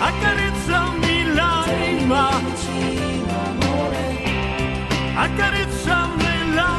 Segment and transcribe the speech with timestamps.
[0.00, 2.30] Accarezzami l'anima,
[5.16, 6.70] accarezzamela.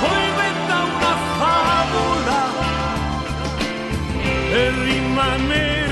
[0.00, 2.40] Poi inventa una favola
[4.50, 5.85] per rimanere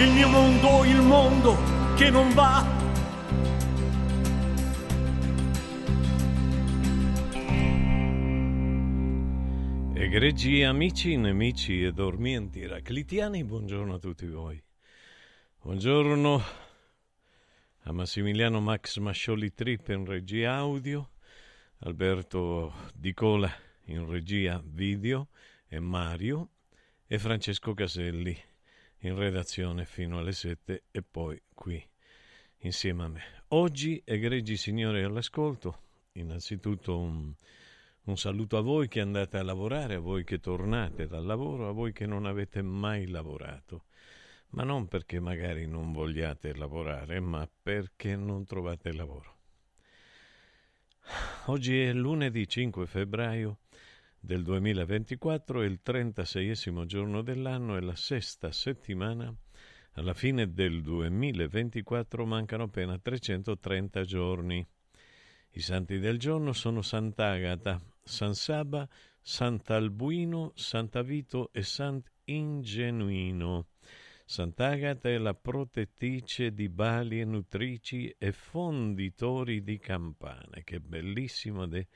[0.00, 1.56] Il mio mondo, il mondo
[1.94, 2.64] che non va.
[9.92, 14.58] Egregi amici, nemici e dormienti eraclitiani, buongiorno a tutti voi.
[15.60, 16.42] Buongiorno
[17.82, 21.10] a Massimiliano Max Mascioli Trip in regia audio,
[21.80, 23.52] Alberto Dicola
[23.88, 25.28] in regia video
[25.68, 26.52] e Mario
[27.06, 28.48] e Francesco Caselli
[29.00, 31.82] in redazione fino alle 7 e poi qui
[32.58, 33.22] insieme a me.
[33.48, 35.82] Oggi, egregi signori all'ascolto,
[36.12, 37.34] innanzitutto un
[38.10, 41.72] un saluto a voi che andate a lavorare, a voi che tornate dal lavoro, a
[41.72, 43.84] voi che non avete mai lavorato,
[44.50, 49.36] ma non perché magari non vogliate lavorare, ma perché non trovate lavoro.
[51.46, 53.59] Oggi è lunedì 5 febbraio
[54.20, 59.34] del 2024, è il 36 giorno dell'anno e la sesta settimana.
[59.94, 64.64] Alla fine del 2024 mancano appena 330 giorni.
[65.52, 68.86] I santi del giorno sono Sant'Agata, San Saba,
[69.20, 73.66] Sant'Albuino, Sant'Avito e Sant'Ingenuino.
[74.24, 80.62] Sant'Agata è la protettrice di bali e nutrici e fonditori di campane.
[80.62, 81.86] Che bellissimo ed è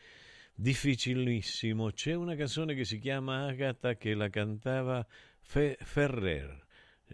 [0.54, 1.90] difficilissimo.
[1.90, 5.04] C'è una canzone che si chiama Agata che la cantava
[5.40, 6.62] Fe- Ferrer.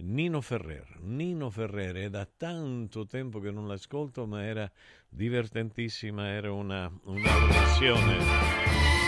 [0.03, 4.71] Nino Ferrer, Nino Ferrer, è da tanto tempo che non l'ascolto, ma era
[5.09, 8.17] divertentissima, era una, una versione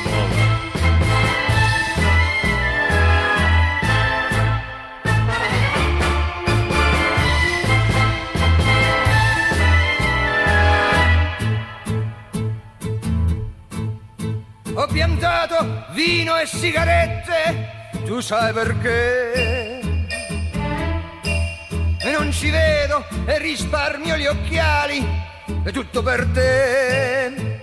[0.05, 1.52] nuova.
[14.93, 19.81] Piantato vino e sigarette, tu sai perché.
[22.05, 25.05] E non ci vedo e risparmio gli occhiali,
[25.65, 27.61] è tutto per te.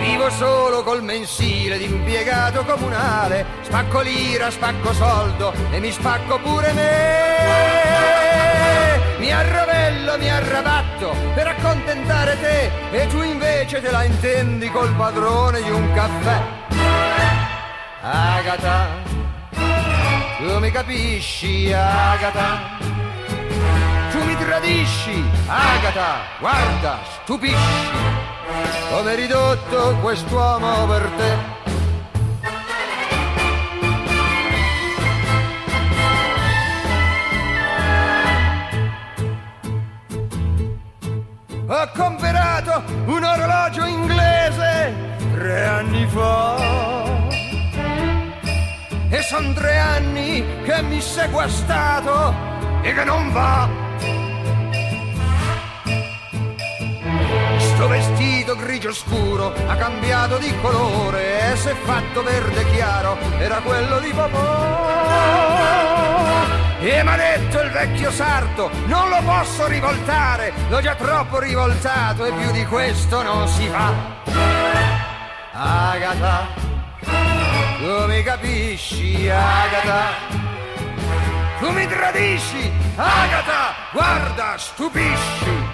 [0.00, 7.85] Vivo solo col mensile d'impiegato comunale, spacco lira, spacco soldo e mi spacco pure me
[9.26, 15.60] mi arravello, mi arrabatto per accontentare te e tu invece te la intendi col padrone
[15.62, 16.40] di un caffè.
[18.02, 18.86] Agata,
[20.38, 22.78] tu mi capisci, Agata,
[24.12, 27.90] tu mi tradisci, Agata, guarda, stupisci,
[28.90, 31.55] come ridotto quest'uomo per te.
[41.68, 44.94] Ho comprato un orologio inglese
[45.32, 46.56] tre anni fa.
[49.08, 52.34] E son tre anni che mi sei guastato
[52.82, 53.68] e che non va.
[57.58, 63.98] Sto vestito grigio scuro ha cambiato di colore e se fatto verde chiaro era quello
[63.98, 65.06] di papà.
[66.78, 72.32] E m'ha detto il vecchio sarto, non lo posso rivoltare, l'ho già troppo rivoltato e
[72.32, 73.92] più di questo non si fa.
[75.52, 76.46] Agata,
[77.78, 80.04] tu mi capisci, Agata,
[81.60, 85.66] tu mi tradisci, Agata, guarda, stupisci,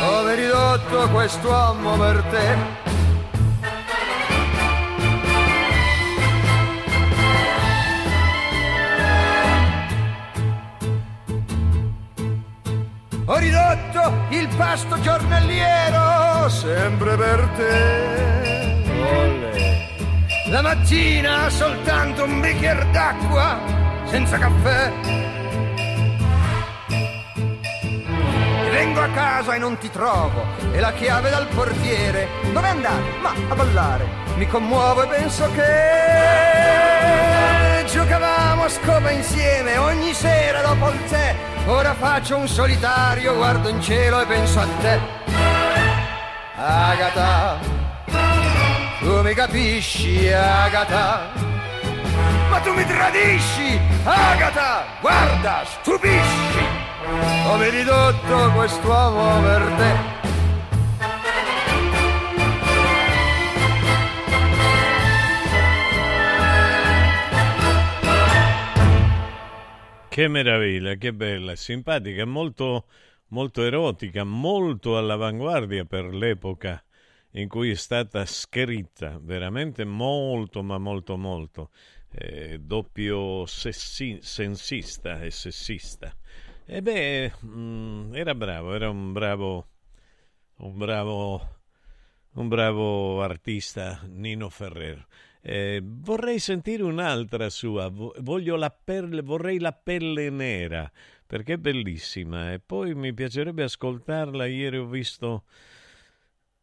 [0.00, 2.56] come ridotto quest'uomo per te.
[13.38, 18.82] Ho ridotto il pasto giornaliero sempre per te.
[19.00, 19.86] Olle.
[20.48, 23.60] La mattina soltanto un bicchiere d'acqua
[24.06, 24.92] senza caffè.
[28.64, 32.26] E vengo a casa e non ti trovo e la chiave dal portiere.
[32.52, 33.18] Dove andate?
[33.20, 34.04] Ma a ballare.
[34.34, 37.27] Mi commuovo e penso che
[37.90, 43.82] giocavamo a scopa insieme ogni sera dopo il tè Ora faccio un solitario, guardo in
[43.82, 44.98] cielo e penso a te.
[46.56, 47.58] Agata,
[49.00, 51.28] tu mi capisci, Agata.
[52.48, 56.66] Ma tu mi tradisci, Agata, guarda, stupisci.
[57.46, 60.17] Come ridotto quest'uomo per te.
[70.18, 72.86] Che meraviglia, che bella, simpatica, molto,
[73.28, 76.82] molto erotica, molto all'avanguardia per l'epoca
[77.34, 81.70] in cui è stata scritta, veramente molto, ma molto, molto.
[82.10, 86.12] Eh, doppio sessi, sensista e sessista.
[86.66, 89.68] E beh, mh, mm, era bravo, era un bravo,
[90.56, 91.60] un bravo,
[92.32, 95.06] un bravo artista, Nino Ferrer.
[95.40, 100.90] Eh, vorrei sentire un'altra sua, la perle, vorrei la pelle nera,
[101.26, 104.46] perché è bellissima e poi mi piacerebbe ascoltarla.
[104.46, 105.44] Ieri ho visto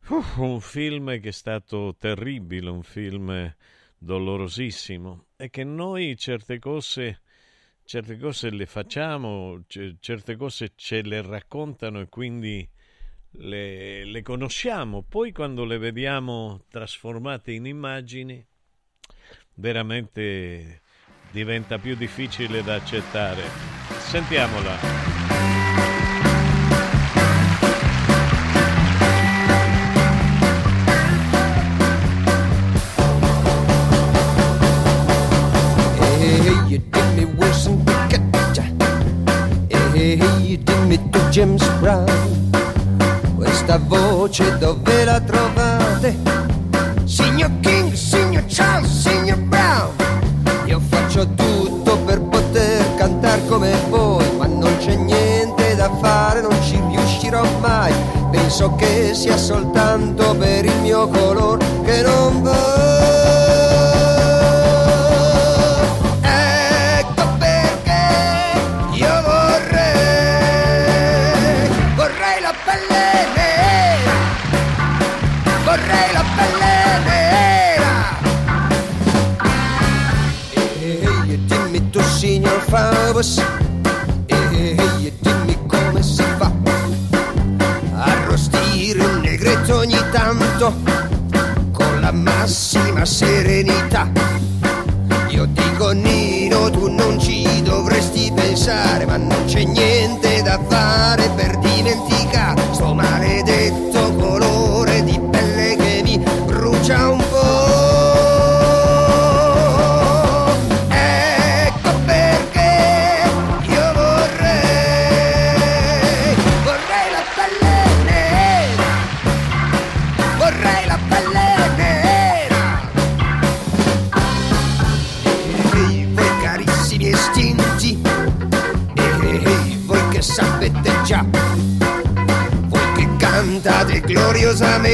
[0.10, 3.55] uh, un film che è stato terribile, un film
[3.98, 7.22] dolorosissimo e che noi certe cose,
[7.86, 9.63] certe cose le facciamo,
[10.00, 12.67] certe cose ce le raccontano e quindi
[13.38, 18.46] le, le conosciamo, poi quando le vediamo trasformate in immagini
[19.56, 20.82] veramente
[21.32, 23.44] diventa più difficile da accettare.
[24.00, 25.24] Sentiamola.
[41.36, 42.06] James Brown.
[43.36, 46.16] Questa voce dove la trovate?
[47.04, 47.55] Signor
[48.36, 49.96] signor Charles, signor Brown,
[50.65, 56.56] io faccio tutto per poter cantare come voi, ma non c'è niente da fare, non
[56.62, 57.94] ci riuscirò mai.
[58.32, 63.45] Penso che sia soltanto per il mio colore che non voglio.
[82.75, 86.51] E hey, dimmi come si fa
[87.94, 90.74] arrostire un negretto ogni tanto
[91.72, 94.12] con la massima serenità.
[95.29, 101.58] Io dico Nino tu non ci dovresti pensare ma non c'è niente da fare per
[101.60, 102.45] dimenticare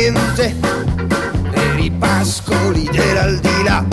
[0.09, 0.55] gloriosamente
[1.51, 3.85] per i pascoli dell'aldilà.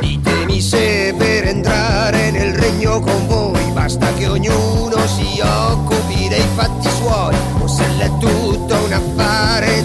[0.00, 6.88] Ditemi se per entrare nel regno con voi basta che ognuno si occupi dei fatti
[6.90, 9.82] suoi, o se l'è tutto un affare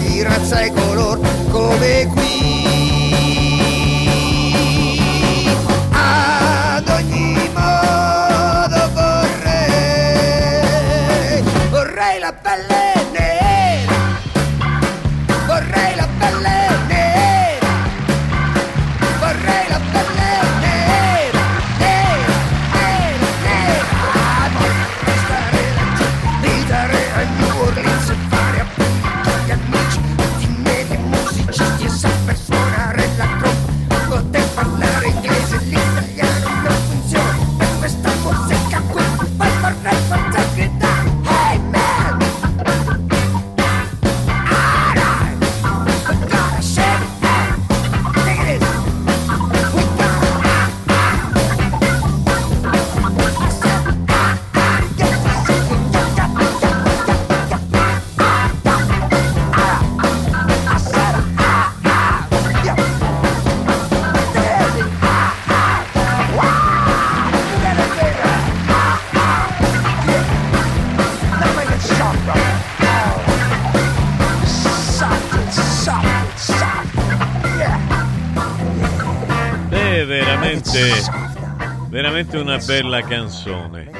[82.30, 83.90] veramente una bella canzone.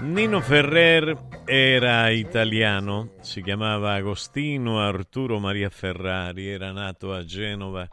[0.00, 7.86] Nino Ferrer era italiano, si chiamava Agostino Arturo Maria Ferrari, era nato a Genova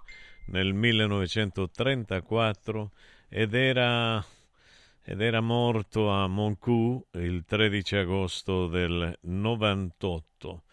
[0.48, 2.92] nel 1934
[3.30, 4.26] ed era,
[5.04, 10.64] ed era morto a Moncou il 13 agosto del 98.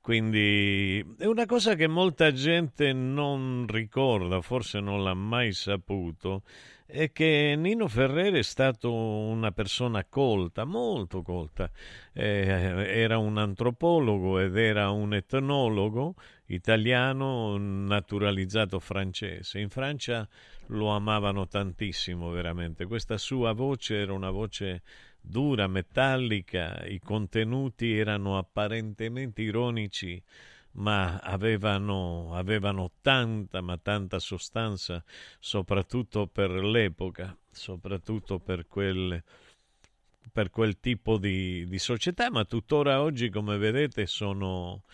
[0.00, 6.42] Quindi è una cosa che molta gente non ricorda, forse non l'ha mai saputo,
[6.90, 11.70] è che Nino Ferrere è stato una persona colta, molto colta.
[12.14, 16.14] Eh, era un antropologo ed era un etnologo
[16.46, 19.58] italiano naturalizzato francese.
[19.58, 20.26] In Francia
[20.68, 22.86] lo amavano tantissimo, veramente.
[22.86, 24.80] Questa sua voce era una voce
[25.20, 30.22] dura, metallica, i contenuti erano apparentemente ironici
[30.72, 35.02] ma avevano, avevano tanta, ma tanta sostanza,
[35.38, 39.22] soprattutto per l'epoca, soprattutto per quel,
[40.32, 44.84] per quel tipo di, di, società, ma tuttora oggi, come vedete, sono,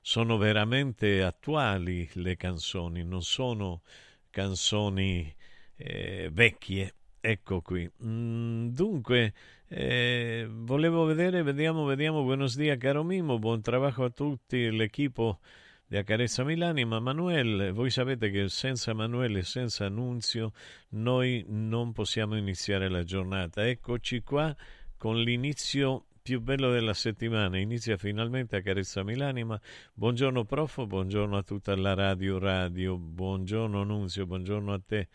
[0.00, 3.82] sono veramente attuali le canzoni, non sono
[4.30, 5.34] canzoni
[5.76, 6.94] eh, vecchie.
[7.26, 7.90] Ecco qui.
[8.04, 9.32] Mm, dunque,
[9.68, 12.22] eh, volevo vedere, vediamo, vediamo.
[12.22, 13.38] Buenos dias, caro Mimo.
[13.38, 15.38] Buon trabajo a tutti, l'equipo
[15.86, 16.84] di Accarezza Milani.
[16.84, 20.52] Ma Manuel, voi sapete che senza Manuel e senza Annunzio
[20.90, 23.66] noi non possiamo iniziare la giornata.
[23.66, 24.54] Eccoci qua
[24.98, 27.56] con l'inizio più bello della settimana.
[27.56, 29.58] Inizia finalmente Accarezza Milanima.
[29.94, 32.98] Buongiorno prof, buongiorno a tutta la radio radio.
[32.98, 35.08] Buongiorno Annunzio, buongiorno a te.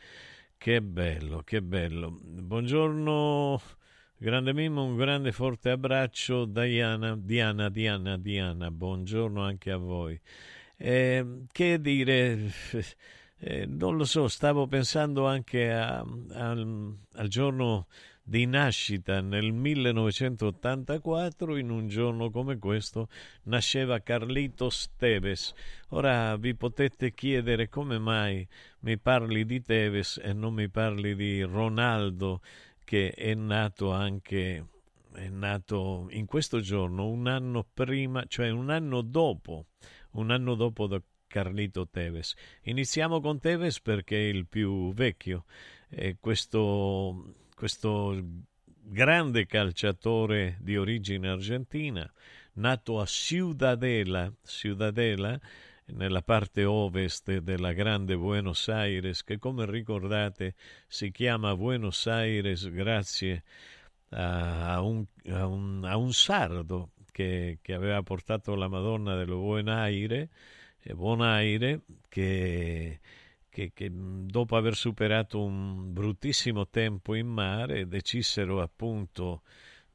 [0.61, 2.19] Che bello, che bello.
[2.21, 3.61] Buongiorno,
[4.17, 6.43] grande Mimmo, un grande forte abbraccio.
[6.43, 10.19] Diana, Diana, Diana, Diana, buongiorno anche a voi.
[10.75, 12.51] Eh, che dire,
[13.39, 17.87] eh, non lo so, stavo pensando anche a, a, al giorno
[18.29, 23.09] di nascita nel 1984, in un giorno come questo,
[23.45, 25.51] nasceva Carlitos Teves.
[25.89, 28.47] Ora vi potete chiedere come mai
[28.81, 32.41] mi parli di Teves e non mi parli di Ronaldo,
[32.85, 34.65] che è nato anche
[35.11, 39.65] è nato in questo giorno, un anno prima, cioè un anno dopo,
[40.11, 42.35] un anno dopo da Carlito Teves.
[42.61, 45.45] Iniziamo con Teves perché è il più vecchio.
[45.89, 48.17] E questo questo
[48.63, 52.09] grande calciatore di origine argentina,
[52.53, 55.37] nato a Ciudadela, Ciudadela
[55.87, 60.55] nella parte ovest della grande Buenos Aires, che come ricordate
[60.87, 63.43] si chiama Buenos Aires grazie
[64.11, 69.67] a un, a un, a un sardo che, che, aveva portato la Madonna dello Buon
[69.67, 70.29] Aire,
[70.93, 73.01] Buon Aire che
[73.49, 79.41] che, che, dopo aver superato un bruttissimo tempo in mare decisero appunto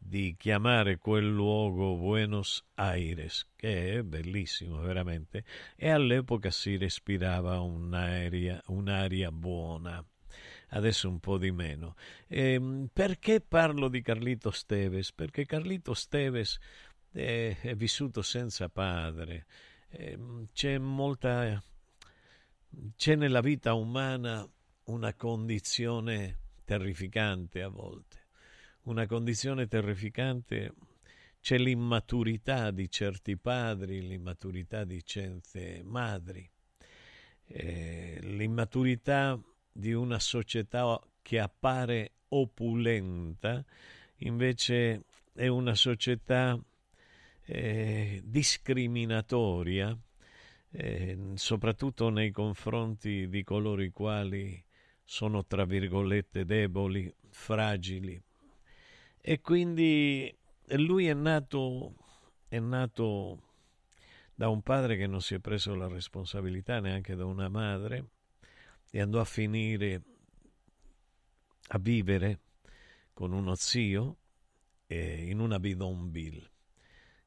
[0.07, 5.45] di chiamare quel luogo Buenos Aires, che è bellissimo veramente,
[5.77, 10.05] e all'epoca si respirava un'aria, un'aria buona.
[10.71, 11.95] Adesso un po' di meno.
[12.27, 15.13] E, ehm, perché parlo di Carlito Steves?
[15.13, 16.59] Perché Carlito Steves
[17.11, 19.47] è, è vissuto senza padre.
[19.89, 21.63] E, ehm, c'è molta
[22.97, 24.49] c'è nella vita umana
[24.85, 28.27] una condizione terrificante a volte,
[28.83, 30.73] una condizione terrificante,
[31.41, 36.49] c'è l'immaturità di certi padri, l'immaturità di certe madri,
[37.47, 39.39] eh, l'immaturità
[39.71, 43.65] di una società che appare opulenta,
[44.19, 46.59] invece è una società
[47.47, 49.99] eh, discriminatoria
[50.77, 54.63] eh, soprattutto nei confronti di coloro i quali
[55.05, 58.21] sono, tra virgolette, deboli, fragili.
[59.21, 60.37] E quindi
[60.77, 61.95] lui è nato,
[62.49, 63.43] è nato
[64.35, 68.07] da un padre che non si è preso la responsabilità neanche da una madre
[68.91, 70.03] e andò a finire
[71.69, 72.41] a vivere
[73.13, 74.17] con uno zio
[74.87, 76.54] eh, in una bidonville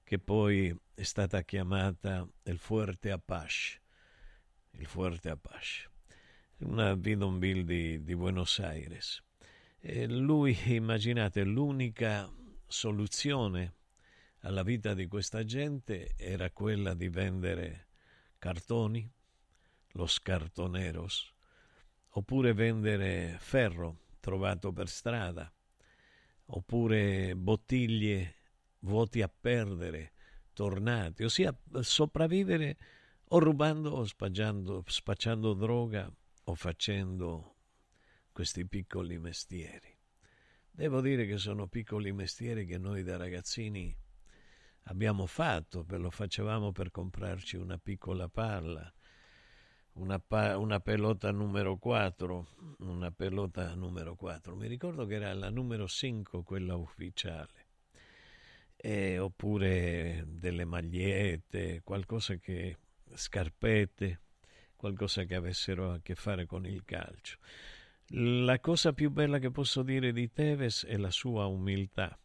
[0.08, 3.82] che poi è stata chiamata il Fuerte Apache,
[4.72, 5.90] il Fuerte Apache,
[6.60, 9.22] una bidonville di, di Buenos Aires.
[9.78, 12.32] E lui, immaginate, l'unica
[12.66, 13.74] soluzione
[14.44, 17.88] alla vita di questa gente era quella di vendere
[18.40, 19.12] cartoni,
[19.92, 21.34] los cartoneros,
[22.12, 25.52] oppure vendere ferro trovato per strada,
[26.46, 28.37] oppure bottiglie
[28.88, 30.14] vuoti a perdere,
[30.54, 32.78] tornati, ossia sopravvivere
[33.30, 36.12] o rubando o spacciando droga
[36.46, 37.56] o facendo
[38.32, 39.96] questi piccoli mestieri.
[40.72, 43.96] Devo dire che sono piccoli mestieri che noi da ragazzini
[44.84, 48.92] abbiamo fatto, lo facevamo per comprarci una piccola palla,
[49.94, 52.48] una, pa- una, pelota numero 4,
[52.80, 54.56] una pelota numero 4.
[54.56, 57.67] Mi ricordo che era la numero 5 quella ufficiale
[58.78, 62.78] eh, oppure delle magliette, qualcosa che
[63.14, 64.22] scarpette,
[64.76, 67.38] qualcosa che avessero a che fare con il calcio.
[68.12, 72.18] La cosa più bella che posso dire di Teves è la sua umiltà.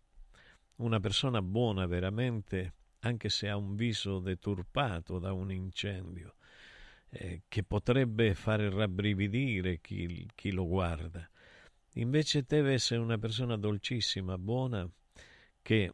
[0.76, 6.36] Una persona buona veramente, anche se ha un viso deturpato da un incendio,
[7.08, 11.28] eh, che potrebbe fare rabbrividire chi, chi lo guarda.
[11.94, 14.88] Invece Teves è una persona dolcissima, buona,
[15.60, 15.92] che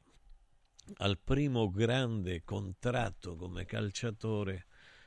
[0.97, 4.67] al primo grande contratto come calciatore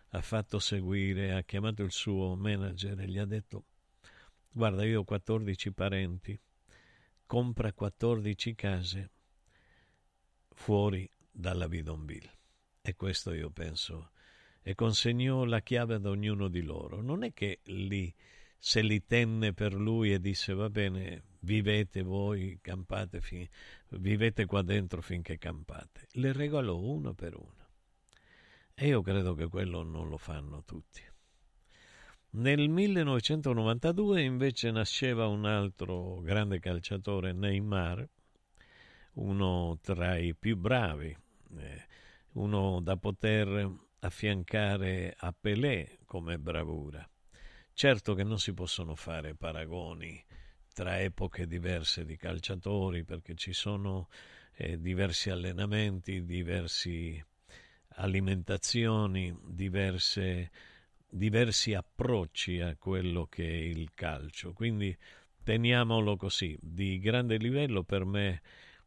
[0.10, 3.66] ha fatto seguire, ha chiamato il suo manager e gli ha detto
[4.52, 6.40] guarda io ho 14 parenti,
[7.26, 9.12] compra 14 case
[10.50, 12.40] fuori dalla Bidonville.
[12.82, 14.12] E questo io penso.
[14.62, 17.02] E consegnò la chiave ad ognuno di loro.
[17.02, 18.14] Non è che lì
[18.58, 23.48] se li tenne per lui e disse va bene, vivete voi, campate, fin-
[23.90, 26.08] vivete qua dentro finché campate.
[26.14, 27.70] Le regalò uno per uno.
[28.74, 31.02] E io credo che quello non lo fanno tutti.
[32.34, 38.08] Nel 1992 invece nasceva un altro grande calciatore, Neymar,
[39.16, 41.16] uno tra i più bravi,
[41.58, 41.86] eh,
[42.34, 47.06] uno da poter affiancare a Pelé come bravura.
[47.74, 50.24] Certo che non si possono fare paragoni
[50.74, 54.08] tra epoche diverse di calciatori perché ci sono
[54.56, 57.26] eh, diversi allenamenti, diverse
[57.96, 60.52] alimentazioni, diverse,
[61.10, 64.54] diversi approcci a quello che è il calcio.
[64.54, 64.96] Quindi
[65.44, 68.42] teniamolo così, di grande livello per me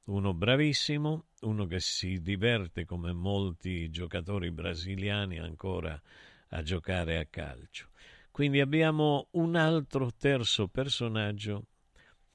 [0.04, 6.00] uno bravissimo, uno che si diverte come molti giocatori brasiliani ancora
[6.48, 7.88] a giocare a calcio.
[8.30, 11.66] Quindi abbiamo un altro terzo personaggio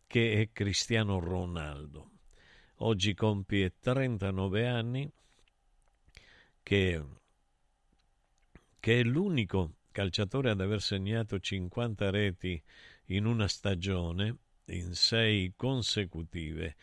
[0.09, 2.09] che è Cristiano Ronaldo.
[2.77, 5.07] Oggi compie 39 anni,
[6.63, 7.03] che,
[8.79, 12.59] che è l'unico calciatore ad aver segnato 50 reti
[13.07, 16.75] in una stagione, in sei consecutive.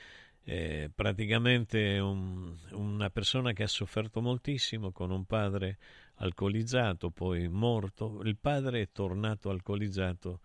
[0.44, 5.78] Eh, praticamente un, una persona che ha sofferto moltissimo con un padre
[6.18, 8.20] alcolizzato, poi morto.
[8.22, 10.42] Il padre è tornato alcolizzato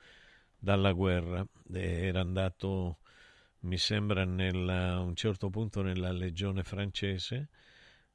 [0.63, 1.43] dalla guerra,
[1.73, 2.99] era andato,
[3.61, 7.49] mi sembra, a un certo punto nella legione francese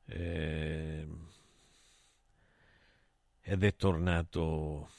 [0.06, 1.08] eh,
[3.40, 4.90] ed è tornato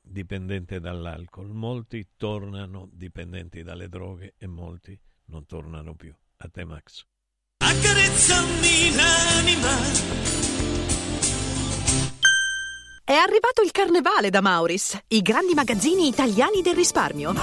[0.00, 1.50] dipendente dall'alcol.
[1.50, 6.14] Molti tornano dipendenti dalle droghe e molti non tornano più.
[6.38, 7.04] A te Max.
[7.58, 10.56] Accarezzami l'anima
[13.06, 17.34] è arrivato il carnevale da Mauris, i grandi magazzini italiani del risparmio.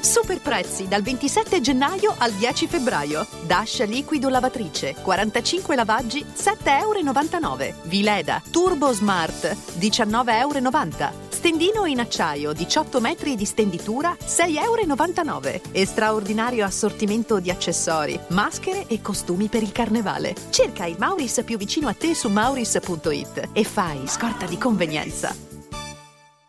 [0.00, 3.24] Super prezzi dal 27 gennaio al 10 febbraio.
[3.46, 7.74] Dash liquido lavatrice, 45 lavaggi, 7,99 euro.
[7.84, 11.25] Vileda Turbo Smart, 19,90 euro.
[11.46, 15.60] Stendino in acciaio 18 metri di stenditura 6,99 euro.
[15.70, 20.34] E straordinario assortimento di accessori, maschere e costumi per il carnevale.
[20.50, 25.55] Cerca il Mauris più vicino a te su mauris.it e fai scorta di convenienza.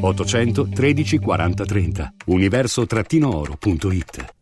[0.00, 4.34] 800 13 40 30 universo-oro.it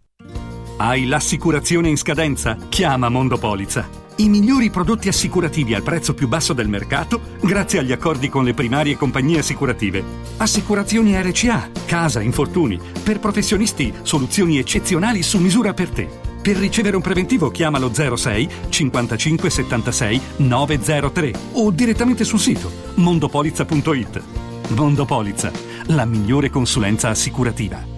[0.76, 2.56] Hai l'assicurazione in scadenza?
[2.68, 3.88] Chiama Mondopolizza.
[4.16, 8.52] I migliori prodotti assicurativi al prezzo più basso del mercato grazie agli accordi con le
[8.52, 10.02] primarie compagnie assicurative.
[10.38, 16.08] Assicurazioni RCA, casa, infortuni, per professionisti, soluzioni eccezionali su misura per te.
[16.42, 24.47] Per ricevere un preventivo chiamalo 06 55 76 903 o direttamente sul sito mondopolizza.it.
[24.68, 25.50] Mondopolizza,
[25.86, 27.97] la migliore consulenza assicurativa.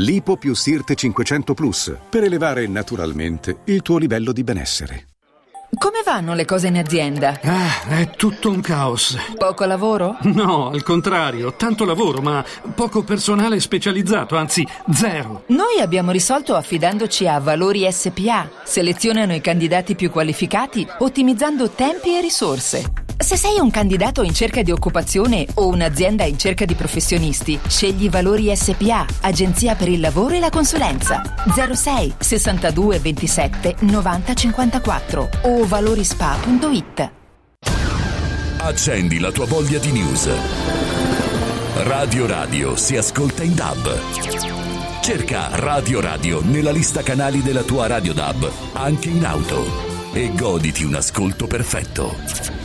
[0.00, 5.06] Lipo più Sirte 500 Plus per elevare naturalmente il tuo livello di benessere.
[5.76, 7.40] Come vanno le cose in azienda?
[7.42, 9.18] Ah, è tutto un caos.
[9.36, 10.16] Poco lavoro?
[10.22, 12.44] No, al contrario, tanto lavoro, ma
[12.76, 15.42] poco personale specializzato, anzi zero.
[15.48, 18.48] Noi abbiamo risolto affidandoci a Valori SPA.
[18.62, 23.07] Selezionano i candidati più qualificati, ottimizzando tempi e risorse.
[23.20, 28.08] Se sei un candidato in cerca di occupazione o un'azienda in cerca di professionisti, scegli
[28.08, 31.22] Valori SPA, Agenzia per il lavoro e la consulenza.
[31.72, 37.10] 06 62 27 90 54 o valorispa.it.
[38.58, 40.28] Accendi la tua voglia di news.
[41.74, 44.00] Radio Radio si ascolta in DAB.
[45.00, 50.84] Cerca Radio Radio nella lista canali della tua Radio DAB, anche in auto, e goditi
[50.84, 52.57] un ascolto perfetto.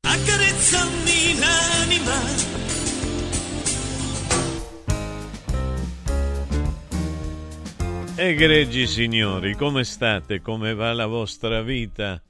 [0.00, 2.46] Accarezzami l'anima.
[8.16, 10.40] Egregi signori, come state?
[10.40, 12.22] Come va la vostra vita?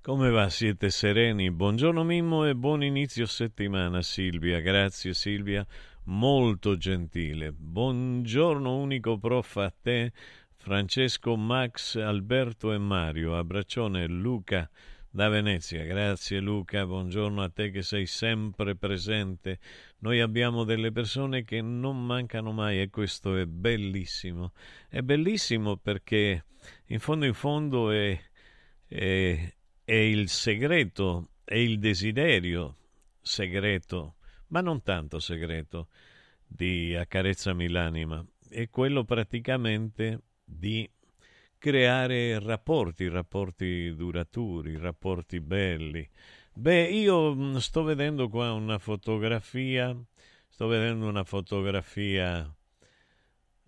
[0.00, 0.48] Come va?
[0.48, 1.50] Siete sereni?
[1.50, 4.58] Buongiorno Mimmo e buon inizio settimana Silvia.
[4.60, 5.64] Grazie Silvia,
[6.04, 7.52] molto gentile.
[7.52, 10.12] Buongiorno unico prof a te,
[10.56, 13.36] Francesco, Max, Alberto e Mario.
[13.36, 14.68] Abbraccione Luca,
[15.14, 15.84] da Venezia.
[15.84, 19.58] Grazie Luca, buongiorno a te che sei sempre presente.
[19.98, 24.52] Noi abbiamo delle persone che non mancano mai e questo è bellissimo.
[24.88, 26.46] È bellissimo perché
[26.86, 28.18] in fondo in fondo è,
[28.86, 32.76] è, è il segreto, è il desiderio
[33.20, 34.16] segreto,
[34.48, 35.88] ma non tanto segreto,
[36.46, 38.24] di Accarezzami l'anima.
[38.48, 40.90] È quello praticamente di
[41.62, 46.10] creare rapporti, rapporti duraturi, rapporti belli.
[46.52, 49.96] Beh, io mm, sto vedendo qua una fotografia,
[50.48, 52.52] sto vedendo una fotografia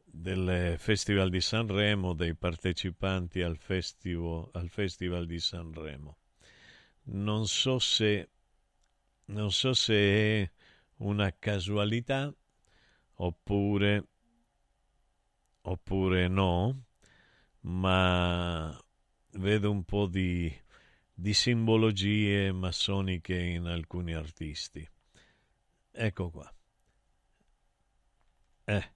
[0.04, 6.16] del Festival di Sanremo, dei partecipanti al festival, al festival di Sanremo.
[7.04, 8.28] Non so se
[9.26, 10.50] non so se è
[10.96, 12.34] una casualità
[13.18, 14.08] oppure
[15.62, 16.84] oppure no,
[17.64, 18.76] ma
[19.32, 20.52] vedo un po' di,
[21.12, 24.86] di simbologie massoniche in alcuni artisti.
[25.92, 26.52] Ecco qua.
[28.64, 28.92] Eh.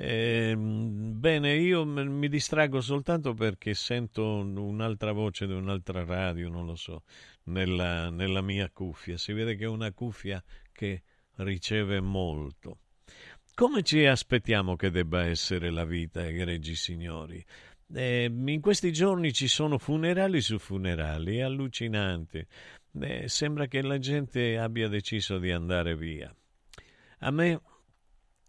[0.00, 6.76] Eh, bene, io mi distraggo soltanto perché sento un'altra voce di un'altra radio, non lo
[6.76, 7.02] so,
[7.44, 9.16] nella, nella mia cuffia.
[9.18, 11.02] Si vede che è una cuffia che
[11.36, 12.78] riceve molto.
[13.54, 17.44] Come ci aspettiamo che debba essere la vita, egregi signori?
[17.94, 22.46] Eh, in questi giorni ci sono funerali su funerali, è allucinante.
[23.00, 26.34] Eh, sembra che la gente abbia deciso di andare via.
[27.20, 27.60] A me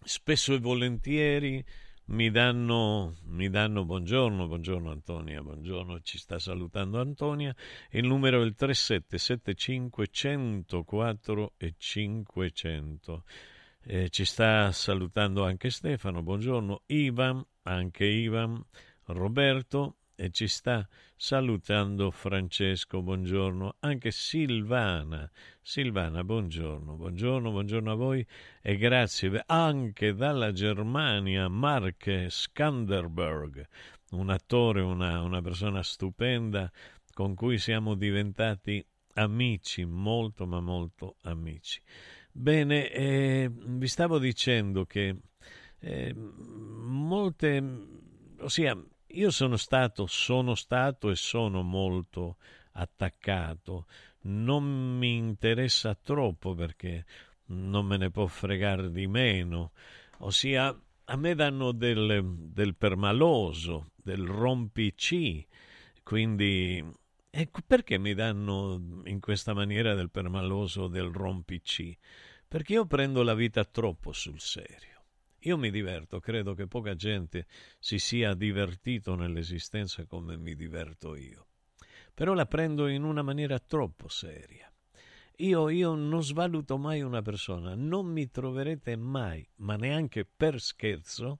[0.03, 1.63] spesso e volentieri
[2.09, 7.55] mi danno, mi danno buongiorno, buongiorno Antonia, buongiorno, ci sta salutando Antonia,
[7.91, 13.23] il numero è il 3775 104 e 500.
[13.81, 18.61] Eh, ci sta salutando anche Stefano, buongiorno, Ivan, anche Ivan,
[19.11, 25.29] Roberto e ci sta salutando Francesco, buongiorno, anche Silvana.
[25.61, 28.25] Silvana, buongiorno, buongiorno, buongiorno a voi
[28.61, 33.65] e grazie anche dalla Germania, Mark Skanderberg,
[34.11, 36.69] un attore, una, una persona stupenda
[37.13, 41.81] con cui siamo diventati amici, molto ma molto amici.
[42.31, 45.15] Bene, eh, vi stavo dicendo che
[45.79, 47.63] eh, molte,
[48.39, 48.77] ossia,
[49.11, 52.37] io sono stato, sono stato e sono molto
[52.73, 53.87] attaccato.
[54.21, 57.05] Non mi interessa troppo perché
[57.47, 59.71] non me ne può fregare di meno.
[60.19, 65.45] Ossia, a me danno del, del permaloso, del rompici,
[66.03, 66.83] quindi
[67.31, 71.97] ecco perché mi danno in questa maniera del permaloso, del rompici?
[72.47, 74.98] Perché io prendo la vita troppo sul serio.
[75.43, 77.47] Io mi diverto, credo che poca gente
[77.79, 81.47] si sia divertito nell'esistenza come mi diverto io.
[82.13, 84.69] Però la prendo in una maniera troppo seria.
[85.37, 91.39] Io, io non svaluto mai una persona, non mi troverete mai, ma neanche per scherzo,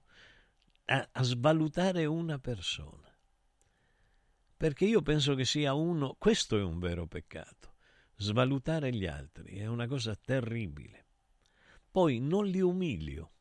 [0.86, 3.14] a, a svalutare una persona.
[4.56, 7.74] Perché io penso che sia uno, questo è un vero peccato,
[8.16, 11.06] svalutare gli altri è una cosa terribile.
[11.90, 13.32] Poi non li umilio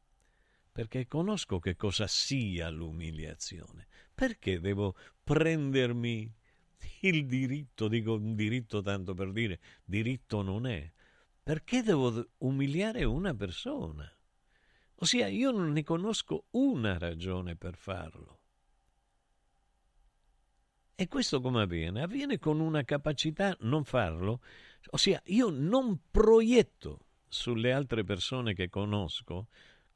[0.72, 3.88] perché conosco che cosa sia l'umiliazione.
[4.14, 6.34] Perché devo prendermi
[7.02, 10.92] il diritto, dico un diritto tanto per dire, diritto non è.
[11.42, 14.12] Perché devo umiliare una persona?
[14.96, 18.38] Ossia, io non ne conosco una ragione per farlo.
[20.96, 22.02] E questo come avviene?
[22.02, 24.42] Avviene con una capacità non farlo,
[24.90, 29.48] ossia io non proietto sulle altre persone che conosco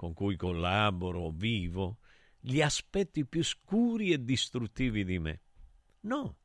[0.03, 1.99] con cui collaboro, vivo,
[2.37, 5.39] gli aspetti più scuri e distruttivi di me.
[6.01, 6.35] No,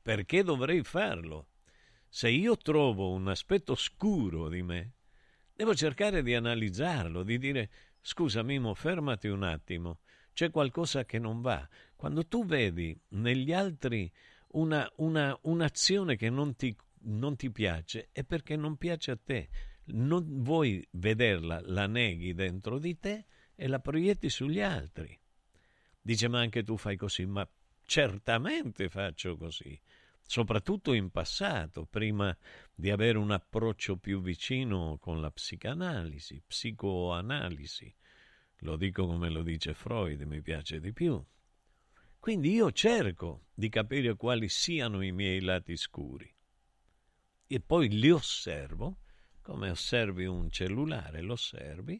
[0.00, 1.48] perché dovrei farlo?
[2.08, 4.92] Se io trovo un aspetto scuro di me,
[5.52, 9.98] devo cercare di analizzarlo, di dire scusa Mimo, fermati un attimo,
[10.32, 11.68] c'è qualcosa che non va.
[11.96, 14.10] Quando tu vedi negli altri
[14.52, 19.48] una, una, un'azione che non ti, non ti piace, è perché non piace a te
[19.88, 25.18] non vuoi vederla, la neghi dentro di te e la proietti sugli altri.
[26.00, 27.48] Dice, ma anche tu fai così, ma
[27.84, 29.78] certamente faccio così,
[30.20, 32.36] soprattutto in passato, prima
[32.74, 37.94] di avere un approccio più vicino con la psicanalisi, psicoanalisi.
[38.62, 41.22] Lo dico come lo dice Freud, mi piace di più.
[42.18, 46.34] Quindi io cerco di capire quali siano i miei lati scuri
[47.50, 48.98] e poi li osservo,
[49.48, 51.98] come osservi un cellulare, lo osservi,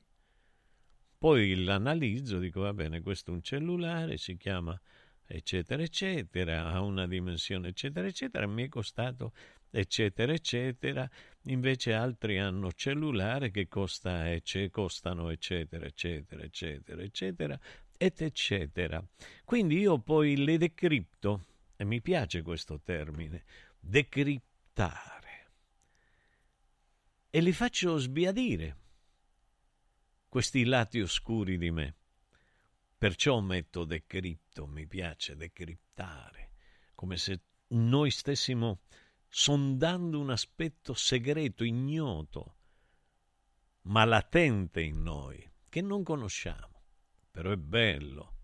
[1.16, 4.78] poi l'analizzo, dico va bene, questo è un cellulare, si chiama
[5.24, 9.32] eccetera eccetera, ha una dimensione eccetera eccetera, mi è costato
[9.70, 11.08] eccetera eccetera,
[11.44, 17.58] invece altri hanno cellulare che costa, ecce, costano eccetera eccetera eccetera eccetera
[17.96, 19.02] et eccetera.
[19.42, 23.44] Quindi io poi le decripto, e mi piace questo termine,
[23.80, 25.17] decriptare,
[27.38, 28.76] e li faccio sbiadire
[30.28, 31.94] questi lati oscuri di me.
[32.98, 36.50] Perciò metto decripto, mi piace decriptare,
[36.96, 38.80] come se noi stessimo
[39.28, 42.56] sondando un aspetto segreto, ignoto,
[43.82, 46.82] ma latente in noi, che non conosciamo,
[47.30, 48.38] però è bello.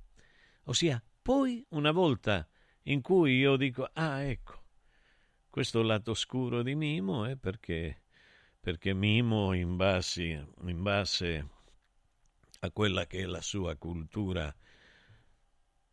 [0.67, 2.49] Ossia, poi una volta
[2.83, 4.67] in cui io dico, ah ecco,
[5.51, 8.04] questo lato scuro di Mimo è perché,
[8.65, 10.23] perché Mimo in base,
[10.63, 11.49] in base
[12.61, 14.57] a quella che è la sua cultura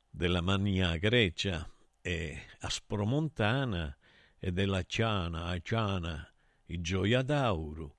[0.10, 3.94] della mania grecia e aspromontana
[4.40, 6.34] e della ciana a ciana,
[6.68, 7.98] il gioia d'auro,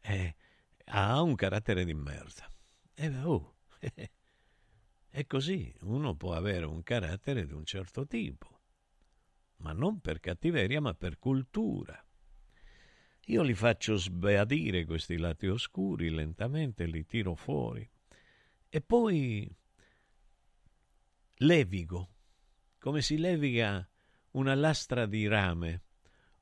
[0.00, 0.36] e
[0.84, 2.48] ha un carattere di merda.
[2.94, 3.56] E oh,
[5.10, 8.60] è così, uno può avere un carattere di un certo tipo,
[9.56, 12.00] ma non per cattiveria, ma per cultura.
[13.26, 17.88] Io li faccio sbeadire questi lati oscuri lentamente, li tiro fuori.
[18.68, 19.48] E poi
[21.36, 22.08] levigo,
[22.78, 23.86] come si leviga
[24.32, 25.82] una lastra di rame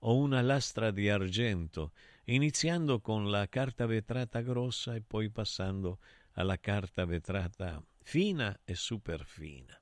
[0.01, 1.93] o una lastra di argento,
[2.25, 5.99] iniziando con la carta vetrata grossa e poi passando
[6.33, 9.79] alla carta vetrata fina e superfina,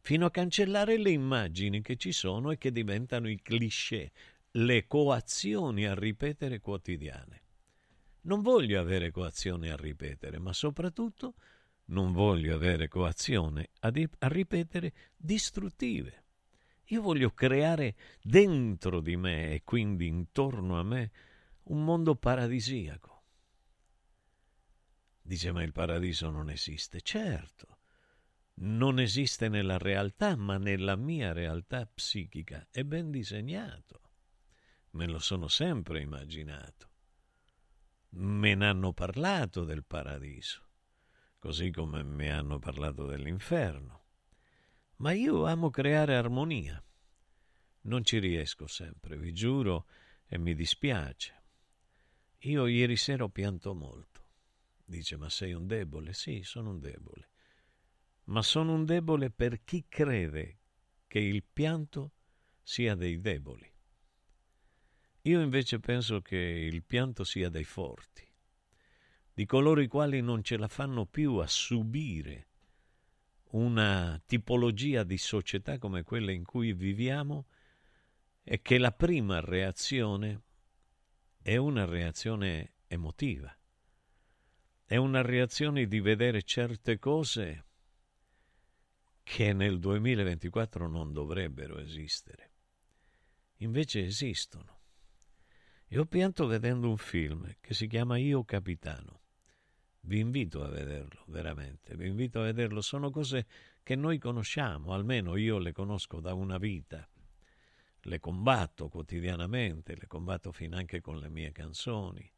[0.00, 4.10] fino a cancellare le immagini che ci sono e che diventano i cliché,
[4.58, 7.42] le coazioni a ripetere quotidiane.
[8.22, 11.34] Non voglio avere coazioni a ripetere, ma soprattutto
[11.86, 16.24] non voglio avere coazione a, di- a ripetere distruttive.
[16.86, 21.10] Io voglio creare dentro di me e quindi intorno a me
[21.64, 23.22] un mondo paradisiaco.
[25.22, 27.00] Dice, ma il paradiso non esiste.
[27.02, 27.78] Certo,
[28.54, 34.00] non esiste nella realtà, ma nella mia realtà psichica è ben disegnato.
[34.98, 36.90] Me lo sono sempre immaginato.
[38.10, 40.68] Me ne hanno parlato del paradiso
[41.38, 44.02] così come mi hanno parlato dell'inferno.
[44.96, 46.82] Ma io amo creare armonia.
[47.82, 49.86] Non ci riesco sempre, vi giuro,
[50.26, 51.42] e mi dispiace.
[52.40, 54.24] Io ieri sera ho pianto molto.
[54.84, 56.12] Dice, ma sei un debole?
[56.12, 57.30] Sì, sono un debole.
[58.24, 60.58] Ma sono un debole per chi crede
[61.06, 62.12] che il pianto
[62.62, 63.72] sia dei deboli.
[65.28, 68.26] Io invece penso che il pianto sia dei forti
[69.30, 72.46] di coloro i quali non ce la fanno più a subire
[73.50, 77.46] una tipologia di società come quella in cui viviamo
[78.42, 80.44] e che la prima reazione
[81.42, 83.54] è una reazione emotiva,
[84.86, 87.66] è una reazione di vedere certe cose
[89.22, 92.52] che nel 2024 non dovrebbero esistere.
[93.56, 94.77] Invece esistono.
[95.90, 99.22] E ho pianto vedendo un film che si chiama Io Capitano.
[100.00, 102.82] Vi invito a vederlo, veramente, vi invito a vederlo.
[102.82, 103.46] Sono cose
[103.82, 107.08] che noi conosciamo, almeno io le conosco da una vita.
[108.02, 112.30] Le combatto quotidianamente, le combatto finanche con le mie canzoni,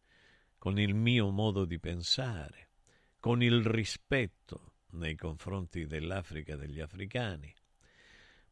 [0.57, 2.71] con il mio modo di pensare,
[3.19, 7.53] con il rispetto nei confronti dell'Africa e degli africani,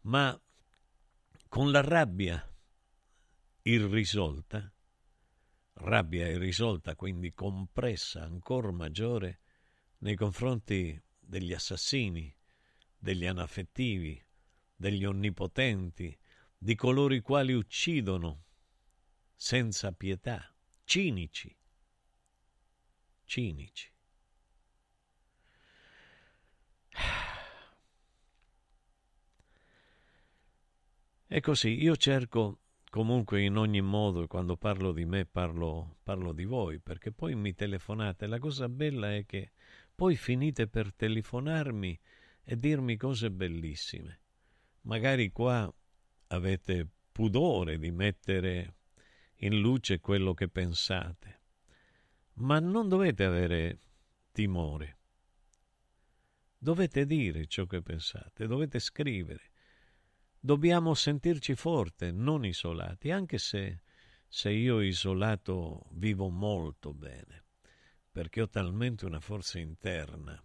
[0.03, 0.39] ma
[1.49, 2.45] con la rabbia
[3.63, 4.73] irrisolta
[5.79, 9.41] rabbia irrisolta, quindi compressa ancora maggiore
[9.99, 12.35] nei confronti degli assassini,
[12.97, 14.23] degli anaffettivi,
[14.75, 16.17] degli onnipotenti,
[16.57, 18.45] di coloro i quali uccidono
[19.35, 20.53] senza pietà,
[20.85, 21.57] cinici,
[23.25, 23.93] cinici.
[31.31, 32.61] E così io cerco
[32.91, 37.55] Comunque in ogni modo quando parlo di me parlo, parlo di voi, perché poi mi
[37.55, 38.27] telefonate.
[38.27, 39.53] La cosa bella è che
[39.95, 41.99] poi finite per telefonarmi
[42.45, 44.21] e dirmi cose bellissime.
[44.83, 45.71] Magari qua
[46.29, 48.75] avete pudore di mettere
[49.41, 51.41] in luce quello che pensate,
[52.35, 53.81] ma non dovete avere
[54.33, 54.97] timore.
[56.57, 59.51] Dovete dire ciò che pensate, dovete scrivere.
[60.41, 63.83] Dobbiamo sentirci forte, non isolati, anche se,
[64.29, 67.47] se io isolato vivo molto bene,
[68.13, 70.41] perché ho talmente una forza interna,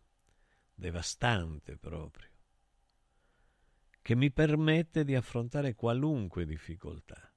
[0.73, 2.29] devastante proprio,
[4.01, 7.31] che mi permette di affrontare qualunque difficoltà.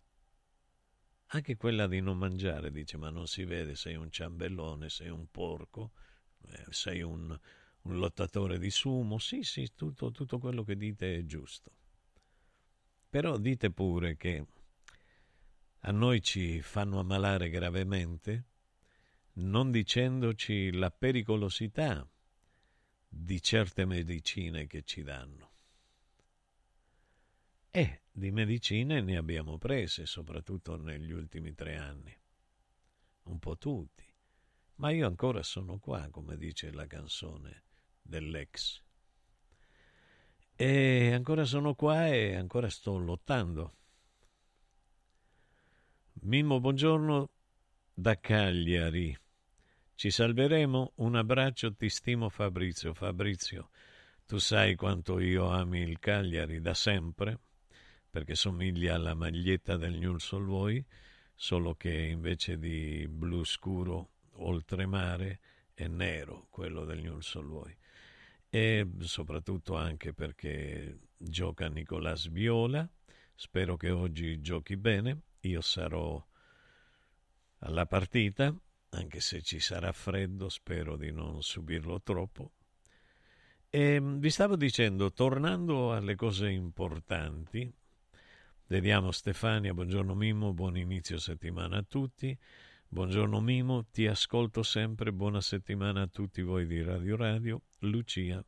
[1.31, 5.27] Anche quella di non mangiare, dice, ma non si vede, sei un ciambellone, sei un
[5.31, 5.93] porco,
[6.47, 7.39] eh, sei un,
[7.83, 9.19] un, lottatore di sumo.
[9.19, 11.73] Sì, sì, tutto, tutto quello che dite è giusto.
[13.17, 14.47] Però dite pure che
[15.79, 18.45] a noi ci fanno ammalare gravemente,
[19.37, 22.07] non dicendoci la pericolosità
[23.09, 25.51] di certe medicine che ci danno.
[27.71, 32.15] E di medicine ne abbiamo prese, soprattutto negli ultimi tre anni.
[33.23, 34.05] Un po' tutti.
[34.75, 37.63] Ma io ancora sono qua, come dice la canzone
[38.03, 38.85] dell'ex.
[40.59, 43.75] E ancora sono qua e ancora sto lottando.
[46.23, 47.29] Mimmo, buongiorno
[47.93, 49.15] da Cagliari.
[49.95, 50.93] Ci salveremo?
[50.97, 52.95] Un abbraccio, ti stimo Fabrizio.
[52.95, 53.69] Fabrizio,
[54.25, 57.39] tu sai quanto io ami il Cagliari da sempre
[58.09, 60.83] perché somiglia alla maglietta del Old Boy,
[61.35, 65.39] solo che invece di blu scuro oltremare
[65.75, 67.77] è nero quello del Old Boy.
[68.49, 72.89] E soprattutto anche perché gioca Nicolas Viola,
[73.35, 76.25] spero che oggi giochi bene, io sarò
[77.59, 78.55] alla partita,
[78.91, 82.53] anche se ci sarà freddo, spero di non subirlo troppo.
[83.69, 87.71] E vi stavo dicendo, tornando alle cose importanti,
[88.69, 92.37] Vediamo Stefania, buongiorno Mimo, buon inizio settimana a tutti.
[92.89, 97.63] Buongiorno Mimo, ti ascolto sempre, buona settimana a tutti voi di Radio Radio.
[97.81, 98.43] Lucia,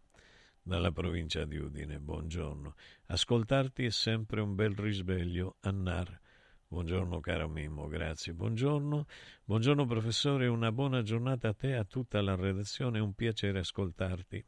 [0.62, 2.74] dalla provincia di Udine, buongiorno.
[3.06, 5.56] Ascoltarti è sempre un bel risveglio.
[5.60, 6.18] Annar,
[6.66, 8.32] buongiorno caro Mimo, grazie.
[8.32, 9.06] Buongiorno,
[9.44, 14.42] buongiorno professore, una buona giornata a te e a tutta la redazione, un piacere ascoltarti.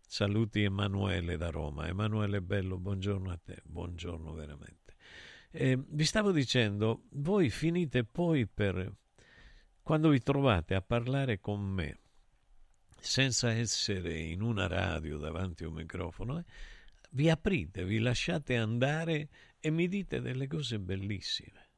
[0.00, 1.86] Saluti Emanuele da Roma.
[1.86, 4.94] Emanuele Bello, buongiorno a te, buongiorno veramente.
[5.50, 8.92] Eh, vi stavo dicendo, voi finite poi per,
[9.88, 11.98] quando vi trovate a parlare con me,
[13.00, 16.44] senza essere in una radio davanti a un microfono, eh,
[17.12, 21.70] vi aprite, vi lasciate andare e mi dite delle cose bellissime,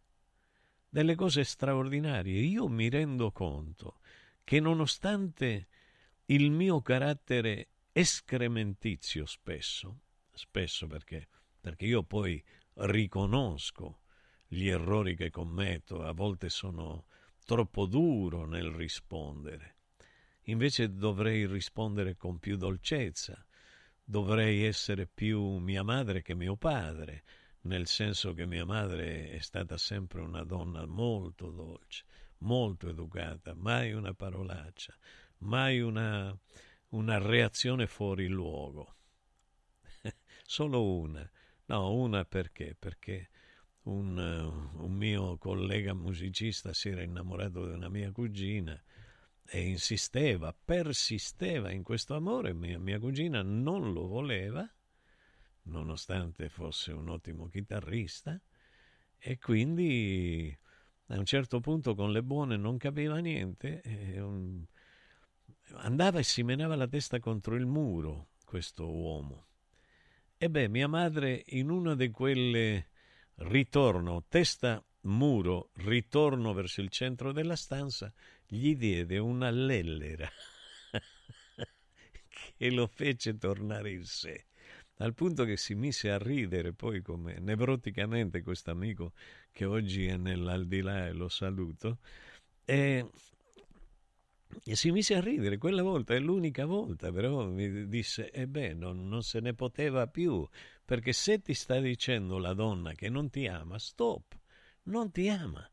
[0.89, 2.41] delle cose straordinarie.
[2.41, 4.01] Io mi rendo conto
[4.43, 5.69] che nonostante
[6.25, 10.01] il mio carattere escrementizio spesso,
[10.33, 11.29] spesso perché,
[11.61, 12.43] perché io poi
[12.75, 14.01] riconosco
[14.49, 17.05] gli errori che commetto, a volte sono
[17.51, 19.79] troppo duro nel rispondere.
[20.43, 23.45] Invece dovrei rispondere con più dolcezza,
[24.05, 27.25] dovrei essere più mia madre che mio padre,
[27.63, 32.05] nel senso che mia madre è stata sempre una donna molto dolce,
[32.39, 34.97] molto educata, mai una parolaccia,
[35.39, 36.33] mai una,
[36.91, 38.95] una reazione fuori luogo.
[40.45, 41.29] Solo una,
[41.71, 42.77] No, una perché?
[42.77, 43.29] Perché
[43.85, 48.81] un, uh, un, mio collega musicista si era innamorato di una mia cugina
[49.45, 54.69] e insisteva, persisteva in questo amore, mia, mia cugina non lo voleva,
[55.63, 58.41] nonostante fosse un ottimo chitarrista,
[59.19, 60.57] e quindi
[61.07, 64.65] a un certo punto con le buone non capiva niente, e un,
[65.79, 69.47] andava e si menava la testa contro il muro questo uomo.
[70.37, 72.89] E beh, mia madre in una di quelle
[73.41, 78.13] ritorno, testa muro, ritorno verso il centro della stanza,
[78.47, 80.29] gli diede una lellera
[82.57, 84.47] che lo fece tornare in sé
[85.01, 89.13] al punto che si mise a ridere poi come nevroticamente questo amico
[89.51, 91.99] che oggi è nell'aldilà e lo saluto
[92.65, 93.09] e
[94.65, 98.47] e si mise a ridere, quella volta è l'unica volta, però mi disse, e eh
[98.49, 100.47] beh, non, non, se ne poteva più,
[100.91, 104.37] perché se ti sta dicendo la donna che non ti ama, stop,
[104.87, 105.71] non ti ama,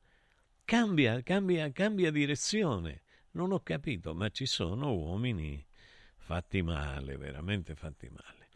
[0.63, 3.01] cambia, cambia, cambia direzione.
[3.31, 5.65] Non ho capito, ma ci sono uomini
[6.17, 8.49] fatti male, veramente fatti male.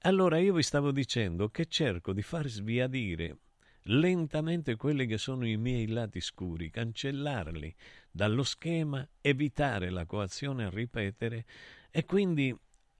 [0.00, 3.36] Allora io vi stavo dicendo che cerco di far sviadire
[3.82, 7.72] lentamente quelli che sono i miei lati scuri, cancellarli
[8.10, 11.46] dallo schema, evitare la coazione a ripetere
[11.88, 12.52] e quindi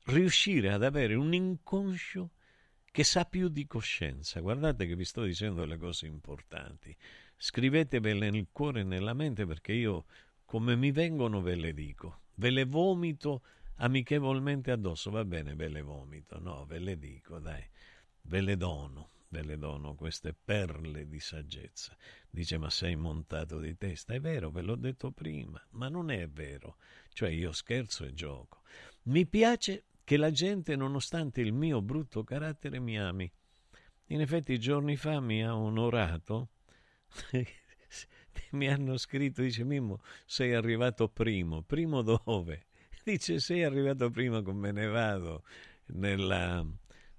[0.05, 2.31] riuscire ad avere un inconscio
[2.91, 4.41] che sa più di coscienza.
[4.41, 6.97] Guardate che vi sto dicendo le cose importanti.
[7.37, 10.05] Scrivetevele nel cuore e nella mente perché io
[10.45, 13.43] come mi vengono ve le dico, ve le vomito
[13.77, 15.11] amichevolmente addosso.
[15.11, 17.65] Va bene, ve le vomito, no, ve le dico, dai,
[18.23, 21.97] ve le dono, ve le dono queste perle di saggezza.
[22.29, 24.15] Dice, ma sei montato di testa.
[24.15, 26.77] È vero, ve l'ho detto prima, ma non è vero.
[27.13, 28.63] Cioè io scherzo e gioco.
[29.05, 33.31] Mi piace che la gente, nonostante il mio brutto carattere, mi ami.
[34.07, 36.49] In effetti giorni fa mi ha onorato,
[38.51, 41.63] mi hanno scritto, dice Mimmo, sei arrivato primo.
[41.63, 42.67] Primo dove?
[43.05, 45.45] Dice, sei arrivato prima con Me ne vado
[45.93, 46.67] nella,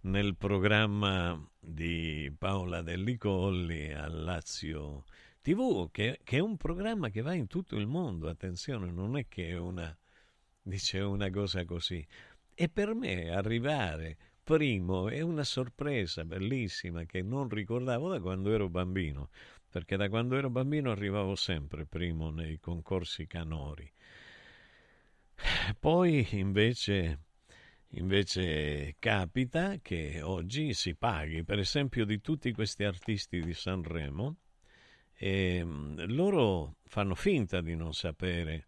[0.02, 5.06] nel programma di Paola Dellicolli al Lazio
[5.40, 9.30] TV, che, che, è un programma che va in tutto il mondo, attenzione, non è
[9.30, 9.98] che è una,
[10.62, 12.06] dice una cosa così.
[12.54, 18.70] E per me arrivare primo è una sorpresa bellissima che non ricordavo da quando ero
[18.70, 19.30] bambino,
[19.70, 23.90] perché da quando ero bambino arrivavo sempre primo nei concorsi canori.
[25.80, 27.20] Poi invece,
[27.90, 34.36] invece capita che oggi si paghi, per esempio di tutti questi artisti di Sanremo,
[35.14, 38.68] e loro fanno finta di non sapere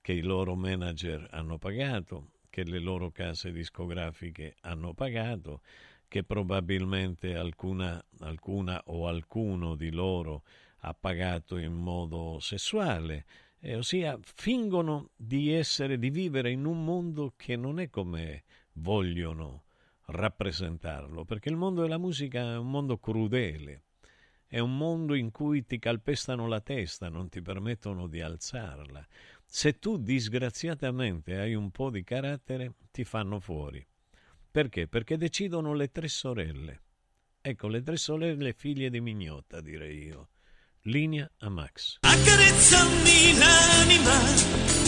[0.00, 5.60] che i loro manager hanno pagato, che le loro case discografiche hanno pagato,
[6.08, 10.42] che probabilmente alcuna, alcuna o alcuno di loro
[10.78, 13.26] ha pagato in modo sessuale,
[13.60, 18.42] eh, ossia fingono di essere, di vivere in un mondo che non è come
[18.72, 19.62] vogliono
[20.06, 23.82] rappresentarlo, perché il mondo della musica è un mondo crudele,
[24.48, 29.06] è un mondo in cui ti calpestano la testa, non ti permettono di alzarla,
[29.50, 33.84] se tu disgraziatamente hai un po' di carattere, ti fanno fuori.
[34.50, 34.86] Perché?
[34.88, 36.82] Perché decidono le tre sorelle.
[37.40, 40.28] Ecco, le tre sorelle figlie di Mignotta, direi io.
[40.82, 41.98] Linea a Max.
[42.00, 44.87] Accarezzami l'anima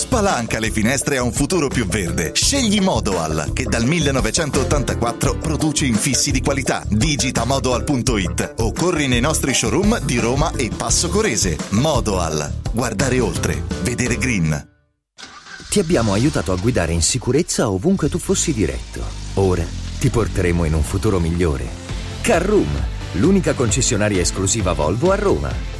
[0.00, 2.30] Spalanca le finestre a un futuro più verde.
[2.32, 6.82] Scegli Modoal, che dal 1984 produce infissi di qualità.
[6.88, 11.58] Digita modoal.it o corri nei nostri showroom di Roma e Passo Corese.
[11.72, 12.50] Modoal.
[12.72, 13.62] Guardare oltre.
[13.82, 14.68] Vedere green.
[15.68, 19.02] Ti abbiamo aiutato a guidare in sicurezza ovunque tu fossi diretto.
[19.34, 19.66] Ora
[19.98, 21.68] ti porteremo in un futuro migliore.
[22.22, 22.70] Carroom,
[23.12, 25.79] l'unica concessionaria esclusiva Volvo a Roma.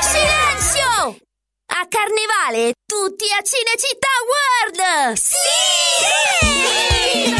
[0.00, 1.18] Silenzio!
[1.66, 5.16] A Carnevale tutti a Cinecittà World!
[5.16, 6.47] Sì!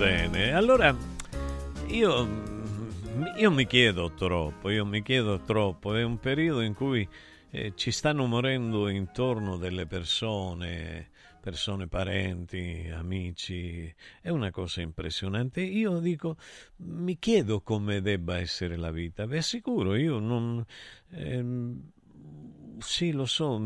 [0.00, 0.54] bene.
[0.54, 0.96] Allora,
[1.88, 2.28] io,
[3.36, 5.94] io mi chiedo troppo, io mi chiedo troppo.
[5.94, 7.06] È un periodo in cui
[7.50, 11.10] eh, ci stanno morendo intorno delle persone,
[11.42, 13.94] persone parenti, amici.
[14.22, 15.60] È una cosa impressionante.
[15.60, 16.38] Io dico,
[16.76, 19.26] mi chiedo come debba essere la vita.
[19.26, 20.64] Vi assicuro, io non...
[21.10, 21.90] Ehm,
[22.78, 23.58] sì, lo so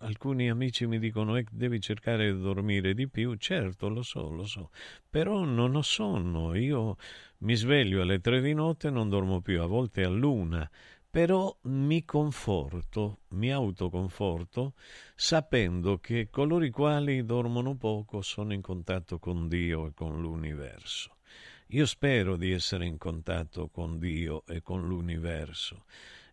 [0.00, 4.44] alcuni amici mi dicono eh, devi cercare di dormire di più, certo lo so, lo
[4.44, 4.70] so,
[5.08, 6.96] però non ho sonno, io
[7.38, 10.68] mi sveglio alle tre di notte e non dormo più, a volte all'una,
[11.10, 14.74] però mi conforto, mi autoconforto,
[15.14, 21.16] sapendo che coloro i quali dormono poco sono in contatto con Dio e con l'universo.
[21.72, 25.84] Io spero di essere in contatto con Dio e con l'universo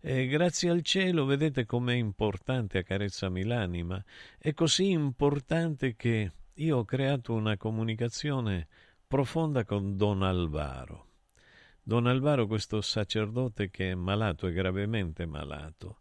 [0.07, 4.05] e grazie al cielo vedete com'è importante accarezzami l'anima.
[4.37, 8.67] È così importante che io ho creato una comunicazione
[9.07, 11.07] profonda con Don Alvaro.
[11.81, 15.97] Don Alvaro, questo sacerdote che è malato, è gravemente malato.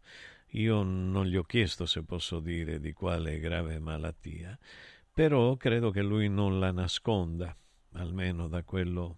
[0.49, 4.55] Io non gli ho chiesto se posso dire di quale grave malattia,
[5.11, 7.57] però credo che lui non la nasconda,
[7.93, 9.17] almeno da quello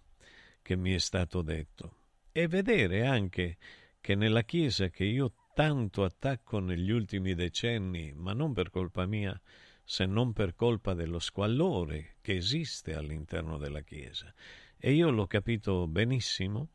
[0.61, 1.95] che mi è stato detto.
[2.31, 3.57] E vedere anche
[4.07, 9.37] che nella Chiesa che io tanto attacco negli ultimi decenni, ma non per colpa mia,
[9.83, 14.33] se non per colpa dello squallore che esiste all'interno della Chiesa.
[14.77, 16.69] E io l'ho capito benissimo,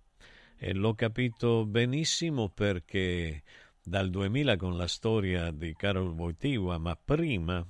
[0.58, 3.42] e l'ho capito benissimo perché
[3.82, 7.66] dal 2000 con la storia di Karol Wojtyła, ma prima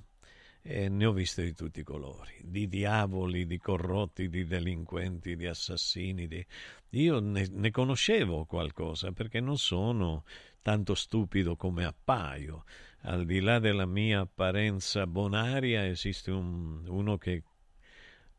[0.65, 5.45] e ne ho viste di tutti i colori, di diavoli, di corrotti, di delinquenti, di
[5.45, 6.25] assassini.
[6.25, 6.43] Di...
[6.91, 10.23] Io ne, ne, conoscevo qualcosa perché non sono
[10.61, 12.63] tanto stupido come appaio.
[13.01, 17.43] Al di là della mia apparenza bonaria esiste un, uno che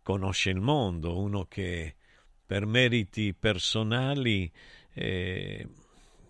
[0.03, 1.95] conosce il mondo, uno che
[2.47, 4.51] per meriti personali
[4.95, 5.68] eh,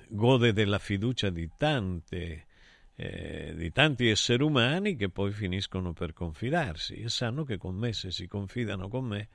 [0.09, 2.47] gode della fiducia di tante
[2.97, 7.93] eh, di tanti esseri umani che poi finiscono per confidarsi e sanno che con me,
[7.93, 9.29] se si confidano con me,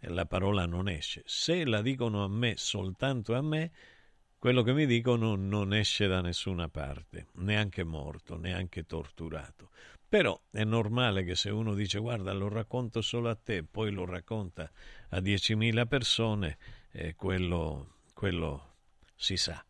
[0.00, 1.22] la parola non esce.
[1.24, 3.72] Se la dicono a me, soltanto a me,
[4.38, 9.70] quello che mi dicono non esce da nessuna parte, neanche morto, neanche torturato.
[10.08, 14.04] Però è normale che se uno dice guarda lo racconto solo a te, poi lo
[14.04, 14.70] racconta
[15.08, 16.58] a 10.000 persone,
[16.92, 18.74] eh, quello, quello
[19.16, 19.64] si sa.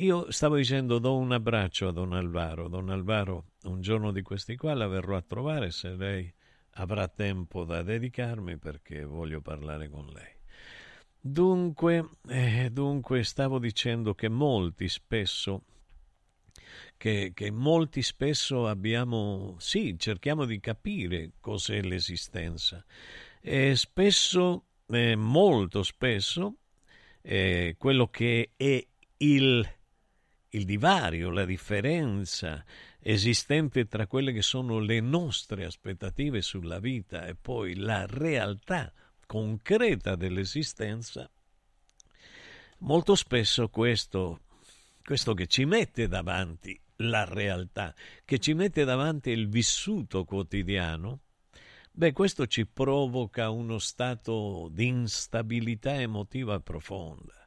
[0.00, 2.68] Io stavo dicendo do un abbraccio a Don Alvaro.
[2.68, 6.32] Don Alvaro, un giorno di questi qua la verrò a trovare se lei
[6.74, 10.36] avrà tempo da dedicarmi perché voglio parlare con lei.
[11.18, 15.64] Dunque, eh, dunque stavo dicendo che molti spesso
[16.96, 22.84] che, che, molti spesso abbiamo, sì, cerchiamo di capire cos'è l'esistenza
[23.40, 26.58] e spesso, eh, molto spesso,
[27.20, 28.86] eh, quello che è
[29.16, 29.76] il
[30.50, 32.64] il divario, la differenza
[33.00, 38.92] esistente tra quelle che sono le nostre aspettative sulla vita e poi la realtà
[39.26, 41.30] concreta dell'esistenza,
[42.78, 44.40] molto spesso questo,
[45.02, 47.94] questo che ci mette davanti la realtà,
[48.24, 51.20] che ci mette davanti il vissuto quotidiano,
[51.92, 57.37] beh, questo ci provoca uno stato di instabilità emotiva profonda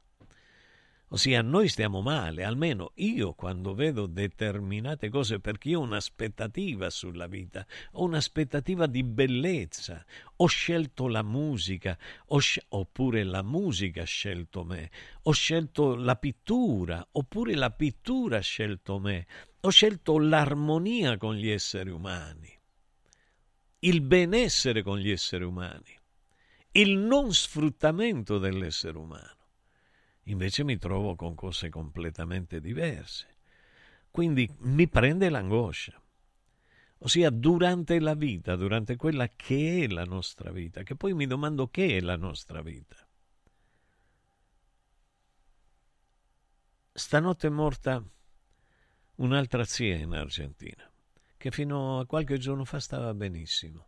[1.14, 7.28] Ossia, noi stiamo male, almeno io quando vedo determinate cose, perché io ho un'aspettativa sulla
[7.28, 10.06] vita, ho un'aspettativa di bellezza.
[10.38, 11.98] Ho scelto la musica,
[12.38, 14.90] sc- oppure la musica ha scelto me.
[15.24, 19.28] Ho scelto la pittura, oppure la pittura ha scelto me.
[19.60, 22.58] Ho scelto l'armonia con gli esseri umani,
[23.80, 26.00] il benessere con gli esseri umani,
[26.72, 29.40] il non sfruttamento dell'essere umano
[30.24, 33.28] invece mi trovo con cose completamente diverse.
[34.12, 36.00] Quindi mi prende l'angoscia.
[37.00, 41.68] Ossia, durante la vita, durante quella che è la nostra vita, che poi mi domando
[41.68, 42.96] che è la nostra vita.
[46.94, 48.04] Stanotte è morta
[49.16, 50.92] un'altra zia in Argentina,
[51.38, 53.88] che fino a qualche giorno fa stava benissimo.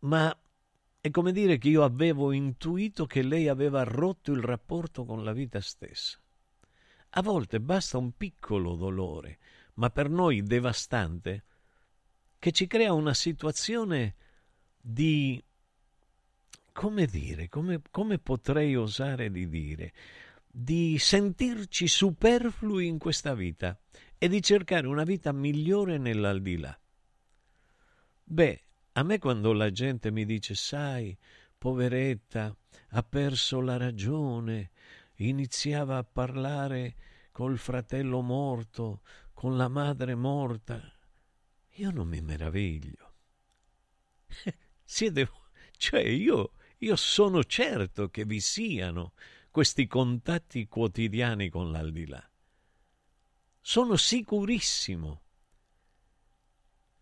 [0.00, 0.36] Ma
[1.02, 5.32] è come dire che io avevo intuito che lei aveva rotto il rapporto con la
[5.32, 6.16] vita stessa.
[7.10, 9.38] A volte basta un piccolo dolore,
[9.74, 11.44] ma per noi devastante,
[12.38, 14.14] che ci crea una situazione
[14.80, 15.42] di...
[16.70, 19.92] come dire, come, come potrei osare di dire,
[20.46, 23.76] di sentirci superflui in questa vita
[24.16, 26.78] e di cercare una vita migliore nell'aldilà.
[28.22, 28.62] Beh,
[28.92, 31.16] a me quando la gente mi dice, sai,
[31.56, 32.54] poveretta,
[32.88, 34.70] ha perso la ragione,
[35.16, 36.96] iniziava a parlare
[37.32, 39.00] col fratello morto,
[39.32, 40.80] con la madre morta,
[41.76, 43.14] io non mi meraviglio.
[44.84, 45.30] Siete,
[45.78, 49.14] cioè io, io sono certo che vi siano
[49.50, 52.22] questi contatti quotidiani con l'aldilà.
[53.60, 55.21] Sono sicurissimo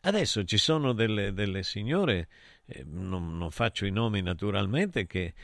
[0.02, 2.28] Adesso ci sono delle, delle signore,
[2.64, 5.34] eh, non, non, faccio i nomi naturalmente, che,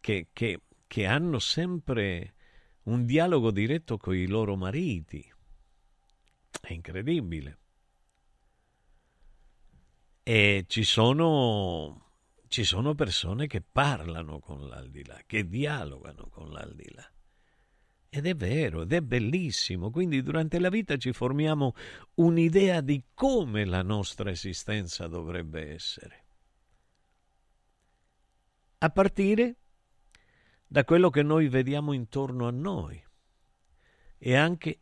[0.00, 2.34] che, che, che hanno sempre
[2.84, 5.32] un dialogo diretto con i loro mariti.
[6.60, 7.58] È incredibile.
[10.22, 17.06] E ci sono, ci sono persone che parlano con l'aldilà, che dialogano con l'aldilà.
[18.08, 19.90] Ed è vero, ed è bellissimo.
[19.90, 21.74] Quindi durante la vita ci formiamo
[22.14, 26.24] un'idea di come la nostra esistenza dovrebbe essere.
[28.78, 29.56] A partire
[30.66, 33.02] da quello che noi vediamo intorno a noi
[34.18, 34.80] e anche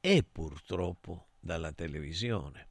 [0.00, 2.68] e purtroppo dalla televisione.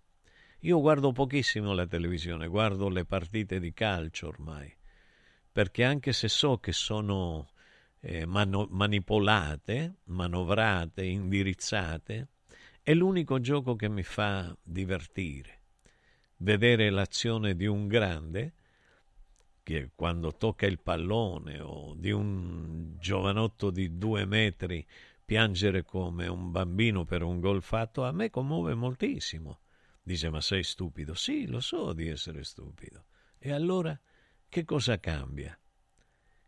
[0.60, 4.74] Io guardo pochissimo la televisione, guardo le partite di calcio ormai,
[5.52, 7.53] perché anche se so che sono
[8.06, 12.28] eh, mano- manipolate, manovrate, indirizzate,
[12.82, 15.62] è l'unico gioco che mi fa divertire.
[16.38, 18.54] Vedere l'azione di un grande
[19.64, 24.86] che quando tocca il pallone o di un giovanotto di due metri
[25.24, 29.62] piangere come un bambino per un gol fatto a me commuove moltissimo.
[30.04, 31.14] Dice ma sei stupido?
[31.14, 33.06] Sì, lo so di essere stupido.
[33.40, 33.98] E allora
[34.50, 35.58] che cosa cambia?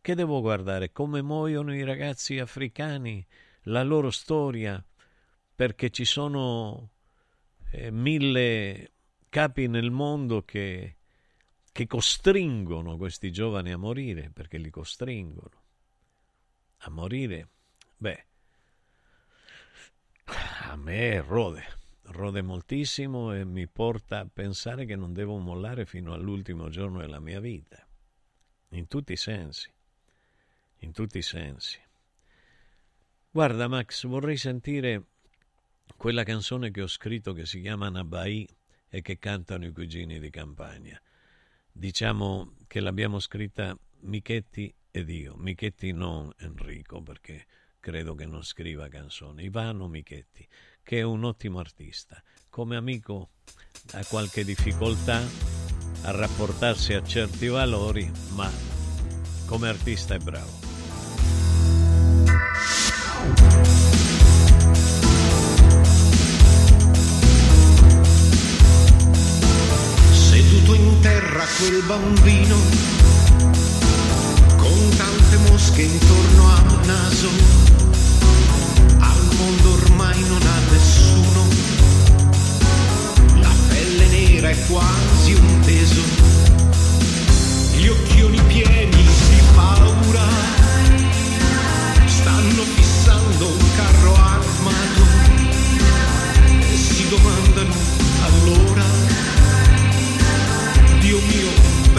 [0.06, 0.92] Che devo guardare?
[0.92, 3.26] Come muoiono i ragazzi africani,
[3.64, 4.86] la loro storia,
[5.56, 6.92] perché ci sono
[7.72, 8.92] eh, mille
[9.30, 10.98] capi nel mondo che,
[11.72, 15.64] che costringono questi giovani a morire, perché li costringono
[16.82, 17.50] a morire.
[17.98, 18.26] Beh,
[20.70, 21.64] a me rode,
[22.12, 27.20] rode moltissimo e mi porta a pensare che non devo mollare fino all'ultimo giorno della
[27.20, 27.84] mia vita,
[28.70, 29.74] in tutti i sensi
[30.80, 31.80] in tutti i sensi.
[33.30, 35.04] Guarda Max, vorrei sentire
[35.98, 38.48] quella canzone che ho scritto che si chiama Nabai
[38.90, 41.00] e che cantano i cugini di campagna.
[41.72, 47.46] Diciamo che l'abbiamo scritta Michetti ed io, Michetti non Enrico perché
[47.82, 50.48] credo che non scriva canzoni, Ivano Michetti,
[50.82, 52.22] che è un ottimo artista.
[52.50, 53.32] Come amico
[53.92, 55.22] ha qualche difficoltà
[56.04, 58.50] a rapportarsi a certi valori, ma
[59.46, 60.65] come artista è bravo.
[70.12, 72.58] Seduto in terra quel bambino,
[74.58, 77.30] con tante mosche intorno al naso,
[79.00, 81.48] al mondo ormai non ha nessuno,
[83.40, 86.02] la pelle nera è quasi un peso,
[87.78, 90.35] gli occhioni pieni di paura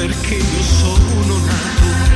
[0.07, 2.16] perché io sono nato?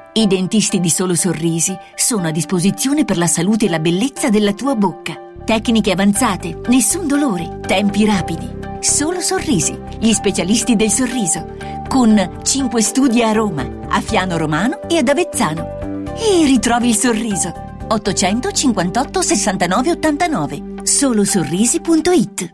[0.13, 4.51] I dentisti di Solo Sorrisi sono a disposizione per la salute e la bellezza della
[4.51, 5.13] tua bocca.
[5.45, 8.45] Tecniche avanzate, nessun dolore, tempi rapidi.
[8.81, 11.55] Solo Sorrisi, gli specialisti del sorriso.
[11.87, 16.03] Con 5 studi a Roma, a Fiano Romano e ad Avezzano.
[16.13, 17.53] E ritrovi il sorriso.
[17.87, 20.63] 858 69 89.
[20.83, 22.51] Solosorrisi.it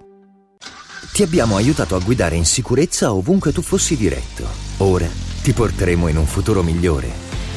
[1.11, 4.47] Ti abbiamo aiutato a guidare in sicurezza ovunque tu fossi diretto.
[4.77, 5.07] Ora
[5.41, 7.26] ti porteremo in un futuro migliore.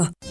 [0.00, 0.30] Perfecto.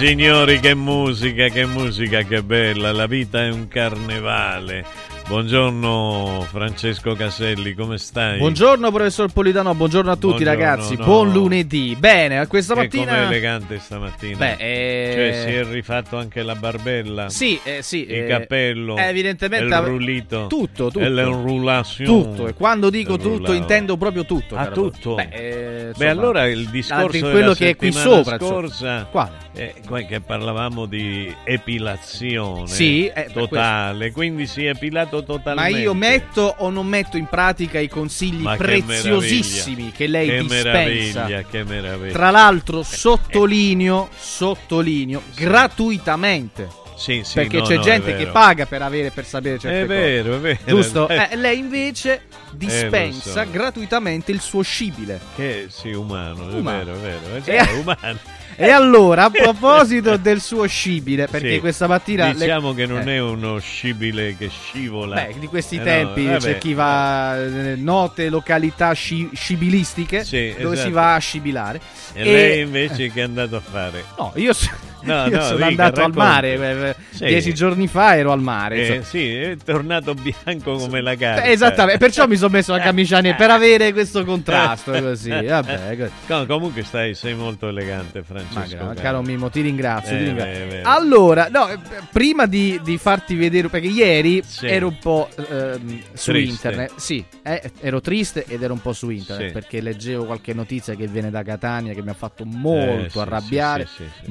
[0.00, 2.90] Signori, che musica, che musica, che bella.
[2.90, 5.09] La vita è un carnevale.
[5.30, 8.36] Buongiorno Francesco Caselli, come stai?
[8.38, 11.04] Buongiorno professor Politano, buongiorno a tutti Buongiorno, ragazzi, no.
[11.04, 11.94] buon lunedì.
[11.96, 13.04] Bene, questa Che mattina...
[13.14, 14.36] com'è elegante stamattina.
[14.36, 17.28] Beh, eh, Cioè si è rifatto anche la barbella.
[17.28, 18.06] Sì, eh, sì.
[18.10, 18.96] Il eh, cappello.
[18.96, 20.48] eh, evidentemente Il rulito.
[20.48, 20.98] Tutto, tutto.
[20.98, 22.06] E l'enroulation.
[22.06, 23.52] Tutto, e quando dico tutto roulado.
[23.52, 24.56] intendo proprio tutto.
[24.56, 25.14] Ah, tutto?
[25.14, 28.36] Beh, eh, Beh, insomma, allora il discorso quello che è qui sopra.
[28.36, 29.36] scorsa, Quale?
[29.54, 29.74] eh,
[30.08, 35.78] che parlavamo di epilazione Sì, eh, totale, quindi si è epilato Ma totalmente.
[35.80, 39.96] io metto o non metto in pratica i consigli Ma che preziosissimi meraviglia.
[39.96, 40.72] che, lei che dispensa.
[40.72, 42.12] meraviglia, che meraviglia.
[42.12, 46.68] Tra l'altro, sottolineo, sottolineo gratuitamente.
[46.96, 49.80] Sì, sì, perché no, c'è no, è gente che paga per avere per sapere certe
[49.82, 50.50] È vero, cose.
[50.50, 50.76] è vero.
[50.76, 51.08] Giusto?
[51.08, 55.18] Eh, Eh, lei invece dispensa gratuitamente il suo scibile.
[55.34, 56.80] Che sì, umano, Umano.
[56.80, 57.36] è vero, è vero.
[57.36, 58.18] E- Cioè, umano.
[58.62, 61.58] E allora, a proposito del suo scibile, perché Sì.
[61.60, 63.14] questa mattina le- Diciamo che non eh.
[63.14, 65.14] è uno scibile che scivola.
[65.14, 66.38] Beh, di questi Eh, no, tempi vabbè.
[66.38, 70.90] c'è chi va eh, note località sci- scibilistiche Sì, dove si esatto.
[70.94, 71.80] va a scibilare.
[72.12, 74.04] E, lei invece che è andato a fare?
[74.18, 74.68] No, io, so-
[75.02, 76.18] No, io no, sono dica, andato al racconti.
[76.18, 76.88] mare.
[76.88, 77.24] eh, Sì.
[77.26, 78.76] Dieci giorni fa ero al mare.
[78.76, 79.02] Eh, insomma.
[79.04, 81.42] sì, è tornato bianco come la carta.
[81.42, 85.28] Eh, Esattamente, perciò mi sono messo la camicia nera per avere questo contrasto così.
[85.30, 86.10] Vabbè, così.
[86.26, 88.84] Com- comunque stai, sei molto elegante, Francesco.
[88.84, 89.22] Ma caro.
[89.22, 90.16] Mimo, ti ringrazio.
[90.16, 90.66] ti Eh, ringrazio.
[90.66, 90.82] beh.
[90.82, 91.78] Allora, no, eh,
[92.10, 94.66] prima di, di farti vedere, perché ieri Sì.
[94.66, 96.92] ero un po' ehm, su internet.
[96.96, 99.52] Sì, eh, ero triste ed ero un po' su internet Sì.
[99.52, 103.86] perché leggevo qualche notizia che viene da Catania che mi ha fatto molto Eh, arrabbiare,
[103.86, 104.30] sì, sì,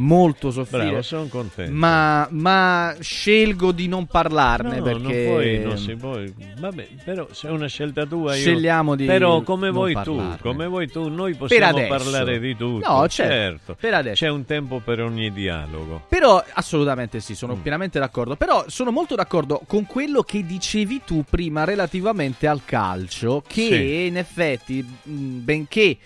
[0.64, 0.86] soffrire.
[0.86, 1.72] Bravo, sono contento.
[1.74, 6.18] Ma, ma scelgo di non parlarne No, perché non puoi, non si può.
[6.60, 8.42] Vabbè, però se è una scelta tua, io...
[8.42, 10.36] Scegliamo di Però come vuoi parlarne.
[10.38, 12.88] tu, come vuoi tu, noi possiamo parlare di tutto.
[12.90, 14.26] No, certo, per adesso.
[14.26, 16.04] C'è un tempo per ogni dialogo.
[16.10, 17.36] Però assolutamente sì, Mm.
[17.36, 18.36] sono pienamente d'accordo.
[18.36, 24.06] Però sono molto d'accordo con quello che dicevi tu prima relativamente al calcio, che Sì.
[24.08, 25.98] in effetti, mh, benché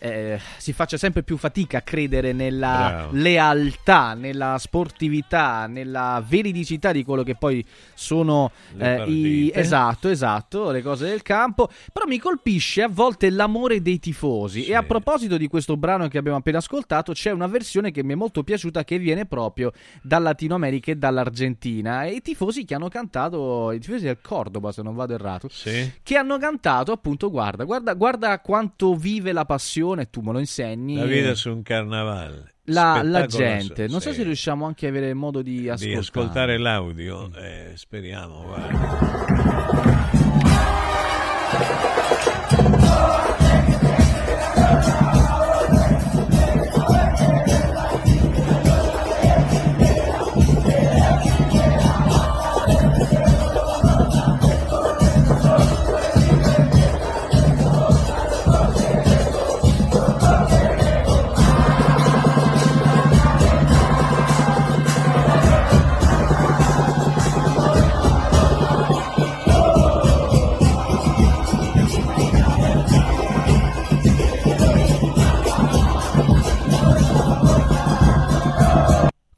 [0.00, 3.08] eh, si faccia sempre più fatica a credere nella Bravo.
[3.12, 10.82] lealtà, nella sportività, nella veridicità di quello che poi sono eh, i, esatto, esatto, le
[10.82, 11.68] cose del campo.
[11.92, 14.64] Però mi colpisce a volte l'amore dei tifosi.
[14.64, 18.12] E a proposito di questo brano che abbiamo appena ascoltato, c'è una versione che mi
[18.14, 19.72] è molto piaciuta che viene proprio
[20.02, 22.04] dal Latino America e dall'Argentina.
[22.04, 25.92] E i tifosi che hanno cantato, i tifosi del Cordoba, se non vado errato, Sì.
[26.02, 30.96] che hanno cantato appunto, guarda, guarda, guarda quanto vive la passione, tu me lo insegni.
[30.96, 32.54] La vita su un carnavale.
[32.64, 35.90] La, la gente, non so se riusciamo anche a avere modo di ascoltare.
[35.90, 38.44] Di ascoltare l'audio, eh, speriamo.
[38.44, 39.99] guarda.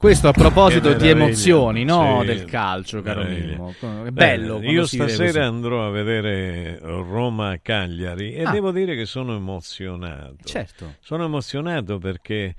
[0.03, 2.17] Questo a proposito di emozioni, no?
[2.19, 3.23] Sì, del calcio, caro.
[3.23, 3.73] Mimmo.
[3.79, 4.55] È Beh, bello.
[4.55, 8.51] quando Io stasera andrò a vedere Roma-Cagliari e Ah.
[8.51, 10.35] devo dire che sono emozionato.
[10.43, 10.95] Certo.
[10.99, 12.53] Sono emozionato perché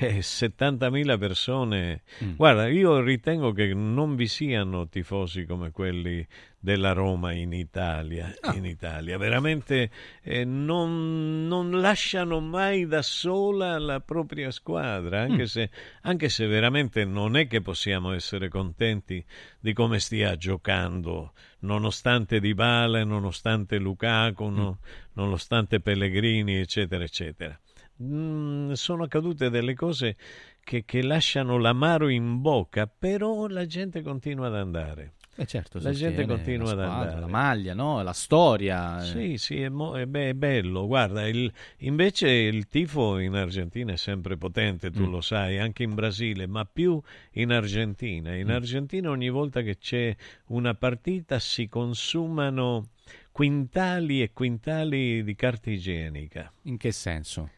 [0.00, 2.02] eh, 70.000 persone.
[2.24, 2.36] Mm.
[2.36, 6.26] Guarda, io ritengo che non vi siano tifosi come quelli
[6.58, 8.34] della Roma in Italia.
[8.40, 8.54] Ah.
[8.54, 9.16] In Italia.
[9.18, 9.90] Veramente
[10.22, 15.46] eh, non, non lasciano mai da sola la propria squadra, anche, Mm.
[15.46, 15.70] se,
[16.02, 19.24] anche se veramente non è che possiamo essere contenti
[19.58, 24.78] di come stia giocando, nonostante Dybala, nonostante Lukaku, no-
[25.14, 27.58] nonostante Pellegrini, eccetera, eccetera.
[28.02, 30.16] Mm, sono accadute delle cose
[30.64, 35.12] che, che lasciano l'amaro in bocca, però la gente continua ad andare.
[35.36, 37.20] Eh certo, la gente continua la ad squadra, andare.
[37.20, 38.02] La maglia, no?
[38.02, 39.00] La storia.
[39.02, 39.06] eh.
[39.06, 40.86] Sì, sì, è, mo- è be- è bello.
[40.86, 45.10] Guarda, il- invece il tifo in Argentina è sempre potente, tu Mm.
[45.10, 47.00] lo sai, anche in Brasile, ma più
[47.32, 48.34] in Argentina.
[48.34, 48.50] In Mm.
[48.50, 50.14] Argentina ogni volta che c'è
[50.48, 52.88] una partita si consumano
[53.32, 56.52] quintali e quintali di carta igienica.
[56.64, 57.48] In che senso?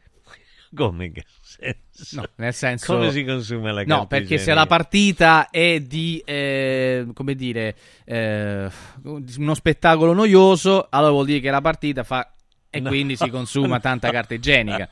[0.75, 2.19] Come che senso?
[2.21, 2.93] No, nel senso...
[2.93, 7.75] Come si consuma la carta No, perché se la partita è di, eh, come dire,
[8.05, 8.67] eh,
[9.03, 12.27] uno spettacolo noioso, allora vuol dire che la partita fa
[12.75, 12.89] E No.
[12.89, 14.89] quindi si consuma tanta carta igienica.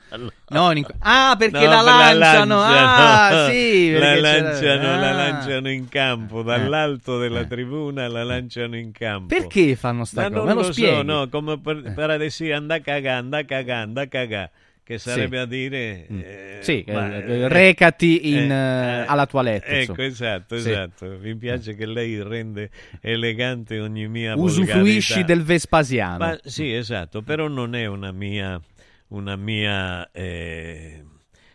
[0.50, 0.72] No.
[0.72, 2.62] In- Ah, perché No, la per lanciano.
[2.62, 5.14] Ah, sì, la lanciano, la Ah.
[5.14, 9.34] lanciano in campo, dall'alto della tribuna la lanciano in campo.
[9.36, 10.38] Perché fanno sta Ma cosa?
[10.38, 13.46] non Me lo lo so, no, come per, per adesso anda a cagare, anda a
[13.46, 14.52] cagare, anda a cagare,
[14.84, 16.06] che sarebbe a dire...
[16.08, 20.70] eh, Sì, ma- eh, recati in, eh, alla toilette, Ecco, esatto, Sì.
[20.70, 21.18] esatto.
[21.22, 22.70] Mi piace che lei rende
[23.02, 26.18] elegante ogni mia Usufruisci del Vespasiano.
[26.18, 28.60] Ma, sì, esatto, però non è una mia,
[29.10, 31.04] una mia eh,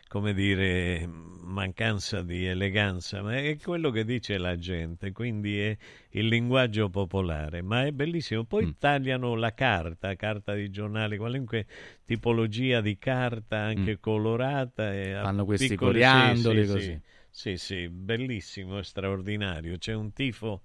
[0.08, 5.76] come dire, mancanza di eleganza, ma è quello che dice la gente, quindi è
[6.10, 8.44] il linguaggio popolare, ma è bellissimo.
[8.44, 8.70] Poi Mm.
[8.78, 11.66] tagliano la carta, carta di giornali, qualunque
[12.04, 14.92] tipologia di carta, anche colorata.
[14.94, 15.22] E Mm.
[15.22, 17.00] Fanno questi piccoli- sì, coriandoli sì, così.
[17.30, 19.76] Sì, sì, sì, bellissimo, straordinario.
[19.76, 20.62] C'è un tifo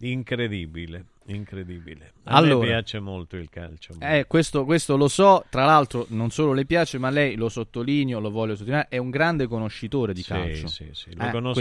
[0.00, 2.12] incredibile, incredibile.
[2.24, 2.66] A Allora.
[2.66, 3.94] me piace molto il calcio.
[4.00, 8.18] Eh, questo, questo lo so, tra l'altro non solo le piace, ma lei lo sottolineo,
[8.20, 10.68] lo voglio sottolineare, è un grande conoscitore di Sì, calcio.
[10.68, 11.60] sì, sì, lo Eh, conosco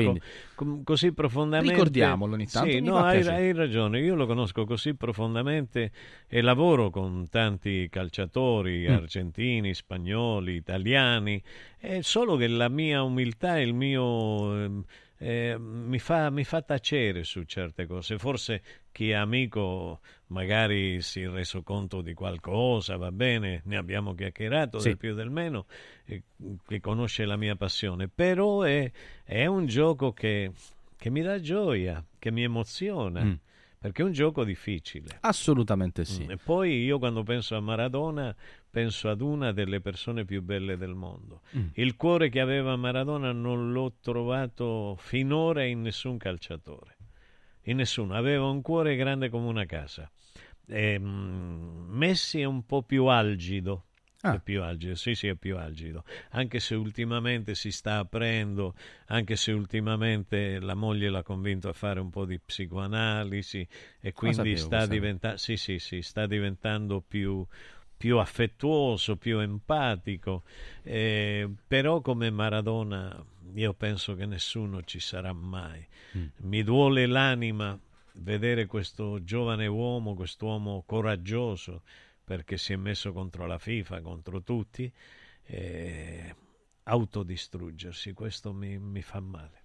[0.56, 1.74] quindi- così profondamente.
[1.74, 5.92] Ricordiamolo ogni tanto, Sì, no, hai, hai ragione, io lo conosco così profondamente
[6.28, 8.92] e lavoro con tanti calciatori Mm.
[8.92, 11.42] argentini, spagnoli, italiani,
[11.78, 14.64] è solo che la mia umiltà e il mio...
[14.64, 14.84] ehm,
[15.22, 18.18] eh, mi, fa, mi fa tacere su certe cose.
[18.18, 24.14] Forse chi è amico magari si è reso conto di qualcosa, va bene, ne abbiamo
[24.14, 24.90] chiacchierato Sì.
[24.90, 25.66] del più del meno,
[26.06, 26.24] eh,
[26.66, 28.90] che conosce la mia passione, però è,
[29.24, 30.52] è un gioco che,
[30.96, 33.34] che mi dà gioia, che mi emoziona, Mm.
[33.80, 35.18] Perché è un gioco difficile.
[35.22, 36.26] Assolutamente sì.
[36.26, 38.36] Mm, E poi io quando penso a Maradona
[38.70, 41.42] penso ad una delle persone più belle del mondo.
[41.58, 41.68] Mm.
[41.76, 46.98] Il cuore che aveva Maradona non l'ho trovato finora in nessun calciatore.
[47.64, 48.16] In nessuno.
[48.16, 50.12] Aveva un cuore grande come una casa.
[50.68, 53.86] Ehm, Messi è un po' più algido.
[54.22, 54.36] Ah.
[54.36, 56.04] È più algido, sì, sì, è più algido.
[56.32, 58.76] Anche se ultimamente si sta aprendo,
[59.08, 63.66] anche se ultimamente la moglie l'ha convinto a fare un po' di psicoanalisi
[64.02, 67.46] e quindi sapevo sta, diventa- sì, sì, sì, sta diventando più,
[67.96, 70.44] più affettuoso, più empatico.
[70.84, 73.24] Eh, però come Maradona
[73.54, 75.86] io penso che nessuno ci sarà mai.
[76.18, 76.26] Mm.
[76.42, 77.80] Mi duole l'anima
[78.16, 81.84] vedere questo giovane uomo, quest'uomo coraggioso,
[82.30, 84.92] perché si è messo contro la FIFA, contro tutti,
[85.48, 86.36] eh,
[86.84, 88.14] autodistruggersi.
[88.14, 89.64] Questo mi, mi fa male.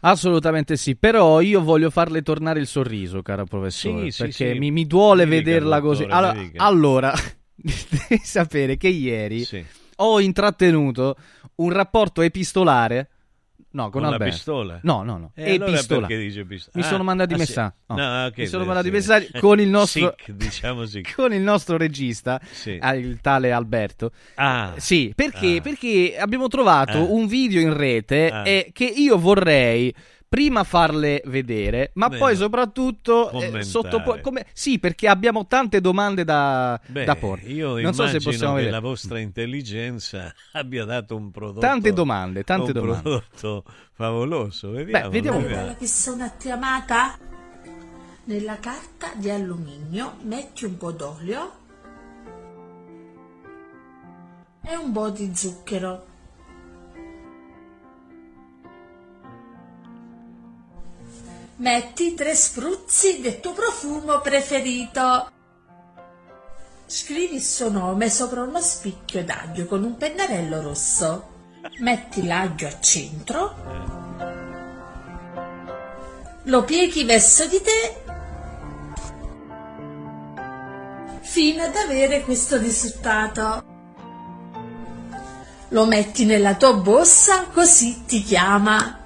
[0.00, 4.58] Assolutamente sì, però io voglio farle tornare il sorriso, cara professore, Sì, sì, perché sì.
[4.58, 6.02] Mi, mi duole Mi dica, vederla così.
[6.02, 6.62] dottore, Allora, dica.
[6.62, 7.12] allora,
[7.54, 9.64] devi sapere che ieri Sì.
[9.96, 11.16] ho intrattenuto
[11.54, 13.08] un rapporto epistolare.
[13.74, 14.78] No, con, Con la pistola?
[14.82, 15.32] No, no, no.
[15.34, 16.06] E allora Epistolare.
[16.06, 16.72] perché dice pistola?
[16.76, 17.42] Mi Ah, sono mandati ah, sì.
[17.42, 17.74] messaggi.
[17.86, 17.96] no.
[17.96, 18.92] No, ok, Mi sono mandati sì.
[18.92, 21.02] messaggi con il nostro Sic, diciamo sì.
[21.16, 22.76] con il nostro regista, Sì.
[22.80, 24.10] ah, il tale Alberto.
[24.34, 24.74] Ah.
[24.76, 25.56] Sì, perché?
[25.56, 25.60] Ah.
[25.62, 27.00] Perché abbiamo trovato Ah.
[27.02, 28.46] un video in rete Ah.
[28.46, 29.94] eh, che io vorrei
[30.32, 32.18] prima farle vedere, ma Bene.
[32.20, 33.62] poi soprattutto eh, Commentare.
[33.64, 37.42] sottopo- come- Sì, perché abbiamo tante domande da, Beh, da porre.
[37.48, 38.74] io non so se immagino possiamo che vedere.
[38.80, 43.02] la vostra intelligenza abbia dato un prodotto Tante domande, tante un domande.
[43.02, 44.70] prodotto favoloso.
[44.70, 45.40] Vediamo, vediamo.
[45.42, 47.18] Quella che sono chiamata
[48.24, 51.52] nella carta di alluminio metti un po' d'olio
[54.64, 56.06] e un po' di zucchero.
[61.56, 65.30] Metti tre spruzzi del tuo profumo preferito.
[66.86, 71.28] Scrivi il suo nome sopra uno spicchio d'aglio con un pennarello rosso.
[71.80, 73.54] Metti l'aglio a centro.
[76.44, 78.02] Lo pieghi verso di te
[81.20, 83.62] fino ad avere questo risultato.
[85.68, 89.00] Lo metti nella tua borsa così ti chiama.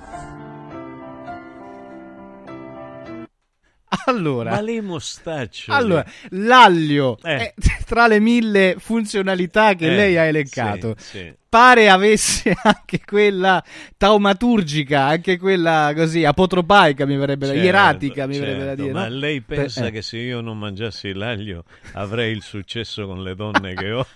[4.06, 5.70] Allora, Ma le mostacce.
[5.72, 7.36] allora, l'aglio Eh.
[7.36, 7.54] è
[7.84, 10.94] tra le mille funzionalità che Eh, lei ha elencato.
[10.98, 11.34] sì, sì.
[11.48, 13.62] Pare avesse anche quella
[13.96, 18.92] taumaturgica, anche quella così apotropaica, mi verrebbe da Certo, ieratica, mi verrebbe da certo, dire.
[18.94, 19.14] Ma no?
[19.14, 19.90] lei pensa eh.
[19.90, 21.64] che se io non mangiassi l'aglio
[21.94, 24.06] avrei il successo con le donne che ho?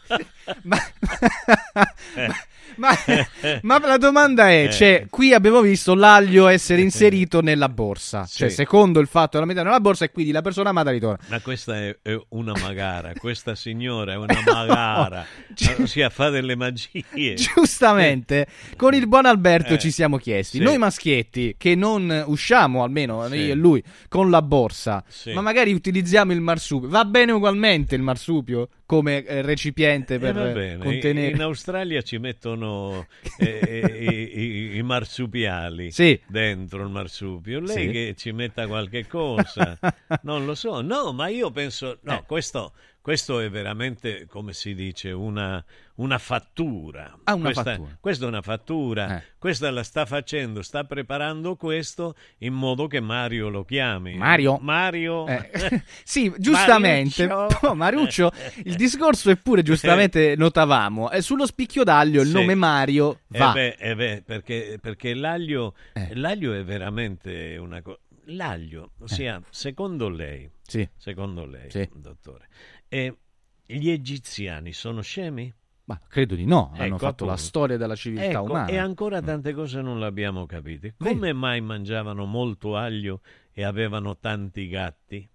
[0.64, 0.76] ma,
[2.14, 2.28] Eh.
[2.80, 2.90] Ma
[3.62, 4.70] Ma la domanda è, Eh.
[4.72, 8.54] cioè, qui abbiamo visto l'aglio essere inserito nella borsa, cioè Sì.
[8.56, 11.18] secondo il fatto che la mettono nella borsa e quindi la persona amata ritorna.
[11.28, 15.24] Ma questa è, è una magara, questa signora è una magara,
[15.80, 17.04] ossia fa delle magie.
[17.34, 18.46] Giustamente,
[18.76, 20.62] con il buon Alberto Eh, ci siamo chiesti, sì.
[20.64, 23.36] noi maschietti che non usciamo, almeno Sì.
[23.36, 25.04] io e lui, con la borsa,
[25.34, 30.36] ma magari utilizziamo il marsupio, va bene ugualmente il marsupio come eh, recipiente Eh, per
[30.36, 31.30] eh, contenere...
[31.30, 33.06] In Australia ci mettono
[33.38, 36.20] eh, eh, i, i- marsupiali Sì.
[36.26, 37.60] dentro il marsupio.
[37.60, 37.90] Lei Sì.
[37.92, 39.78] che ci metta qualche cosa,
[40.22, 40.80] non lo so.
[40.80, 45.64] No, ma io penso, no, questo, questo è veramente, come si dice, una,
[45.96, 47.18] una fattura.
[47.24, 47.96] Ah, una questa, fattura.
[47.98, 49.16] Questa è una fattura.
[49.18, 49.22] Eh.
[49.38, 54.14] Questa la sta facendo, sta preparando questo in modo che Mario lo chiami.
[54.16, 54.58] Mario?
[54.60, 55.26] Mario.
[55.26, 55.50] Eh,
[56.04, 57.26] sì, giustamente.
[57.26, 57.58] Mariuccio.
[57.70, 58.30] Oh, Mariuccio,
[58.64, 61.10] il discorso è pure giustamente notavamo.
[61.10, 62.32] È sullo spicchio d'aglio il Sì.
[62.34, 63.52] nome Mario Eh va.
[63.52, 66.14] beh, eh beh, perché, perché l'aglio, Eh.
[66.14, 67.98] l'aglio è veramente una cosa.
[68.26, 70.88] L'aglio, ossia, secondo lei, Sì.
[70.96, 71.88] secondo lei, Sì.
[71.94, 72.46] dottore,
[72.90, 73.16] eh,
[73.64, 75.52] gli egiziani sono scemi?
[75.84, 77.48] Ma credo di no, hanno Ecco, fatto la appunto.
[77.48, 78.66] storia della civiltà Ecco, umana.
[78.68, 80.94] E ancora tante cose non le abbiamo capite.
[80.98, 83.22] Come mai mangiavano molto aglio
[83.52, 85.28] e avevano tanti gatti?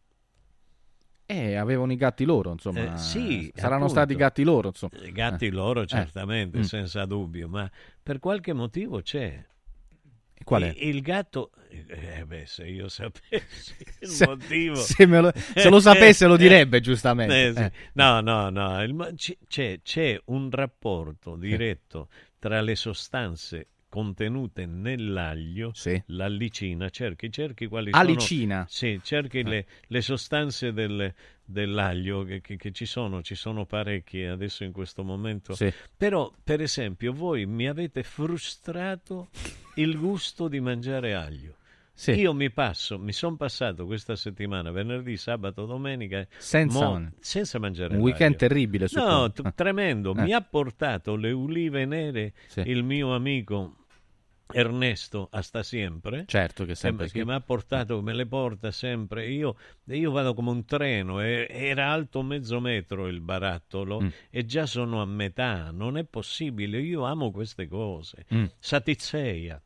[1.28, 2.94] Eh, avevano i gatti loro, insomma.
[2.94, 3.94] Eh, sì, Saranno appunto.
[3.94, 4.98] stati gatti loro, insomma.
[5.04, 5.52] I gatti Eh.
[5.52, 5.88] loro Eh.
[5.88, 6.62] certamente, Mm.
[6.64, 7.70] senza dubbio, ma
[8.04, 9.44] per qualche motivo c'è.
[10.46, 10.74] Qual è?
[10.78, 16.28] Il, gatto, eh beh, se io sapessi il Se- motivo, se lo- se lo sapesse
[16.28, 17.48] lo direbbe, giustamente.
[17.48, 17.60] Eh, sì.
[17.64, 17.72] Eh.
[17.94, 19.14] No, no, no, il
[19.48, 22.10] c'è, c'è un rapporto diretto
[22.40, 25.72] tra le sostanze contenute nell'aglio,
[26.08, 28.04] l'allicina, cerchi, cerchi quali sono...
[28.04, 28.66] Alicina?
[28.70, 29.44] Sì, cerchi Eh.
[29.44, 31.14] le, le sostanze del-
[31.46, 35.54] dell'aglio che, che- che ci sono, ci sono parecchie adesso in questo momento.
[35.54, 35.72] Sì.
[35.96, 39.30] Però, per esempio, voi mi avete frustrato
[39.76, 41.56] il gusto di mangiare aglio.
[41.98, 42.12] Sì.
[42.12, 47.96] Io mi passo, mi sono passato questa settimana, venerdì, sabato, domenica, Senza mo- senza mangiare
[47.96, 48.48] un weekend l'aglio.
[48.48, 49.12] terribile, suppongo.
[49.12, 50.14] No, t- tremendo.
[50.14, 50.22] Eh.
[50.24, 52.64] Mi ha portato le ulive nere Sì.
[52.66, 53.85] il mio amico
[54.52, 56.26] Ernesto sta sempre.
[56.28, 57.14] Certo che sempre sì.
[57.16, 59.28] che mi ha portato, me le porta sempre.
[59.28, 64.08] Io, io vado come un treno, e- era alto mezzo metro il barattolo Mm.
[64.30, 65.72] e già sono a metà.
[65.72, 66.80] Non è possibile.
[66.80, 68.26] Io amo queste cose.
[68.34, 68.46] Mm.
[68.60, 69.62] Satizzeia,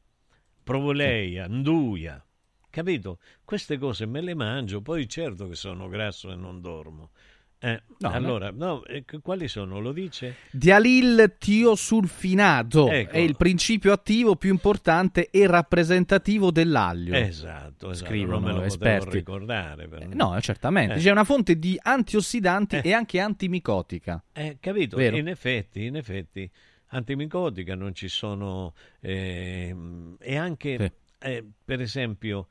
[0.64, 2.24] provoleia, nduia.
[2.70, 3.20] Capito?
[3.44, 7.12] Queste cose me le mangio, poi certo che sono grasso e non dormo.
[7.61, 9.80] Eh, No, allora, no, che- quali sono?
[9.80, 10.36] Lo dice?
[10.52, 13.11] Dialil tiosulfinato Ecco.
[13.11, 17.14] è il principio attivo più importante e rappresentativo dell'aglio.
[17.15, 18.07] Esatto, esatto.
[18.07, 19.18] Scrivono non me lo esperti.
[19.18, 19.88] ricordare.
[19.90, 20.94] per- No, certamente.
[20.95, 20.99] Eh.
[20.99, 22.81] C'è una fonte di antiossidanti Eh.
[22.86, 24.23] e anche antimicotica.
[24.31, 24.95] Eh, capito?
[24.95, 25.18] Vero?
[25.18, 26.49] In effetti, in effetti,
[26.91, 28.73] antimicotica non ci sono...
[29.02, 30.91] ehm, e anche, Sì.
[31.27, 32.48] eh, per esempio,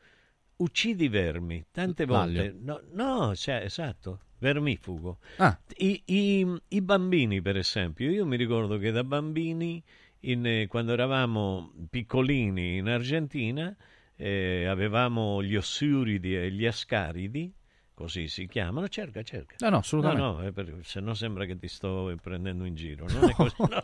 [0.57, 1.65] uccidi i vermi.
[1.71, 2.55] Tante volte...
[2.61, 5.19] No, no, cioè, esatto, vermifugo.
[5.37, 5.59] Ah.
[5.79, 9.83] I, i- i bambini, per esempio, io mi ricordo che da bambini,
[10.21, 13.75] in, eh, quando eravamo piccolini in Argentina,
[14.17, 17.53] eh, avevamo gli ossuridi e gli ascaridi,
[17.95, 18.89] così si chiamano.
[18.89, 19.55] Cerca, cerca.
[19.61, 20.23] No, no, assolutamente.
[20.23, 23.07] No, no, eh, per- se no sembra che ti sto prendendo in giro.
[23.09, 23.81] Non è così, no.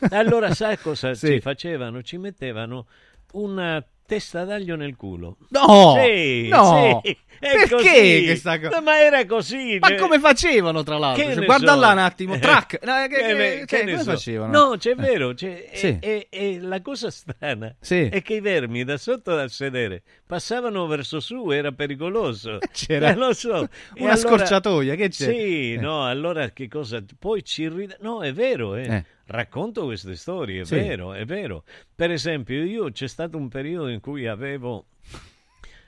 [0.10, 1.26] allora, sai cosa Sì.
[1.34, 2.02] ci facevano?
[2.02, 2.86] Ci mettevano
[3.32, 5.36] una testa d'aglio nel culo.
[5.50, 5.94] No!
[6.02, 7.00] Sì, No!
[7.04, 9.78] sì, Perché questa co- No, Ma era così.
[9.80, 11.32] Ma ne- come facevano, tra l'altro?
[11.32, 11.78] Cioè, guarda so?
[11.78, 12.38] là un attimo, Eh.
[12.40, 12.80] track.
[12.84, 14.10] No, che- Che che- cioè, che ne come so?
[14.10, 14.58] facevano?
[14.68, 14.94] No, c'è Eh.
[14.96, 15.32] vero.
[15.32, 15.96] c'è- e- Sì.
[16.00, 21.18] e, e la cosa strana è che i vermi da sotto dal sedere passavano verso
[21.18, 22.58] su, era pericoloso.
[22.72, 23.68] C'era Eh, lo so.
[23.98, 25.24] Una scorciatoia, che c'è?
[25.32, 25.76] Sì, Eh.
[25.80, 27.02] no, allora che cosa?
[27.18, 27.96] Poi ci ride...
[28.00, 28.84] No, è vero, eh.
[28.86, 29.04] Eh.
[29.26, 30.76] Racconto queste storie, è Sì.
[30.76, 31.64] vero, è vero.
[31.92, 34.86] Per esempio, io c'è stato un periodo in cui avevo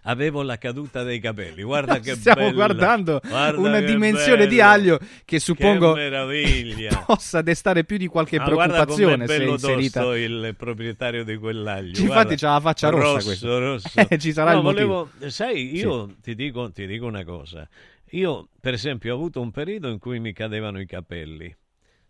[0.03, 1.63] avevo la caduta dei capelli.
[1.63, 2.53] Guarda che Stiamo bella.
[2.53, 4.69] guardando Guarda una dimensione di bello.
[4.69, 9.51] aglio che suppongo Che possa destare più di qualche Ma guarda preoccupazione com'è se bello
[9.53, 10.01] inserita.
[10.01, 11.89] tosto il proprietario di quell'aglio.
[12.01, 12.35] Infatti guarda.
[12.37, 13.59] c'ha la faccia rossa rosso, questo.
[13.59, 13.89] rosso.
[14.09, 15.09] Eh, ci sarà No, il motivo.
[15.13, 17.69] volevo- sai, io ti, dico, ti dico una cosa.
[18.11, 21.55] Io, per esempio, ho avuto un periodo in cui mi cadevano i capelli.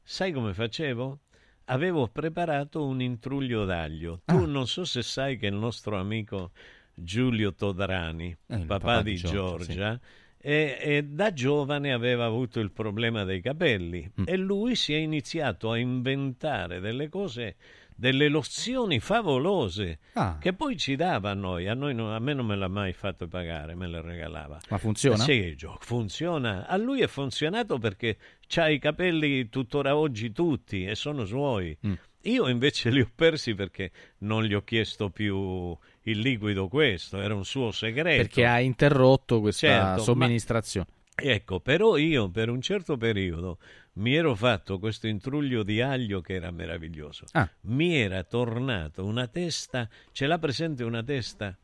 [0.02, 1.20] Sai come facevo?
[1.66, 4.22] Avevo preparato un intruglio d'aglio.
[4.24, 4.46] Tu Ah.
[4.46, 6.50] non so se sai che il nostro amico
[6.94, 10.00] Giulio Todrani, Eh, papà, di di Giorgia, Giorgia,
[10.44, 14.24] e, e da giovane aveva avuto il problema dei capelli Mm.
[14.26, 17.56] e lui si è iniziato a inventare delle cose,
[17.94, 20.38] delle lozioni favolose Ah.
[20.40, 21.68] che poi ci dava a noi.
[21.68, 24.58] A, noi non- a me non me l'ha mai fatto pagare, me le regalava.
[24.70, 25.22] Ma funziona?
[25.22, 26.66] Sì, funziona.
[26.66, 28.16] A lui è funzionato perché
[28.56, 31.76] ha i capelli tuttora oggi tutti e sono suoi.
[31.86, 31.92] Mm.
[32.26, 37.34] Io invece li ho persi perché non gli ho chiesto più il liquido questo, era
[37.34, 38.22] un suo segreto.
[38.22, 40.86] Perché ha interrotto questa Certo, somministrazione.
[41.14, 43.58] Ecco, però io per un certo periodo
[43.94, 47.26] mi ero fatto questo intruglio di aglio che era meraviglioso.
[47.32, 47.48] Ah.
[47.62, 51.54] Mi era tornato una testa, ce l'ha presente una testa?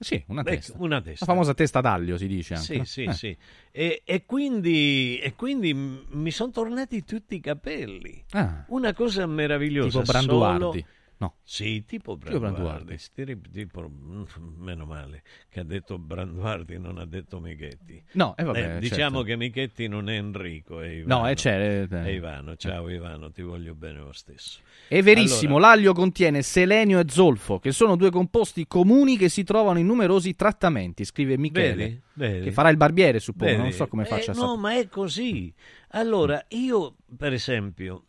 [0.00, 0.74] Sì, una Ecco, testa.
[0.78, 1.24] una testa.
[1.26, 2.66] La famosa testa d'aglio si dice anche.
[2.66, 2.84] Sì, no?
[2.84, 3.12] sì, Eh.
[3.14, 3.36] sì.
[3.72, 8.22] E, e quindi, e quindi mi sono tornati tutti i capelli.
[8.32, 8.64] Ah.
[8.68, 9.98] Una cosa meravigliosa.
[10.00, 10.78] Tipo Branduardi.
[10.80, 11.34] solo- No.
[11.42, 12.60] Sì, tipo Tipo Branduardi.
[12.60, 12.98] Branduardi.
[12.98, 14.22] Sti- tipo- mm,
[14.58, 18.00] meno male che ha detto Branduardi, non ha detto Michetti.
[18.12, 19.22] No, e vabbè, Eh, diciamo certo.
[19.24, 21.22] che Michetti non è Enrico, è Ivano.
[21.22, 21.82] No, è c'è.
[21.82, 22.54] eh, È Ivano.
[22.54, 24.60] Ciao Ivano, ti voglio bene lo stesso.
[24.86, 29.42] È verissimo, Allora, l'aglio contiene selenio e zolfo, che sono due composti comuni che si
[29.42, 31.74] trovano in numerosi trattamenti, scrive Michele.
[31.74, 32.00] Vedi?
[32.12, 32.44] Vedi?
[32.44, 33.62] Che farà il barbiere, suppongo, Vedi?
[33.64, 34.58] non so come Eh, faccia a No, sapere.
[34.60, 35.52] ma è così.
[35.92, 38.07] Allora, io, per esempio, eh,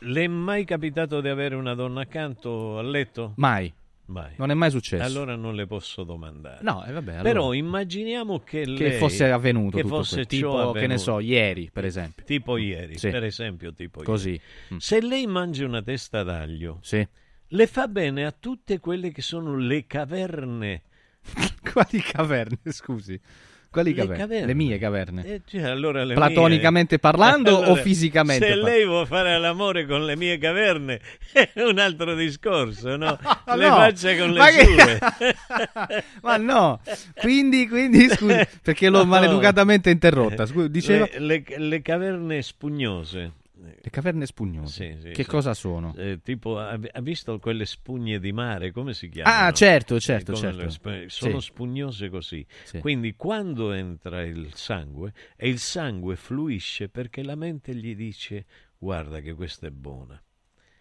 [0.00, 3.32] le è mai capitato di avere una donna accanto al letto?
[3.36, 3.72] Mai.
[4.06, 4.32] Mai.
[4.38, 5.04] Non è mai successo.
[5.04, 6.58] Allora non le posso domandare.
[6.62, 10.56] No, eh, vabbè, allora- Però immaginiamo che, che fosse avvenuto che tutto fosse tipo, che
[10.56, 10.62] ne
[10.94, 10.98] avvenuto.
[10.98, 12.24] so, ieri, per esempio.
[12.24, 13.08] Tipo ieri, Sì.
[13.10, 14.30] per esempio, tipo Così.
[14.30, 14.42] ieri.
[14.74, 14.76] Mm.
[14.78, 17.06] Se lei mangia una testa d'aglio, Sì.
[17.52, 20.82] le fa bene a tutte quelle che sono le caverne.
[21.72, 23.20] Quali caverne, scusi?
[23.70, 24.16] Quali Le caverne?
[24.22, 24.46] caverne.
[24.46, 25.24] Le mie caverne.
[25.24, 29.86] Eh, cioè, allora le Platonicamente mie- parlando o Allora, fisicamente Se lei vuole fare l'amore
[29.86, 31.00] con le mie caverne
[31.32, 33.16] è un altro discorso, no?
[33.54, 34.98] Le no, faccia con le ma che- sue.
[36.22, 36.80] Ma no,
[37.20, 39.04] quindi, quindi scusi, perché l'ho No.
[39.04, 40.46] maleducatamente interrotta.
[40.46, 41.06] Scusi, diceva...
[41.18, 43.32] Le, le- le caverne spugnose.
[43.62, 44.94] Le caverne spugnose.
[44.96, 45.28] Sì, sì, che sì.
[45.28, 45.94] cosa sono?
[45.96, 48.70] Eh, tipo, ha, visto quelle spugne di mare?
[48.72, 49.46] Come si chiamano?
[49.48, 50.88] Ah, certo, Eh, certo, certo.
[50.88, 52.44] le sono spugnose così.
[52.64, 52.78] Sì.
[52.78, 58.46] Quindi quando entra il sangue, e il sangue fluisce perché la mente gli dice
[58.78, 60.20] guarda che questa è buona.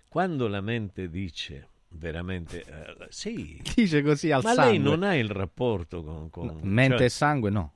[0.07, 4.71] Quando la mente dice veramente eh, sì, Dice così al ma sangue.
[4.71, 6.29] lei non ha il rapporto con...
[6.29, 7.73] con Mente cioè- e sangue, no.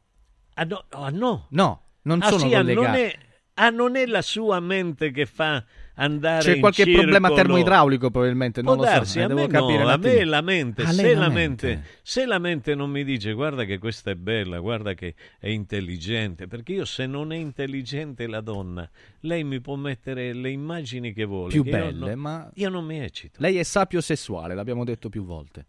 [0.56, 1.48] Ah no, ah, no.
[1.50, 3.00] No, non Ah, sono sì, ah, non collegati.
[3.00, 3.18] è,
[3.56, 5.64] ah, non è la sua mente che fa
[5.96, 7.02] andare C'è qualche circolo.
[7.10, 9.20] problema termoidraulico probabilmente, non Può lo darsi, so.
[9.20, 10.82] eh, a devo me capire no, a me la mente.
[10.82, 11.68] Ah, se, la mente.
[11.68, 11.88] mente.
[12.02, 16.48] se la mente non mi dice guarda che questa è bella, guarda che è intelligente,
[16.48, 18.90] perché io se non è intelligente la donna,
[19.22, 21.52] lei mi può mettere le immagini che vuole.
[21.52, 22.50] Più che io belle, non- ma...
[22.56, 23.40] Io non mi eccito.
[23.40, 25.68] Lei è sapio sessuale, l'abbiamo detto più volte.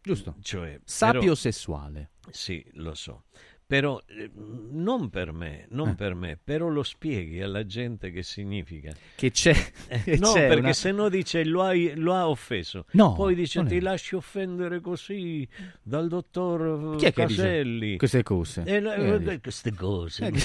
[0.00, 0.34] Giusto?
[0.42, 2.10] Cioè, Sapio sessuale.
[2.30, 3.24] Sì, lo so.
[3.66, 4.30] Però eh,
[4.72, 5.94] non per me, non Eh.
[5.94, 8.92] per me, però lo spieghi alla gente che significa.
[9.16, 9.54] Che c'è...
[9.88, 12.84] Eh, che no, c'è perché una- se no dice lo, hai- lo ha offeso.
[12.92, 15.48] No, Poi dice non è- ti lasci offendere così
[15.82, 17.96] dal dottor eh, Chi è Caselli.
[17.96, 18.62] queste cose?
[18.64, 20.30] Che eh, queste cose.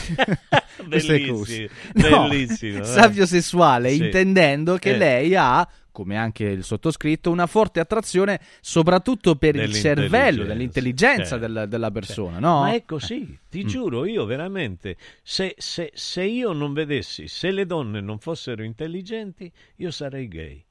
[0.89, 1.69] Queste bellissimo, cose.
[2.09, 2.83] No, bellissimo.
[2.85, 4.05] sapio sessuale, Sì.
[4.05, 4.97] intendendo che Eh.
[4.97, 11.37] lei ha, come anche il sottoscritto, una forte attrazione soprattutto per il cervello, dell'intelligenza certo.
[11.39, 12.61] della, della persona, no?
[12.61, 13.67] Ma è così, ti Mm.
[13.67, 19.51] giuro, io veramente, se, se- se io non vedessi, se le donne non fossero intelligenti,
[19.77, 20.63] io sarei gay.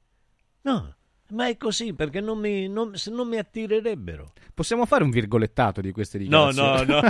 [0.61, 0.95] No,
[1.31, 4.33] ma è così perché non mi, non- non mi attirerebbero.
[4.53, 7.01] Possiamo fare un virgolettato di queste No, no, dichiarazioni?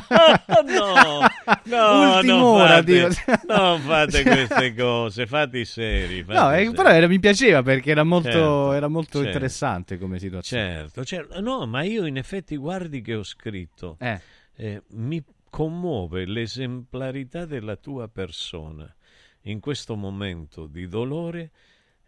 [0.76, 1.22] no,
[1.66, 3.08] no, no, Ultima ora, Dio.
[3.48, 6.24] non fate queste cose, fate i seri.
[6.24, 6.76] fate No, eh, seri.
[6.76, 9.28] però era- mi piaceva perché era molto, Certo, era molto certo.
[9.28, 10.64] interessante come situazione.
[10.64, 11.42] Certo, certo.
[11.42, 13.98] No, ma io in effetti guardi che ho scritto.
[14.00, 18.94] Eh, mi commuove l'esemplarità della tua persona
[19.44, 21.52] in questo momento di dolore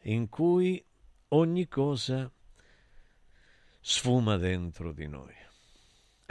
[0.03, 0.83] in cui
[1.33, 2.31] ogni cosa
[3.79, 5.33] sfuma dentro di noi.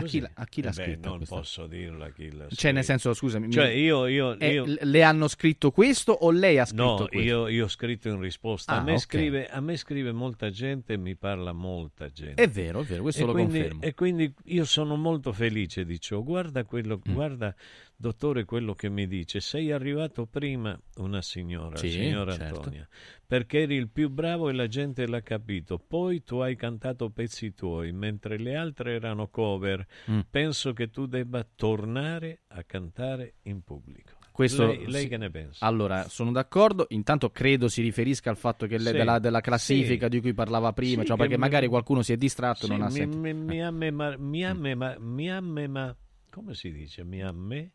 [0.00, 1.34] A chi, l'ha- a chi l'ha Eh beh, scritto non questo?
[1.34, 2.98] posso dirlo a chi l'ha Cioè, nel scritto.
[3.00, 6.64] senso, scusami, mi- Cioè, io, io, eh, io- le hanno scritto questo o lei ha
[6.64, 7.18] scritto No, questo?
[7.18, 8.72] io, io ho scritto in risposta.
[8.72, 8.98] a, Ah, me ok.
[9.00, 12.42] scrive, a me scrive molta gente e mi parla molta gente.
[12.42, 13.82] È vero, è vero, questo e lo quindi, confermo.
[13.82, 16.22] E quindi io sono molto felice di ciò.
[16.22, 17.12] Guarda quello, Mm.
[17.12, 17.54] guarda,
[18.00, 19.40] dottore, quello che mi dice.
[19.40, 22.56] Sei arrivato prima una signora, Sì, la signora certo.
[22.56, 22.88] Antonia,
[23.26, 25.78] perché eri il più bravo e la gente l'ha capito.
[25.78, 29.86] Poi tu hai cantato pezzi tuoi, mentre le altre erano cover.
[30.10, 30.20] Mm.
[30.30, 34.18] Penso che tu debba tornare a cantare in pubblico.
[34.32, 35.08] Questo, lei, lei sì.
[35.08, 35.66] che ne pensa?
[35.66, 36.86] Allora, sono d'accordo.
[36.90, 40.10] Intanto credo si riferisca al fatto che lei Sì, della, della classifica sì.
[40.12, 42.86] di cui parlava prima, cioè perché mi- magari qualcuno si è distratto e non ha
[42.86, 43.18] mi, sentito.
[43.20, 45.94] mi, mi ammema- mi ammema- mi ammema-
[46.30, 47.04] come si dice?
[47.04, 47.72] Mi amme?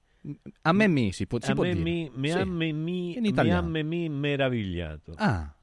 [0.63, 1.83] A me mi si può, si a può me dire.
[1.83, 2.37] mi, mi Sì.
[2.37, 3.59] amme mi, mi italiano.
[3.67, 5.13] amme mi meravigliato.
[5.17, 5.53] Ah,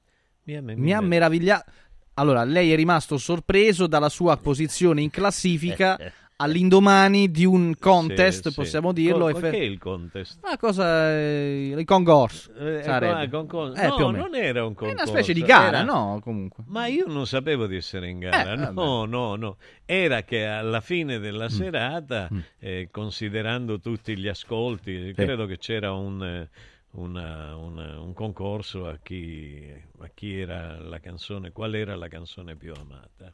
[0.44, 1.70] mi amme mi ha meravigliato.
[2.14, 5.98] Allora, lei è rimasto sorpreso dalla sua posizione in classifica
[6.42, 8.54] all'indomani di un contest, Sì, sì.
[8.54, 9.30] possiamo dirlo.
[9.30, 10.38] Co- fe- è il contest?
[10.42, 13.22] Una cosa, eh, il concorso Eh, sarebbe.
[13.22, 13.80] eh, concorso.
[13.80, 14.24] Eh, no, più o meno.
[14.24, 15.02] non era un È concorso.
[15.02, 16.20] una specie di gara, era- no?
[16.22, 16.64] Comunque.
[16.66, 18.72] Ma io non sapevo di essere in gara, Eh, vabbè.
[18.72, 19.56] no, no, no.
[19.84, 21.22] Era che alla fine Mm.
[21.22, 22.28] della serata,
[22.58, 26.48] eh, considerando tutti gli ascolti, credo che c'era un, eh,
[26.94, 29.62] una- una- un concorso a chi,
[30.00, 33.32] a chi era la canzone, qual era la canzone più amata.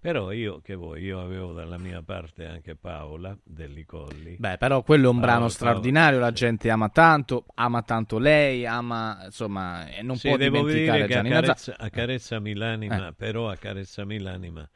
[0.00, 4.36] Però io, che vuoi, io avevo dalla mia parte anche Paola Delli Colli.
[4.38, 8.64] Beh, però quello è un brano Paola- straordinario, la gente ama tanto, ama tanto lei,
[8.64, 13.12] ama, insomma, e non Sì, può devo dimenticare dire che Gianni accarezza, accarezzami l'anima, Eh.
[13.12, 14.66] però accarezzami l'anima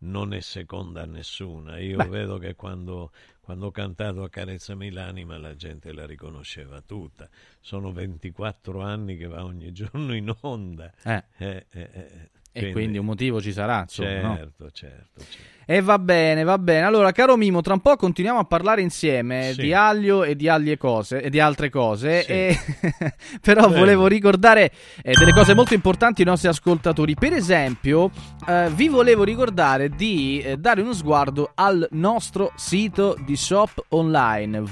[0.00, 1.78] non è seconda a nessuna.
[1.80, 2.06] Io Beh.
[2.06, 3.10] vedo che quando,
[3.40, 7.28] quando ho cantato Accarezzami l'anima la gente la riconosceva tutta.
[7.60, 10.92] Sono 24 anni che va ogni giorno in onda.
[11.02, 11.24] Eh.
[11.38, 14.36] Eh, eh, eh, E quindi un motivo ci sarà, insomma, no?
[14.36, 15.56] Certo, certo, certo.
[15.70, 16.86] E va bene, va bene.
[16.86, 19.60] Allora, caro Mimo, tra un po' continuiamo a parlare insieme Sì.
[19.60, 22.22] di aglio e di allie cose e di altre cose.
[22.22, 22.30] Sì.
[22.32, 22.58] E...
[23.42, 23.76] Però Bello.
[23.80, 24.72] volevo ricordare
[25.02, 27.14] eh, delle cose molto importanti ai nostri ascoltatori.
[27.14, 28.10] Per esempio,
[28.48, 34.62] eh, vi volevo ricordare di eh, dare uno sguardo al nostro sito di shop online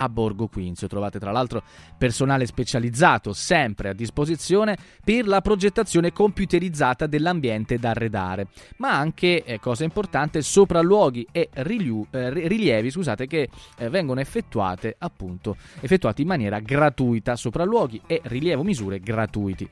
[0.00, 0.88] a Borgo Quinzio.
[0.88, 1.62] Trovate tra l'altro
[1.96, 8.48] personale specializzato sempre a disposizione per la progettazione computerizzata dell'ambiente da arredare,
[8.78, 14.96] ma anche, eh, cosa importante, sopralluoghi e rilievi, eh, rilievi scusate, che eh, vengono effettuate
[14.98, 19.68] appunto effettuati in maniera gratuita, sopralluoghi e rilievo misure gratuiti.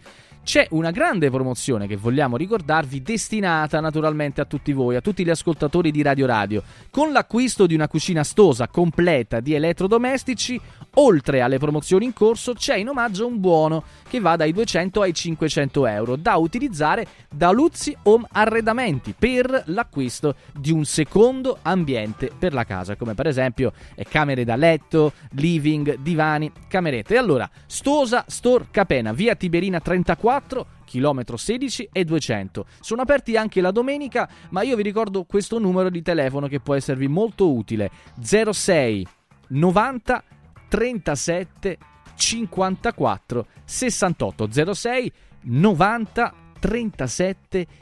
[0.48, 5.28] C'è una grande promozione che vogliamo ricordarvi destinata naturalmente a tutti voi, a tutti gli
[5.28, 6.62] ascoltatori di Radio Radio.
[6.90, 10.58] Con l'acquisto di una cucina stosa completa di elettrodomestici,
[10.94, 15.12] oltre alle promozioni in corso, c'è in omaggio un buono che va dai 200 ai
[15.12, 22.54] 500 euro da utilizzare da Luzzi Home Arredamenti per l'acquisto di un secondo ambiente per
[22.54, 27.16] la casa, come per esempio eh, camere da letto, living, divani, camerette.
[27.16, 30.36] E allora, Stosa Store Capena, via Tiberina 34
[30.84, 32.66] chilometro 16 e 200.
[32.80, 36.74] Sono aperti anche la domenica, ma io vi ricordo questo numero di telefono che può
[36.74, 37.90] esservi molto utile:
[38.20, 39.06] 06
[39.48, 40.24] 90
[40.68, 41.78] 37
[42.14, 45.12] 54 68 06
[45.42, 46.47] 90 37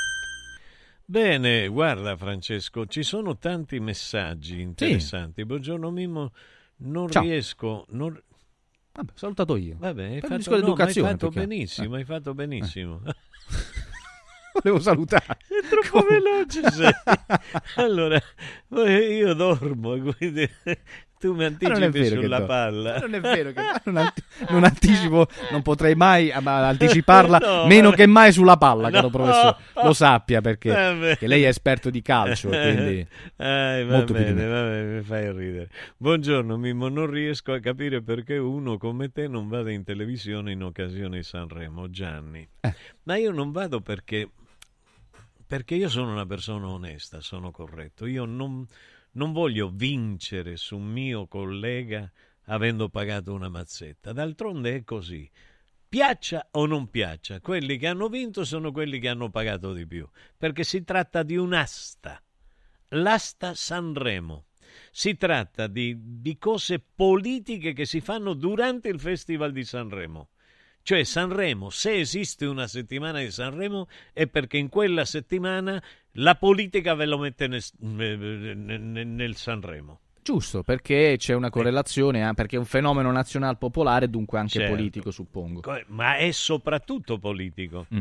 [1.13, 5.45] Bene, guarda Francesco, ci sono tanti messaggi interessanti.
[5.45, 6.31] Buongiorno Mimmo,
[6.77, 7.21] non Ciao.
[7.21, 7.85] riesco...
[7.89, 8.19] Non...
[8.93, 9.75] Vabbè, salutato io.
[9.77, 11.99] Vabbè, hai fatto, no, ma hai fatto perché- benissimo, eh.
[11.99, 12.99] hai fatto benissimo.
[14.59, 15.37] Volevo salutare.
[15.37, 16.71] È troppo veloce.
[16.71, 16.91] sei.
[17.77, 18.19] allora,
[18.71, 20.49] io dormo, quindi
[21.27, 22.99] tu mi Ma non è anticipi sulla do- palla.
[22.99, 27.89] Non è vero che non, anti- non anticipo, non potrei mai ma anticiparla No, meno
[27.91, 27.95] vabbè.
[27.95, 29.09] che mai sulla palla, caro No.
[29.09, 29.55] professore.
[29.83, 34.83] Lo sappia perché che lei è esperto di calcio, quindi Eh, va bene, va bene,
[34.97, 35.69] mi fai ridere.
[35.95, 40.61] Buongiorno Mimmo, non riesco a capire perché uno come te non vada in televisione in
[40.63, 42.45] occasione di Sanremo, Gianni.
[42.59, 42.73] Eh.
[43.03, 44.29] Ma io non vado perché
[45.45, 48.07] perché io sono una persona onesta, sono corretto.
[48.07, 48.65] Io non,
[49.13, 52.11] non voglio vincere su un mio collega
[52.45, 54.13] avendo pagato una mazzetta.
[54.13, 55.29] D'altronde è così.
[55.87, 60.09] Piaccia o non piaccia, quelli che hanno vinto sono quelli che hanno pagato di più,
[60.35, 62.19] perché si tratta di un'asta,
[62.89, 64.47] l'asta Sanremo.
[64.89, 70.29] Si tratta di, di cose politiche che si fanno durante il Festival di Sanremo.
[70.81, 75.81] Cioè Sanremo, se esiste una settimana di Sanremo è perché in quella settimana
[76.13, 79.99] la politica ve lo mette nel, nel- nel- Sanremo.
[80.21, 84.73] giusto, perché c'è una correlazione, eh, perché è un fenomeno nazionale popolare, dunque anche Certo.
[84.75, 85.61] politico, suppongo.
[85.87, 87.85] Ma è soprattutto politico.
[87.93, 87.99] Mm.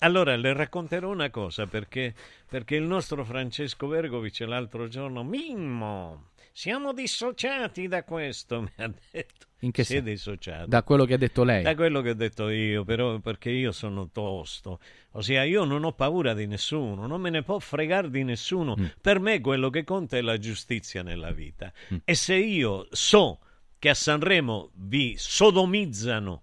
[0.00, 2.14] Allora le racconterò una cosa perché,
[2.48, 9.45] perché il nostro Francesco Vergovic l'altro giorno, Mimmo, siamo dissociati da questo, mi ha detto.
[9.60, 10.10] In che si è senso?
[10.10, 10.66] dissociato.
[10.66, 11.62] Da quello che ha detto lei.
[11.62, 14.80] Da quello che ho detto io, però perché io sono tosto,
[15.12, 18.76] ossia io non ho paura di nessuno, non me ne può fregare di nessuno.
[18.78, 18.84] Mm.
[19.00, 21.72] Per me quello che conta è la giustizia nella vita.
[22.04, 23.40] E se io so
[23.78, 26.42] che a Sanremo vi sodomizzano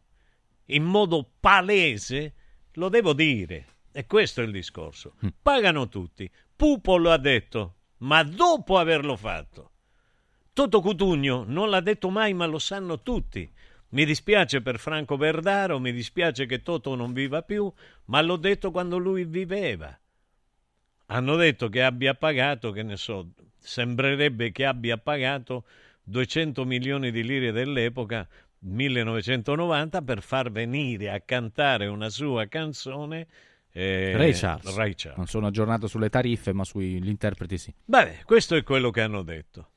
[0.68, 2.34] in modo palese,
[2.74, 3.68] lo devo dire.
[3.92, 5.16] E questo è il discorso.
[5.42, 6.30] Pagano tutti.
[6.56, 9.73] Pupo lo ha detto, ma dopo averlo fatto.
[10.54, 13.52] Toto Cutugno non l'ha detto mai, ma lo sanno tutti.
[13.90, 17.72] Mi dispiace per Franco Verdaro, mi dispiace che Toto non viva più,
[18.06, 19.98] ma l'ho detto quando lui viveva.
[21.08, 25.66] Hanno detto che abbia pagato, che ne so, sembrerebbe che abbia pagato
[26.04, 28.28] 200 milioni di lire dell'epoca,
[28.60, 33.28] 1990, per far venire a cantare una sua canzone.
[33.72, 34.76] eh, Ray Charles.
[34.76, 35.18] Ray Charles.
[35.18, 37.74] Non sono aggiornato sulle tariffe, ma sugli interpreti sì.
[37.84, 39.70] Beh, questo è quello che hanno detto.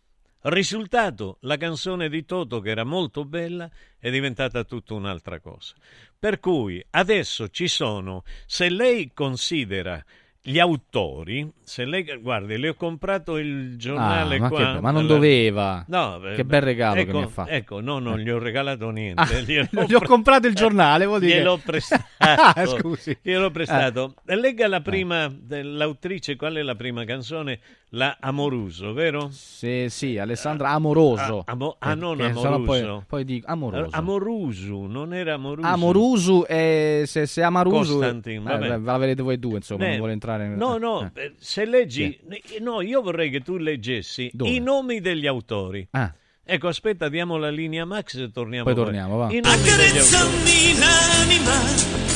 [0.48, 3.68] Risultato, la canzone di Toto, che era molto bella,
[3.98, 5.74] è diventata tutta un'altra cosa.
[6.16, 10.01] Per cui adesso ci sono, se lei considera
[10.48, 14.59] gli autori, se lei, guardi, le ho comprato il giornale Ah, ma qua.
[14.59, 15.85] che be- ma non alla- doveva.
[15.89, 17.51] No, beh, Che bel regalo che ecco, mi ha fatto.
[17.51, 19.23] Ecco, no, non gli ho regalato niente.
[19.23, 21.39] Ah, gli ho pre- comprato il giornale, vuol dire.
[21.39, 22.05] Gliel'ho prestato.
[22.18, 23.18] Ah, scusi.
[23.20, 24.14] Gliel'ho prestato.
[24.24, 27.59] Legga la prima dell'autrice, qual è la prima canzone?
[27.90, 29.28] La Amoruso, vero?
[29.31, 31.43] Sì, sì, Alessandra Amoroso.
[31.47, 32.86] Ah, amo- ah, Eh, non che sono Amoruso.
[32.97, 33.89] Poi, poi dico Amoroso.
[33.97, 35.66] Amorusu, non era Amoruso.
[35.68, 40.12] Amorusu e se, se Amarusu Costantin, eh, la vedete voi due insomma Beh, non vuole
[40.12, 41.23] entrare nel- No, no, eh.
[41.23, 42.19] eh, se leggi...
[42.61, 44.51] No, io vorrei che tu leggessi Dove?
[44.51, 45.87] i nomi degli autori.
[45.93, 46.13] Ah.
[46.45, 49.33] Ecco, aspetta, diamo la linea Max e torniamo Poi torniamo, va.
[49.33, 52.16] I nomi degli autori.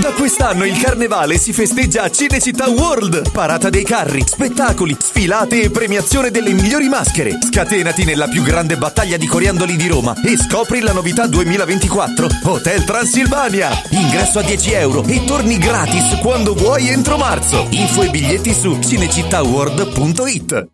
[0.00, 3.30] Da quest'anno il carnevale si festeggia a Cinecittà World.
[3.32, 7.38] Parata dei carri, spettacoli, sfilate e premiazione delle migliori maschere.
[7.40, 12.84] Scatenati nella più grande battaglia di coriandoli di Roma e scopri la novità 2024 Hotel
[12.84, 13.70] Transilvania.
[13.90, 17.66] Ingresso a 10 euro e torni gratis quando vuoi entro marzo.
[17.70, 20.68] Info e biglietti su cinecittàworld.it.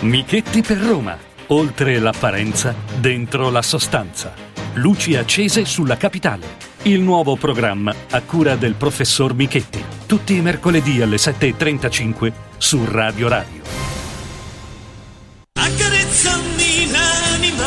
[0.00, 1.16] Michetti per Roma.
[1.48, 4.34] Oltre l'apparenza, dentro la sostanza.
[4.74, 6.75] Luci accese sulla capitale.
[6.86, 9.82] Il nuovo programma a cura del professor Michetti.
[10.06, 13.60] Tutti i mercoledì alle 7.35 su Radio Radio.
[15.54, 17.64] Accarezzami l'anima.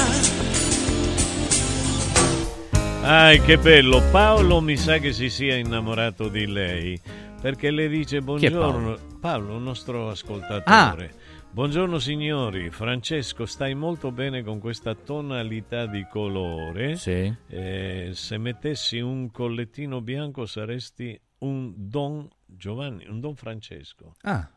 [3.02, 4.02] Ah, che bello!
[4.10, 6.98] Paolo mi sa che si sia innamorato di lei
[7.41, 8.98] perché le dice buongiorno.
[9.20, 9.58] Paolo?
[9.58, 11.14] il nostro ascoltatore.
[11.51, 16.95] Buongiorno signori, Francesco, stai molto bene con questa tonalità di colore.
[16.95, 17.35] Sì.
[17.47, 24.13] Eh, se mettessi un collettino bianco saresti un Don Giovanni, un Don Francesco.
[24.21, 24.47] Ah,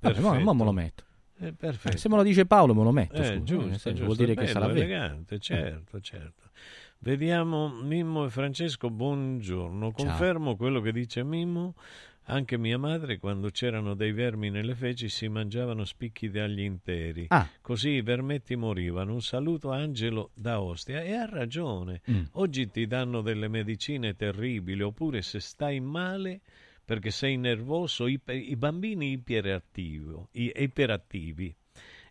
[0.00, 1.04] vabbè, mo, mo me lo metto.
[1.40, 1.96] Eh, perfetto.
[1.96, 3.20] Eh, se me lo dice Paolo me lo metto.
[3.20, 4.78] Eh, scusa, giusto, nel senso, giusto, vuol dire bello, che sarà vero.
[4.78, 6.50] elegante, certo, certo.
[6.98, 9.92] Vediamo Mimmo e Francesco, buongiorno.
[9.92, 10.06] Ciao.
[10.06, 11.74] Confermo quello che dice Mimmo.
[12.30, 17.26] Anche mia madre, quando c'erano dei vermi nelle feci, si mangiavano spicchi dagli interi.
[17.28, 17.48] Ah.
[17.60, 19.12] Così i vermetti morivano.
[19.12, 21.02] Un saluto Angelo da Ostia.
[21.02, 22.02] E ha ragione.
[22.08, 22.22] Mm.
[22.32, 26.40] Oggi ti danno delle medicine terribili, oppure se stai male
[26.84, 31.54] perché sei nervoso, i, i bambini i- iperattivi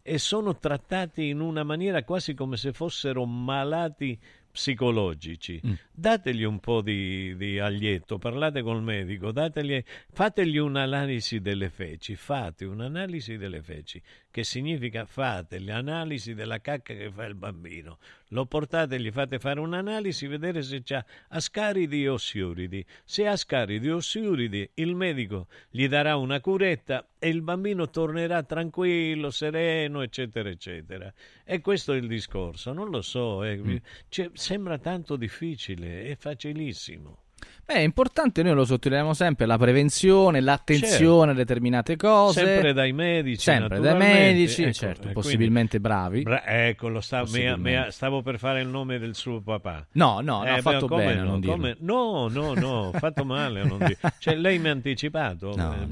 [0.01, 4.17] e sono trattati in una maniera quasi come se fossero malati
[4.51, 5.59] psicologici.
[5.91, 12.65] Dategli un po' di, di aglietto, parlate col medico, dategli, fategli un'analisi delle feci, fate
[12.65, 17.97] un'analisi delle feci, che significa fate l'analisi della cacca che fa il bambino.
[18.29, 22.85] Lo portate, gli fate fare un'analisi, vedere se c'ha ascaridi o ossiuridi.
[23.03, 28.43] Se ha ascaridi o ossiuridi, il medico gli darà una curetta e il bambino tornerà
[28.43, 31.11] tranquillo, sereno, eccetera, eccetera.
[31.43, 32.71] E questo è il discorso.
[32.71, 37.23] Non lo so, eh, cioè, sembra tanto difficile, è facilissimo.
[37.69, 40.97] Beh, è importante, noi lo sottolineiamo sempre, la prevenzione, l'attenzione
[41.27, 41.29] Certo.
[41.29, 42.43] a determinate cose.
[42.43, 46.23] Sempre dai medici, Sempre dai medici, Ecco, certo, possibilmente bravi.
[46.23, 47.85] Bra- ecco, lo sta- Possibilmente.
[47.85, 49.85] mi- stavo per fare il nome del suo papà.
[49.91, 51.37] No, no, no, ha beh, fatto come bene no,
[51.79, 53.97] No, no, no, ho fatto male a non dire.
[54.17, 55.85] Cioè, lei mi ha anticipato, No, eh, no.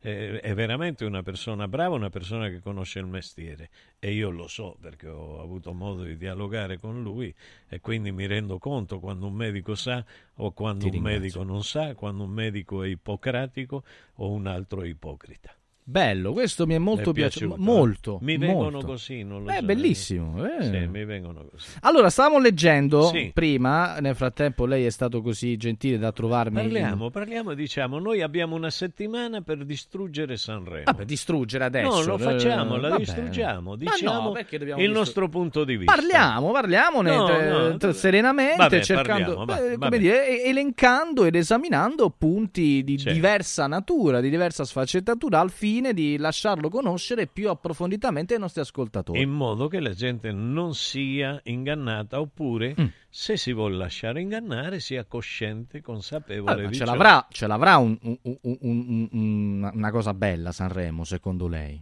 [0.00, 3.70] Eh, è veramente una persona brava, una persona che conosce il mestiere.
[3.98, 7.34] E io lo so, perché ho avuto modo di dialogare con lui
[7.68, 10.04] e quindi mi rendo conto quando un medico sa
[10.36, 11.20] o quando Ti un ringrazio.
[11.20, 13.84] medico non sa, quando un medico è ipocratico
[14.16, 15.54] o un altro è ipocrita.
[15.88, 17.54] Bello, questo mi è molto è piaciuto.
[17.54, 18.14] piaciuto, Molto.
[18.16, 18.24] eh?
[18.24, 18.86] Mi vengono molto.
[18.88, 20.44] così, non lo È so, bellissimo.
[20.44, 20.64] eh.
[20.64, 21.68] Sì, mi vengono così.
[21.82, 23.30] Allora, stavamo leggendo Sì.
[23.32, 26.56] prima, nel frattempo lei è stato così gentile da trovarmi...
[26.56, 30.82] Parliamo, parliamo e diciamo, noi abbiamo una settimana per distruggere Sanremo.
[30.86, 31.88] Vabbè, distruggere adesso.
[31.88, 33.00] No, lo facciamo, eh, la vabbè.
[33.04, 35.94] distruggiamo, diciamo no, il distru- nostro punto di vista.
[35.94, 39.98] Parliamo, parliamone No, eh, no, serenamente, vabbè, cercando, parliamo, eh, vabbè.
[40.00, 43.12] dire, elencando ed esaminando punti di Certo.
[43.14, 49.20] diversa natura, di diversa sfaccettatura, al fine di lasciarlo conoscere più approfonditamente ai nostri ascoltatori.
[49.20, 52.84] In modo che la gente non sia ingannata oppure, Mm.
[53.08, 56.90] se si vuole lasciare ingannare, sia cosciente, consapevole Allora, di ce ciò.
[56.92, 61.80] l'avrà, ce l'avrà un- un- un- un- un- una cosa bella Sanremo, secondo lei?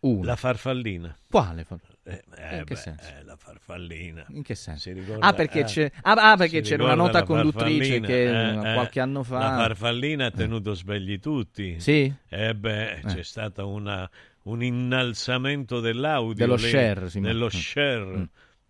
[0.00, 0.24] Una.
[0.26, 1.16] La farfallina.
[1.30, 1.64] Quale?
[1.64, 3.08] fa- Eh, eh, In che beh, senso?
[3.08, 4.26] eh, la farfallina.
[4.30, 4.92] In che senso?
[4.92, 8.74] Ricorda- Ah, perché eh, c'è- ah, ah, perché c'era una nota conduttrice che, Eh, eh,
[8.74, 11.78] qualche anno fa- La farfallina ha tenuto svegli tutti.
[11.78, 12.12] Sì?
[12.28, 14.08] Eh beh, c'è stato una-
[14.44, 16.34] un innalzamento dell'audio.
[16.34, 17.48] Dello lì, share, si Dello mm.
[17.48, 18.04] share.
[18.16, 18.24] Mm.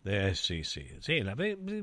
[0.04, 0.84] Eh sì, sì.
[0.98, 1.34] sì la-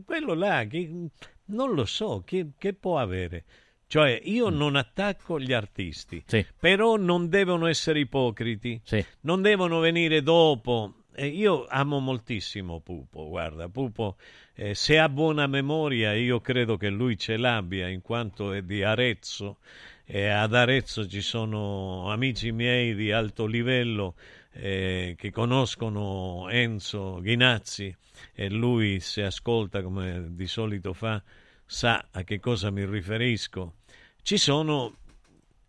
[0.05, 1.09] quello là, chi-
[1.45, 3.45] non lo so, chi- che può avere?
[3.87, 6.27] Cioè, io non attacco gli artisti, Mm.
[6.27, 6.45] Sì.
[6.59, 9.03] però non devono essere ipocriti, Sì.
[9.21, 10.93] non devono venire dopo.
[11.21, 14.15] E io amo moltissimo Pupo, guarda, Pupo,
[14.53, 18.83] eh, se ha buona memoria, io credo che lui ce l'abbia, in quanto è di
[18.83, 19.57] Arezzo,
[20.05, 24.15] e ad Arezzo ci sono amici miei di alto livello
[24.53, 27.93] eh, che conoscono Enzo Ghinazzi
[28.33, 31.21] e lui se ascolta come di solito fa
[31.65, 33.73] sa a che cosa mi riferisco.
[34.21, 34.95] Ci sono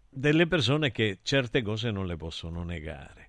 [0.09, 3.20] delle persone che certe cose non le possono negare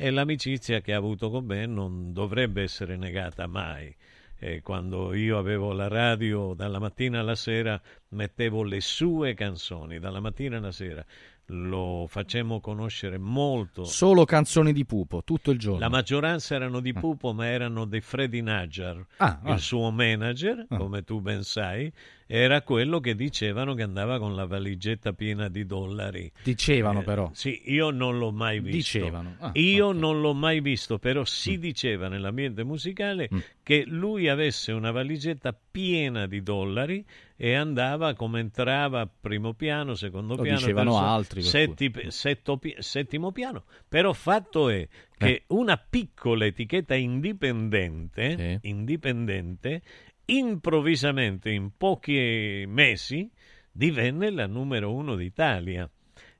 [0.00, 3.92] e l'amicizia che ha avuto con me non dovrebbe essere negata mai.
[4.40, 7.80] E quando io avevo la radio dalla mattina alla sera
[8.10, 11.04] mettevo le sue canzoni dalla mattina alla sera
[11.46, 15.80] lo facemmo conoscere molto Solo canzoni di pupo, tutto il giorno.
[15.80, 19.56] la maggioranza erano di Pupo, ma erano di Freddy Najar, Ah, il ah.
[19.56, 20.76] suo manager, Ah.
[20.76, 21.90] come tu ben sai,
[22.30, 26.30] era quello che dicevano che andava con la valigetta piena di dollari.
[26.42, 27.30] Dicevano Eh, però.
[27.32, 28.98] Sì, io non l'ho mai visto.
[28.98, 29.36] Dicevano.
[29.38, 33.38] Ah, io non l'ho mai visto, però si diceva nell'ambiente musicale Mm.
[33.62, 37.02] che lui avesse una valigetta piena di dollari
[37.40, 43.64] e andava come entrava primo piano, secondo Lo piano, dicevano altri, setti- setto settimo piano.
[43.88, 44.86] Però fatto è
[45.16, 49.82] che una piccola etichetta indipendente, indipendente
[50.30, 53.30] improvvisamente in pochi mesi
[53.70, 55.88] divenne la numero uno d'Italia.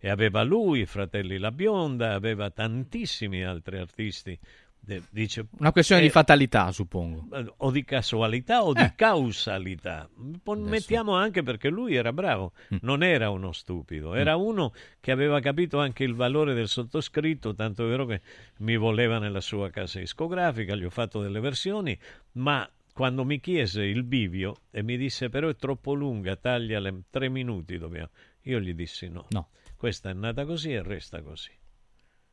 [0.01, 4.39] E aveva lui, Fratelli La Bionda, aveva tantissimi altri artisti.
[4.81, 7.27] De- dice, Una questione di eh, fatalità, suppongo.
[7.59, 8.74] o di casualità o Eh.
[8.82, 10.09] di causalità.
[10.56, 12.77] Mettiamo anche perché lui era bravo, Mm.
[12.82, 17.85] non era uno stupido, era uno che aveva capito anche il valore del sottoscritto, tanto
[17.85, 18.20] è vero che
[18.59, 21.98] mi voleva nella sua casa discografica, gli ho fatto delle versioni,
[22.35, 22.66] ma
[22.99, 27.79] quando mi chiese il bivio e mi disse però è troppo lunga, tagliale tre minuti
[27.79, 28.09] dobbiamo,
[28.43, 29.51] io gli dissi no, No.
[29.77, 31.53] questa è nata così e resta così.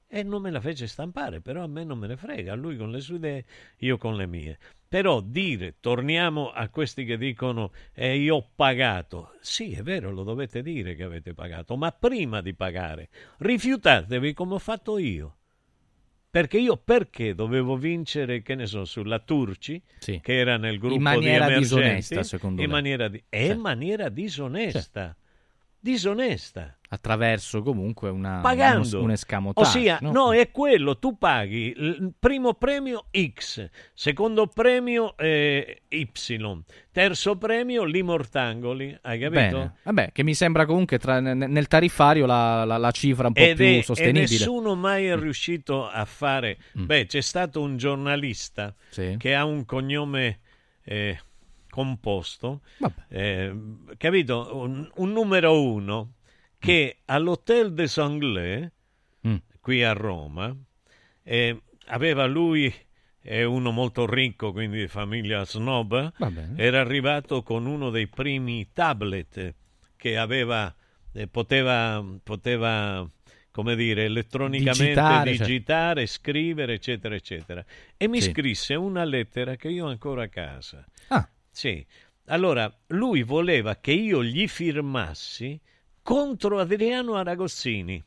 [0.07, 2.89] E non me la fece stampare, però a me non me ne frega, lui con
[2.89, 3.45] le sue idee,
[3.77, 4.57] io con le mie.
[4.87, 9.35] Però dire, torniamo a questi che dicono eh, io ho pagato.
[9.41, 14.55] Sì, è vero, lo dovete dire che avete pagato, ma prima di pagare, rifiutatevi come
[14.55, 15.35] ho fatto io.
[16.35, 20.19] Perché io perché dovevo vincere, che ne so, sulla Turci, Sì.
[20.21, 22.75] che era nel gruppo maniera di emergenti, disonesta, secondo in lei.
[22.75, 23.61] maniera di- è Certo.
[23.61, 25.15] maniera disonesta.
[25.79, 29.01] Disonesta Attraverso comunque una, pagando.
[29.03, 29.67] un, escamotage.
[29.67, 30.33] Ossia, no?
[30.33, 36.09] è quello, tu paghi il primo premio X, secondo premio eh, Y,
[36.91, 39.57] terzo premio Limortangoli, hai capito?
[39.57, 39.75] Bene.
[39.83, 43.41] Vabbè, che mi sembra comunque tra- ne- nel tariffario la, la- la cifra un po'
[43.41, 44.21] Ed più è- e sostenibile.
[44.21, 46.57] nessuno mai è riuscito a fare.
[46.71, 48.89] Beh, c'è stato un giornalista Mm.
[48.89, 49.15] Sì.
[49.17, 50.39] che ha un cognome
[50.85, 51.19] eh,
[51.69, 52.61] composto,
[53.09, 53.53] eh,
[53.97, 54.49] capito?
[54.53, 56.11] Un, un numero uno
[56.65, 58.69] che all'Hotel des Anglais,
[59.27, 59.35] Mm.
[59.59, 60.55] qui a Roma,
[61.23, 62.71] eh, aveva lui
[63.19, 66.11] è uno molto ricco, quindi di famiglia snob,
[66.57, 69.55] era arrivato con uno dei primi tablet
[69.95, 70.71] che aveva,
[71.11, 73.09] eh, poteva, poteva,
[73.49, 75.45] come dire, elettronicamente Digitare, cioè.
[75.47, 77.65] digitare, scrivere, eccetera, eccetera.
[77.97, 78.29] E mi Sì.
[78.29, 80.85] scrisse una lettera che io ho ancora a casa.
[81.07, 81.27] Ah.
[81.49, 81.83] Sì.
[82.25, 85.59] Allora, lui voleva che io gli firmassi
[86.05, 88.01] contro Adriano Aragozzini.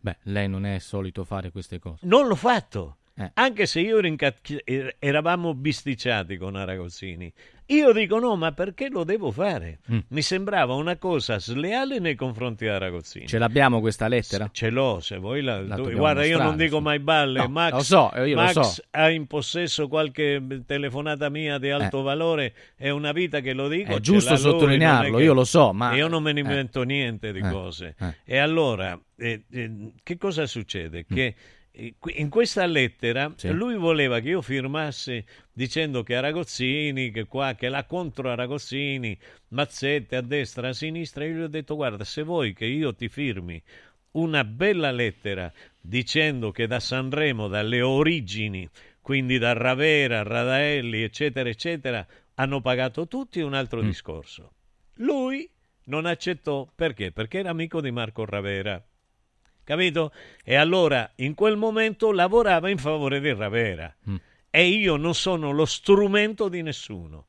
[0.00, 2.04] Beh, lei non è solito fare queste cose.
[2.06, 2.96] Non l'ho fatto.
[3.18, 3.30] Eh.
[3.34, 7.32] Anche se io er- eravamo bisticciati con Aragozzini.
[7.70, 9.80] Io dico no, ma perché lo devo fare?
[9.92, 9.98] Mm.
[10.08, 13.26] Mi sembrava una cosa sleale nei confronti di Aragozzini.
[13.26, 14.48] Ce l'abbiamo questa lettera?
[14.52, 15.60] Ce l'ho, se vuoi la...
[15.60, 17.40] La Guarda, io non dico mai balle.
[17.40, 18.82] No, Max, lo so, io lo Max so.
[18.92, 22.02] ha in possesso qualche telefonata mia di alto Eh.
[22.04, 22.54] valore.
[22.74, 23.96] È una vita che lo dico.
[23.96, 26.42] È giusto lui, sottolinearlo, è che- io lo so, ma- Io non me ne eh.
[26.44, 27.94] invento niente di Eh, cose.
[27.98, 28.14] eh.
[28.24, 31.04] E allora, eh, eh, che cosa succede?
[31.12, 31.14] Mm.
[31.14, 31.34] Che eh,
[32.14, 33.50] in questa lettera Sì.
[33.50, 39.16] lui voleva che io firmassi dicendo che Aragozzini, che qua, che la contro Aragozzini,
[39.48, 41.24] Mazzette a destra, a sinistra.
[41.24, 43.62] Io gli ho detto, guarda, se vuoi che io ti firmi
[44.12, 48.68] una bella lettera dicendo che da Sanremo, dalle origini,
[49.00, 54.52] quindi da Ravera, Radaelli, eccetera, eccetera, hanno pagato tutti, un altro discorso.
[54.94, 55.48] Lui
[55.84, 57.12] non accettò perché?
[57.12, 58.82] Perché era amico di Marco Ravera.
[59.68, 60.12] Capito?
[60.44, 63.94] E allora in quel momento lavorava in favore di Ravera.
[64.48, 67.26] E io non sono lo strumento di nessuno.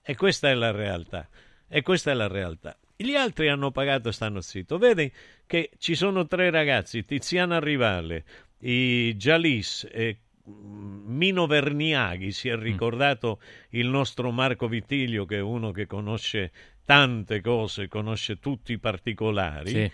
[0.00, 1.28] E questa è la realtà.
[1.66, 2.78] E questa è la realtà.
[2.94, 4.78] Gli altri hanno pagato e stanno zitto.
[4.78, 5.12] Vedi
[5.44, 8.24] che ci sono tre ragazzi, Tiziana Rivale,
[8.60, 13.40] i Gialis e mm, Mino Verniaghi, si è ricordato
[13.70, 16.52] il nostro Marco Vittiglio, che è uno che conosce
[16.84, 19.70] tante cose, conosce tutti i particolari.
[19.70, 19.90] Sì.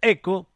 [0.00, 0.51] Ecco,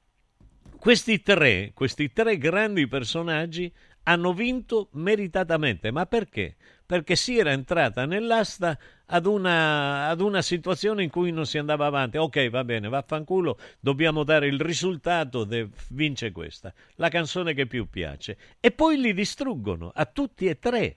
[0.79, 3.73] questi tre, questi tre grandi personaggi
[4.05, 5.91] hanno vinto meritatamente.
[5.91, 6.57] Ma perché?
[6.87, 11.87] Perché si era entrata nell'asta ad una, ad una situazione in cui non si andava
[11.87, 12.17] avanti.
[12.17, 17.89] Ok, va bene, vaffanculo, dobbiamo dare il risultato, de- vince questa, la canzone che più
[17.89, 18.37] piace.
[18.61, 20.97] E poi li distruggono, a tutti e tre.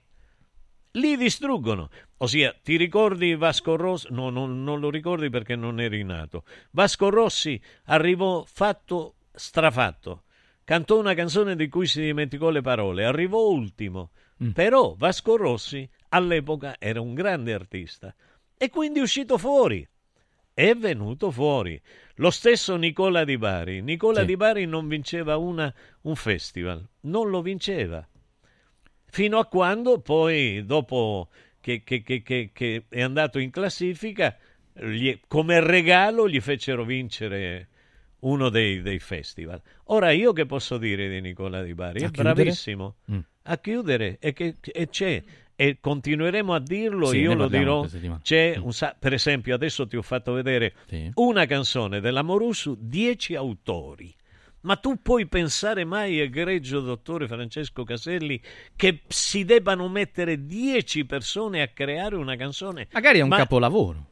[0.94, 1.88] Li distruggono.
[2.18, 4.08] Ossia, ti ricordi Vasco Rossi?
[4.10, 6.44] No, non, non lo ricordi perché non eri nato.
[6.72, 10.22] Vasco Rossi arrivò fatto strafatto.
[10.64, 13.04] Cantò una canzone di cui si dimenticò le parole.
[13.04, 14.10] Arrivò ultimo.
[14.54, 18.14] Però Vasco Rossi all'epoca era un grande artista.
[18.56, 19.86] E quindi è uscito fuori.
[20.54, 21.80] È venuto fuori.
[22.16, 23.82] Lo stesso Nicola Di Bari.
[23.82, 24.26] Nicola Sì.
[24.26, 25.72] Di Bari non vinceva una-
[26.02, 26.86] un festival.
[27.00, 28.06] Non lo vinceva
[29.12, 31.30] fino a quando poi, dopo
[31.60, 34.36] che, che- che- che- che è andato in classifica,
[34.72, 37.68] gli- come regalo gli fecero vincere
[38.20, 39.60] uno dei, dei festival.
[39.86, 42.02] Ora, io che posso dire di Nicola Di Bari?
[42.02, 42.34] A È chiudere?
[42.34, 43.18] bravissimo Mm.
[43.44, 45.22] a chiudere e, che, e c'è.
[45.56, 47.86] E continueremo a dirlo, Sì, io lo dirò.
[48.22, 51.10] C'è un sa- per esempio, adesso ti ho fatto vedere Sì.
[51.16, 54.14] una canzone dell'Amorussu, dieci autori.
[54.62, 58.40] Ma tu puoi pensare mai, egregio dottore Francesco Caselli,
[58.76, 62.88] che si debbano mettere dieci persone a creare una canzone?
[62.92, 64.08] Magari è un Ma- capolavoro.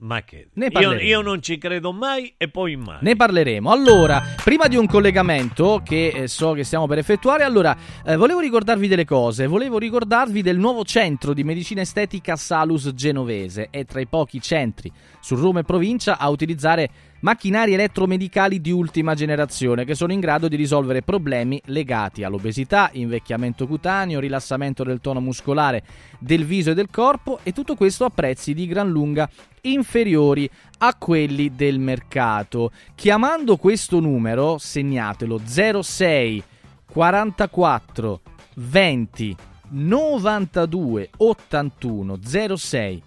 [0.00, 0.48] Ma che?
[0.54, 2.98] Ne Io, io non ci credo mai e poi mai.
[3.00, 3.70] Ne parleremo.
[3.70, 8.38] Allora, prima di un collegamento che eh, so che stiamo per effettuare, allora eh, volevo
[8.38, 9.46] ricordarvi delle cose.
[9.46, 13.68] Volevo ricordarvi del nuovo centro di medicina estetica Salus Genovese.
[13.70, 19.14] È tra i pochi centri su Roma e provincia a utilizzare macchinari elettromedicali di ultima
[19.14, 25.20] generazione che sono in grado di risolvere problemi legati all'obesità, invecchiamento cutaneo, rilassamento del tono
[25.20, 25.82] muscolare
[26.18, 29.28] del viso e del corpo e tutto questo a prezzi di gran lunga
[29.62, 32.70] inferiori a quelli del mercato.
[32.94, 36.42] Chiamando questo numero, segnatelo 06
[36.90, 38.20] 44
[38.54, 39.36] 20
[39.70, 42.18] 92 81
[42.56, 43.02] 06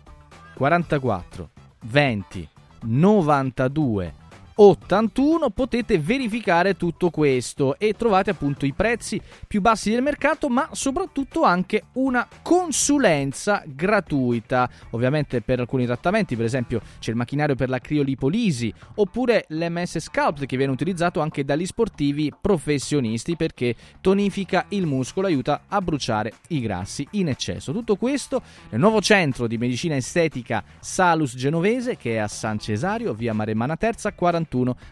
[0.53, 1.49] 44
[1.83, 2.49] 20
[2.83, 4.20] 92
[4.63, 10.69] 81 potete verificare tutto questo e trovate appunto i prezzi più bassi del mercato ma
[10.73, 14.69] soprattutto anche una consulenza gratuita.
[14.91, 20.45] Ovviamente per alcuni trattamenti per esempio c'è il macchinario per la criolipolisi oppure l'MS Sculpt
[20.45, 26.59] che viene utilizzato anche dagli sportivi professionisti perché tonifica il muscolo aiuta a bruciare i
[26.59, 27.71] grassi in eccesso.
[27.71, 33.15] Tutto questo nel nuovo centro di medicina estetica Salus Genovese che è a San Cesario
[33.15, 34.49] via Maremmana Terza 41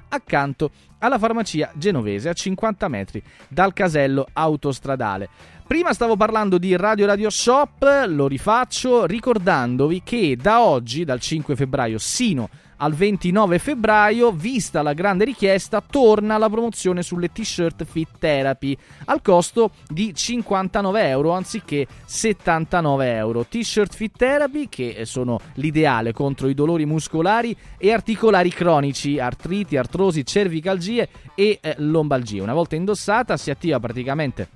[0.10, 5.30] accanto alla farmacia genovese a 50 metri dal casello autostradale.
[5.68, 11.56] Prima stavo parlando di Radio Radio Shop, lo rifaccio ricordandovi che da oggi, dal 5
[11.56, 12.50] febbraio sino
[12.80, 19.22] al 29 febbraio, vista la grande richiesta, torna la promozione sulle t-shirt Fit Therapy al
[19.22, 23.46] costo di 59 euro anziché 79 euro.
[23.46, 30.26] T-shirt Fit Therapy che sono l'ideale contro i dolori muscolari e articolari cronici, artriti, artrosi,
[30.26, 32.42] cervicalgie e eh, lombalgie.
[32.42, 34.48] Una volta indossata si attiva praticamente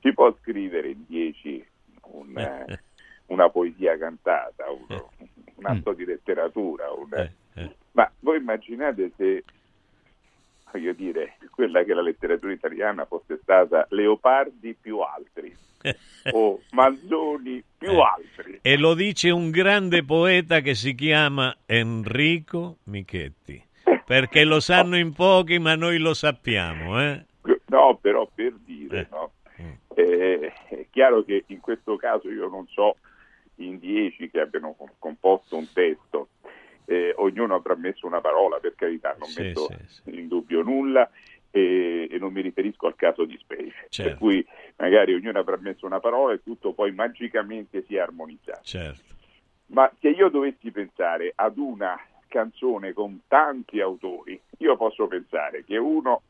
[0.00, 1.64] Si può scrivere in dieci
[2.10, 2.78] un, eh.
[3.26, 5.02] una poesia cantata, un,
[5.54, 5.94] un atto mm.
[5.94, 7.30] di letteratura, un,
[7.92, 9.44] ma voi immaginate se
[10.70, 15.54] voglio dire, quella che la letteratura italiana fosse stata Leopardi più altri
[16.32, 18.02] o Manzoni più eh.
[18.02, 18.58] altri.
[18.62, 23.62] E lo dice un grande poeta che si chiama Enrico Michetti,
[24.04, 27.00] perché lo sanno in pochi, ma noi lo sappiamo.
[27.00, 27.24] Eh?
[27.66, 29.06] No, però per dire, eh.
[29.10, 29.32] no?
[29.94, 32.96] Eh, è chiaro che in questo caso io non so
[33.56, 36.28] in dieci che abbiano composto un testo,
[36.88, 40.18] eh, ognuno avrà messo una parola, per carità, non sì, metto sì, sì.
[40.18, 41.08] in dubbio nulla
[41.50, 44.10] e, e, non mi riferisco al caso di specie, certo.
[44.10, 44.46] per cui
[44.76, 48.62] magari ognuno avrà messo una parola e tutto poi magicamente si è armonizzato.
[48.62, 49.14] Certo.
[49.66, 55.76] Ma se io dovessi pensare ad una canzone con tanti autori, io posso pensare che
[55.76, 56.22] uno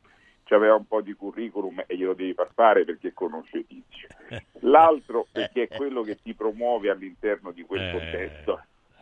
[0.55, 4.07] aveva un po' di curriculum e glielo devi far fare perché conosce Tizio,
[4.67, 7.91] l'altro perché è quello che ti promuove all'interno di quel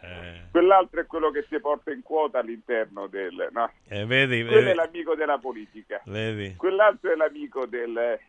[0.01, 0.41] Eh.
[0.51, 3.49] Quell'altro è quello che si porta in quota all'interno del...
[3.51, 3.71] No?
[3.87, 6.01] Eh, vedi, Quello vedi, è l'amico della politica.
[6.05, 8.19] vedi, Quell'altro è l'amico del...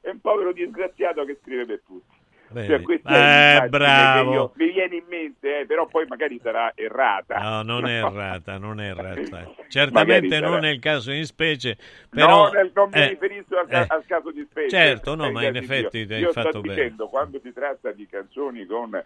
[0.00, 2.14] È un povero disgraziato che scrive per tutti.
[2.50, 2.84] vedi.
[3.02, 4.32] Cioè, Eh, bravo.
[4.32, 7.38] io- mi viene in mente, eh, però poi magari sarà errata.
[7.38, 9.50] No, non è errata, non è errata.
[9.68, 11.76] Certamente sarà- non è il caso in specie,
[12.08, 12.44] però...
[12.46, 14.68] no, nel- non mi eh, riferisco al, eh, al caso di specie.
[14.68, 16.14] certo, no, ma in effetti Dio.
[16.16, 16.74] hai Io fatto sto bene.
[16.74, 19.04] dicendo, quando si tratta di canzoni con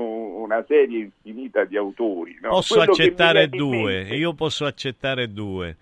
[0.00, 2.50] una serie infinita di autori, no?
[2.50, 5.76] Posso Quello accettare due, mente- io posso accettare due.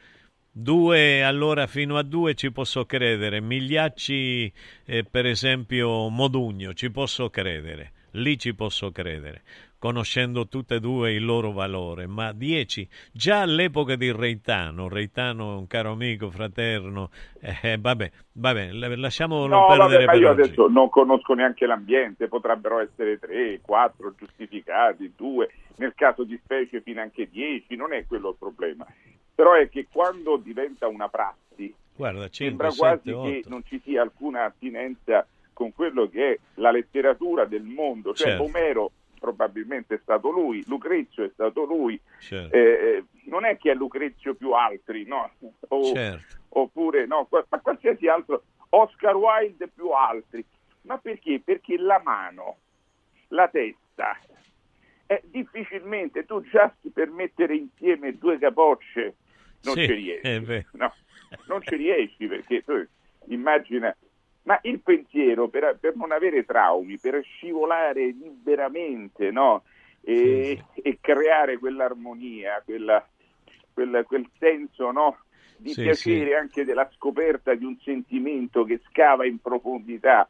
[0.52, 3.40] Due, allora fino a due ci posso credere.
[3.40, 4.52] Migliacci,
[4.84, 7.92] eh, per esempio, Modugno, ci posso credere.
[8.14, 9.42] Lì ci posso credere,
[9.80, 12.06] conoscendo tutte e due il loro valore.
[12.06, 18.72] Ma dieci, già all'epoca di Reitano, Reitano è un caro amico, fraterno, eh, vabbè, vabbè,
[18.72, 20.42] la- lasciamolo No, perdere vabbè, ma io oggi.
[20.42, 26.82] adesso non conosco neanche l'ambiente, potrebbero essere tre, quattro giustificati, due, nel caso di specie
[26.82, 28.86] fino anche dieci, non è quello il problema.
[29.34, 33.48] Però è che quando diventa una prassi, Guarda, sembra 5, quasi 7, che 8.
[33.48, 38.12] non ci sia alcuna attinenza con quello che è la letteratura del mondo.
[38.14, 38.42] Cioè Certo.
[38.44, 38.90] Omero
[39.20, 42.56] probabilmente è stato lui, Lucrezio è stato lui, Certo.
[42.56, 45.30] eh, non è che è Lucrezio più altri, no?
[45.68, 46.38] O- Certo.
[46.48, 50.44] oppure no, ma qualsiasi altro, Oscar Wilde più altri.
[50.82, 51.40] Ma perché?
[51.44, 52.56] Perché la mano,
[53.28, 54.18] la testa,
[55.04, 59.16] è difficilmente tu già per mettere insieme due capocce
[59.62, 60.66] non Sì, ci riesci.
[60.72, 60.94] No,
[61.46, 62.82] non ci riesci perché tu
[63.26, 63.94] immagina,
[64.50, 69.62] ma il pensiero per, per non avere traumi, per scivolare liberamente, no?
[70.00, 73.06] E, e creare quell'armonia, quella,
[73.72, 75.18] quella- quel senso, no?
[75.56, 76.34] Di Sì, piacere sì.
[76.34, 80.28] anche della scoperta di un sentimento che scava in profondità.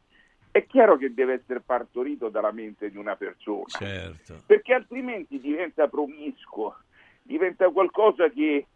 [0.51, 4.43] È chiaro che deve essere partorito dalla mente di una persona Certo.
[4.45, 6.77] perché altrimenti diventa promiscuo,
[7.23, 8.67] diventa qualcosa che,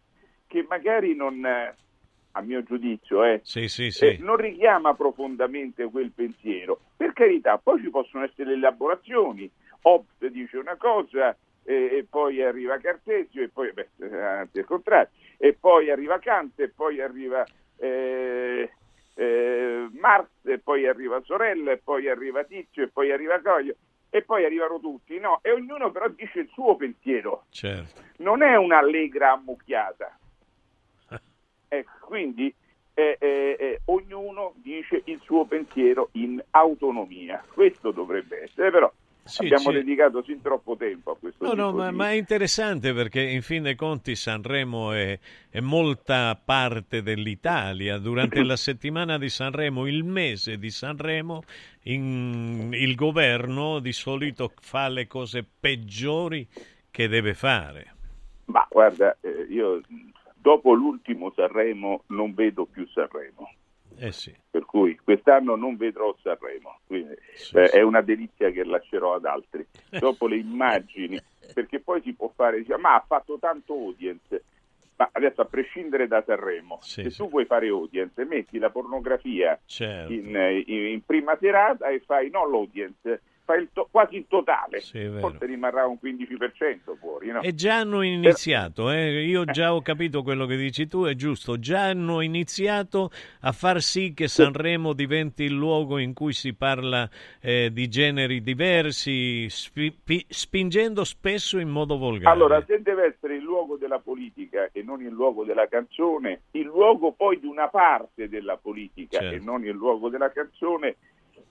[0.47, 1.45] che magari non,
[2.37, 4.05] a mio giudizio, eh, Sì, sì, sì.
[4.05, 6.79] eh, non richiama profondamente quel pensiero.
[6.95, 9.49] Per carità, poi ci possono essere le elaborazioni,
[9.83, 14.65] Hobbes dice una cosa eh, e poi arriva Cartesio e poi, beh, eh, anzi il
[14.65, 17.45] contrario, e poi arriva Kant e poi arriva
[17.77, 18.69] eh,
[19.15, 23.75] eh, Marx e poi arriva sorella, e poi arriva Tizio, e poi arriva Coglio,
[24.09, 25.39] e poi arrivano tutti, no?
[25.41, 27.45] E ognuno però dice il suo pensiero.
[27.49, 28.01] Certo.
[28.17, 30.19] Non è un'allegra ammucchiata.
[31.67, 32.53] Ecco, quindi
[32.93, 37.43] eh, eh, eh, ognuno dice il suo pensiero in autonomia.
[37.53, 38.91] Questo dovrebbe essere, però
[39.23, 39.77] Sì, abbiamo sì.
[39.77, 41.95] dedicato sin troppo tempo a questo No, no, ma, di...
[41.95, 45.19] ma è interessante perché in fin dei conti Sanremo è,
[45.49, 47.97] è molta parte dell'Italia.
[47.97, 51.43] Durante la settimana di Sanremo, il mese di Sanremo,
[51.83, 56.47] in- il governo di solito fa le cose peggiori
[56.91, 57.93] che deve fare.
[58.45, 59.81] Ma guarda, eh, io
[60.45, 63.51] dopo l'ultimo Sanremo non vedo più Sanremo.
[63.97, 64.31] Eh sì.
[64.51, 67.15] Per cui quest'anno non vedrò Sanremo, quindi
[67.53, 69.65] eh, è una delizia che lascerò ad altri.
[69.89, 71.19] Dopo le immagini,
[71.51, 74.43] perché poi si può fare, dice, ma ha fatto tanto audience.
[74.97, 80.13] Ma adesso a prescindere da Sanremo, se tu vuoi fare audience, metti la pornografia Certo.
[80.13, 84.25] in, eh, in- in prima serata e fai non l'audience, fai il to- quasi il
[84.27, 84.81] totale.
[84.91, 85.19] vero.
[85.19, 87.41] Forse rimarrà un 15% fuori, no?
[87.41, 89.23] E già hanno iniziato, eh.
[89.23, 93.11] io già ho capito quello che dici tu, è giusto, già hanno iniziato
[93.41, 97.07] a far sì che Sanremo diventi il luogo in cui si parla
[97.39, 102.33] eh, di generi diversi, spi- pi- spingendo spesso in modo volgare.
[102.33, 106.63] Allora, se deve essere il luogo della politica e non il luogo della canzone, il
[106.63, 109.35] luogo poi di una parte della politica Certo.
[109.35, 110.95] e non il luogo della canzone,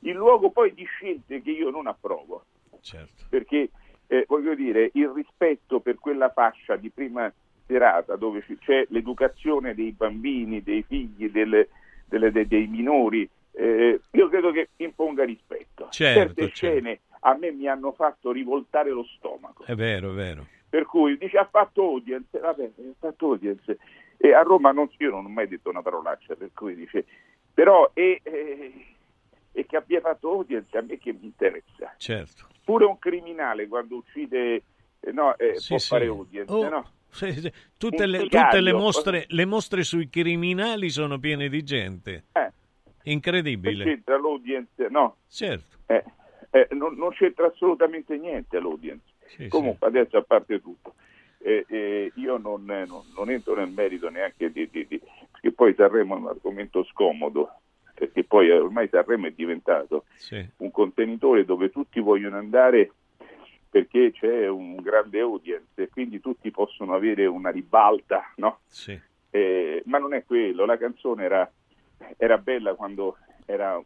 [0.01, 2.45] il luogo poi di scelte che io non approvo.
[2.81, 3.25] Certo.
[3.29, 3.71] Perché,
[4.09, 7.33] eh, voglio dire, il rispetto per quella fascia di prima
[7.67, 11.69] serata dove c'è l'educazione dei bambini, dei figli, delle-
[12.07, 15.89] delle- de- dei minori, eh, io credo che imponga rispetto.
[15.91, 16.55] Certo, Certe certo.
[16.55, 19.65] scene a me mi hanno fatto rivoltare lo stomaco.
[19.65, 20.47] È vero, è vero.
[20.69, 23.79] Per cui dice ha fatto audience, vabbè, ha fatto audience.
[24.19, 27.05] E a Roma non, io non ho mai detto una parolaccia, per cui dice,
[27.55, 28.73] però e, e-
[29.57, 31.95] e che abbia fatto audience a me che mi interessa.
[31.97, 32.49] Certo.
[32.65, 34.63] Pure un criminale quando uccide
[35.01, 35.87] eh, no, eh, Sì, può sì.
[35.89, 36.91] fare audience, Oh, no?
[37.11, 37.53] sì, sì.
[37.79, 42.25] Tutte, le, tutte le mostre, le mostre sui criminali sono piene di gente.
[42.33, 42.51] Eh.
[43.05, 43.85] Incredibile.
[43.85, 45.17] Non c'entra l'audience, no?
[45.29, 45.77] Certo.
[45.87, 46.05] Eh,
[46.51, 49.05] eh, non, non c'entra assolutamente niente l'audience.
[49.27, 50.95] Sì, Comunque, adesso a parte tutto,
[51.39, 55.01] eh, eh, io non, non- non entro nel merito neanche di, di- di-
[55.31, 57.51] perché poi Sanremo è un argomento scomodo,
[57.95, 60.45] perché poi eh, ormai Sanremo è diventato Sì.
[60.59, 62.91] un contenitore dove tutti vogliono andare
[63.71, 68.61] perché c'è un grande audience e quindi tutti possono avere una ribalta, no?
[68.69, 68.99] Sì.
[69.31, 71.51] Eh, ma non è quello, la canzone era,
[72.17, 73.17] era bella quando
[73.47, 73.83] era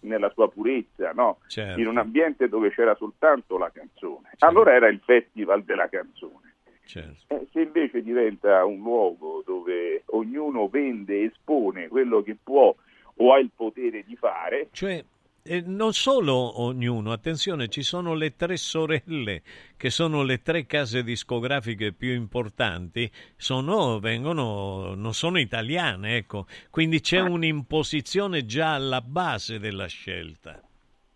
[0.00, 1.38] nella sua purezza, no?
[1.46, 1.80] Certo.
[1.80, 4.32] in un ambiente dove c'era soltanto la canzone.
[4.40, 6.54] Allora era il festival della canzone.
[6.84, 7.34] Certo.
[7.34, 12.74] Eh, se invece diventa un luogo dove ognuno vende e espone quello che può
[13.16, 15.04] o ha il potere di fare, Cioè,
[15.44, 19.42] eh, non solo ognuno, attenzione, ci sono le tre sorelle,
[19.76, 27.00] che sono le tre case discografiche più importanti, sono, vengono, non sono italiane, ecco, quindi
[27.00, 30.60] c'è un'imposizione già alla base della scelta.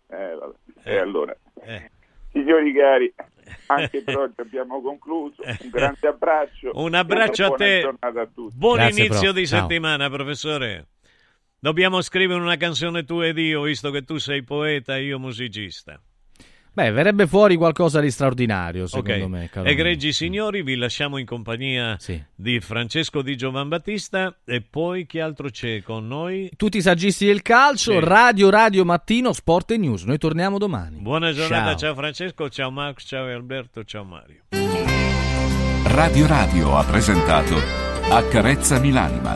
[0.09, 0.55] eh, vabbè.
[0.83, 1.89] E allora, Eh.
[2.31, 3.13] signori cari,
[3.67, 5.41] anche per oggi abbiamo concluso.
[5.45, 6.71] Un grande abbraccio.
[6.75, 7.79] Un abbraccio a buona te.
[7.81, 8.55] giornata a tutti.
[8.55, 9.35] Buon Grazie, inizio prof.
[9.35, 9.59] di Ciao.
[9.61, 10.85] settimana, professore.
[11.59, 15.99] Dobbiamo scrivere una canzone tu ed io, visto che tu sei poeta e io musicista.
[16.71, 19.29] Beh, verrebbe fuori qualcosa di straordinario, secondo Ok.
[19.31, 19.49] me.
[19.51, 21.97] caro Egregi signori, vi lasciamo in compagnia
[22.35, 26.51] di Francesco Di Giovanbattista e poi chi altro c'è con noi?
[26.55, 27.99] Tutti i saggisti del calcio, Sì.
[27.99, 30.03] Radio Radio Mattino, Sport e News.
[30.03, 30.99] Noi torniamo domani.
[30.99, 31.95] Buona giornata, ciao, Ciao.
[31.95, 34.43] Francesco, ciao Max, ciao Alberto, ciao Mario.
[35.85, 37.55] Radio Radio ha presentato
[38.11, 39.35] Accarezzami l'anima,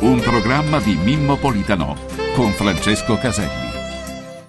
[0.00, 1.94] un programma di Mimmo Politano
[2.34, 3.69] con Francesco Caselli.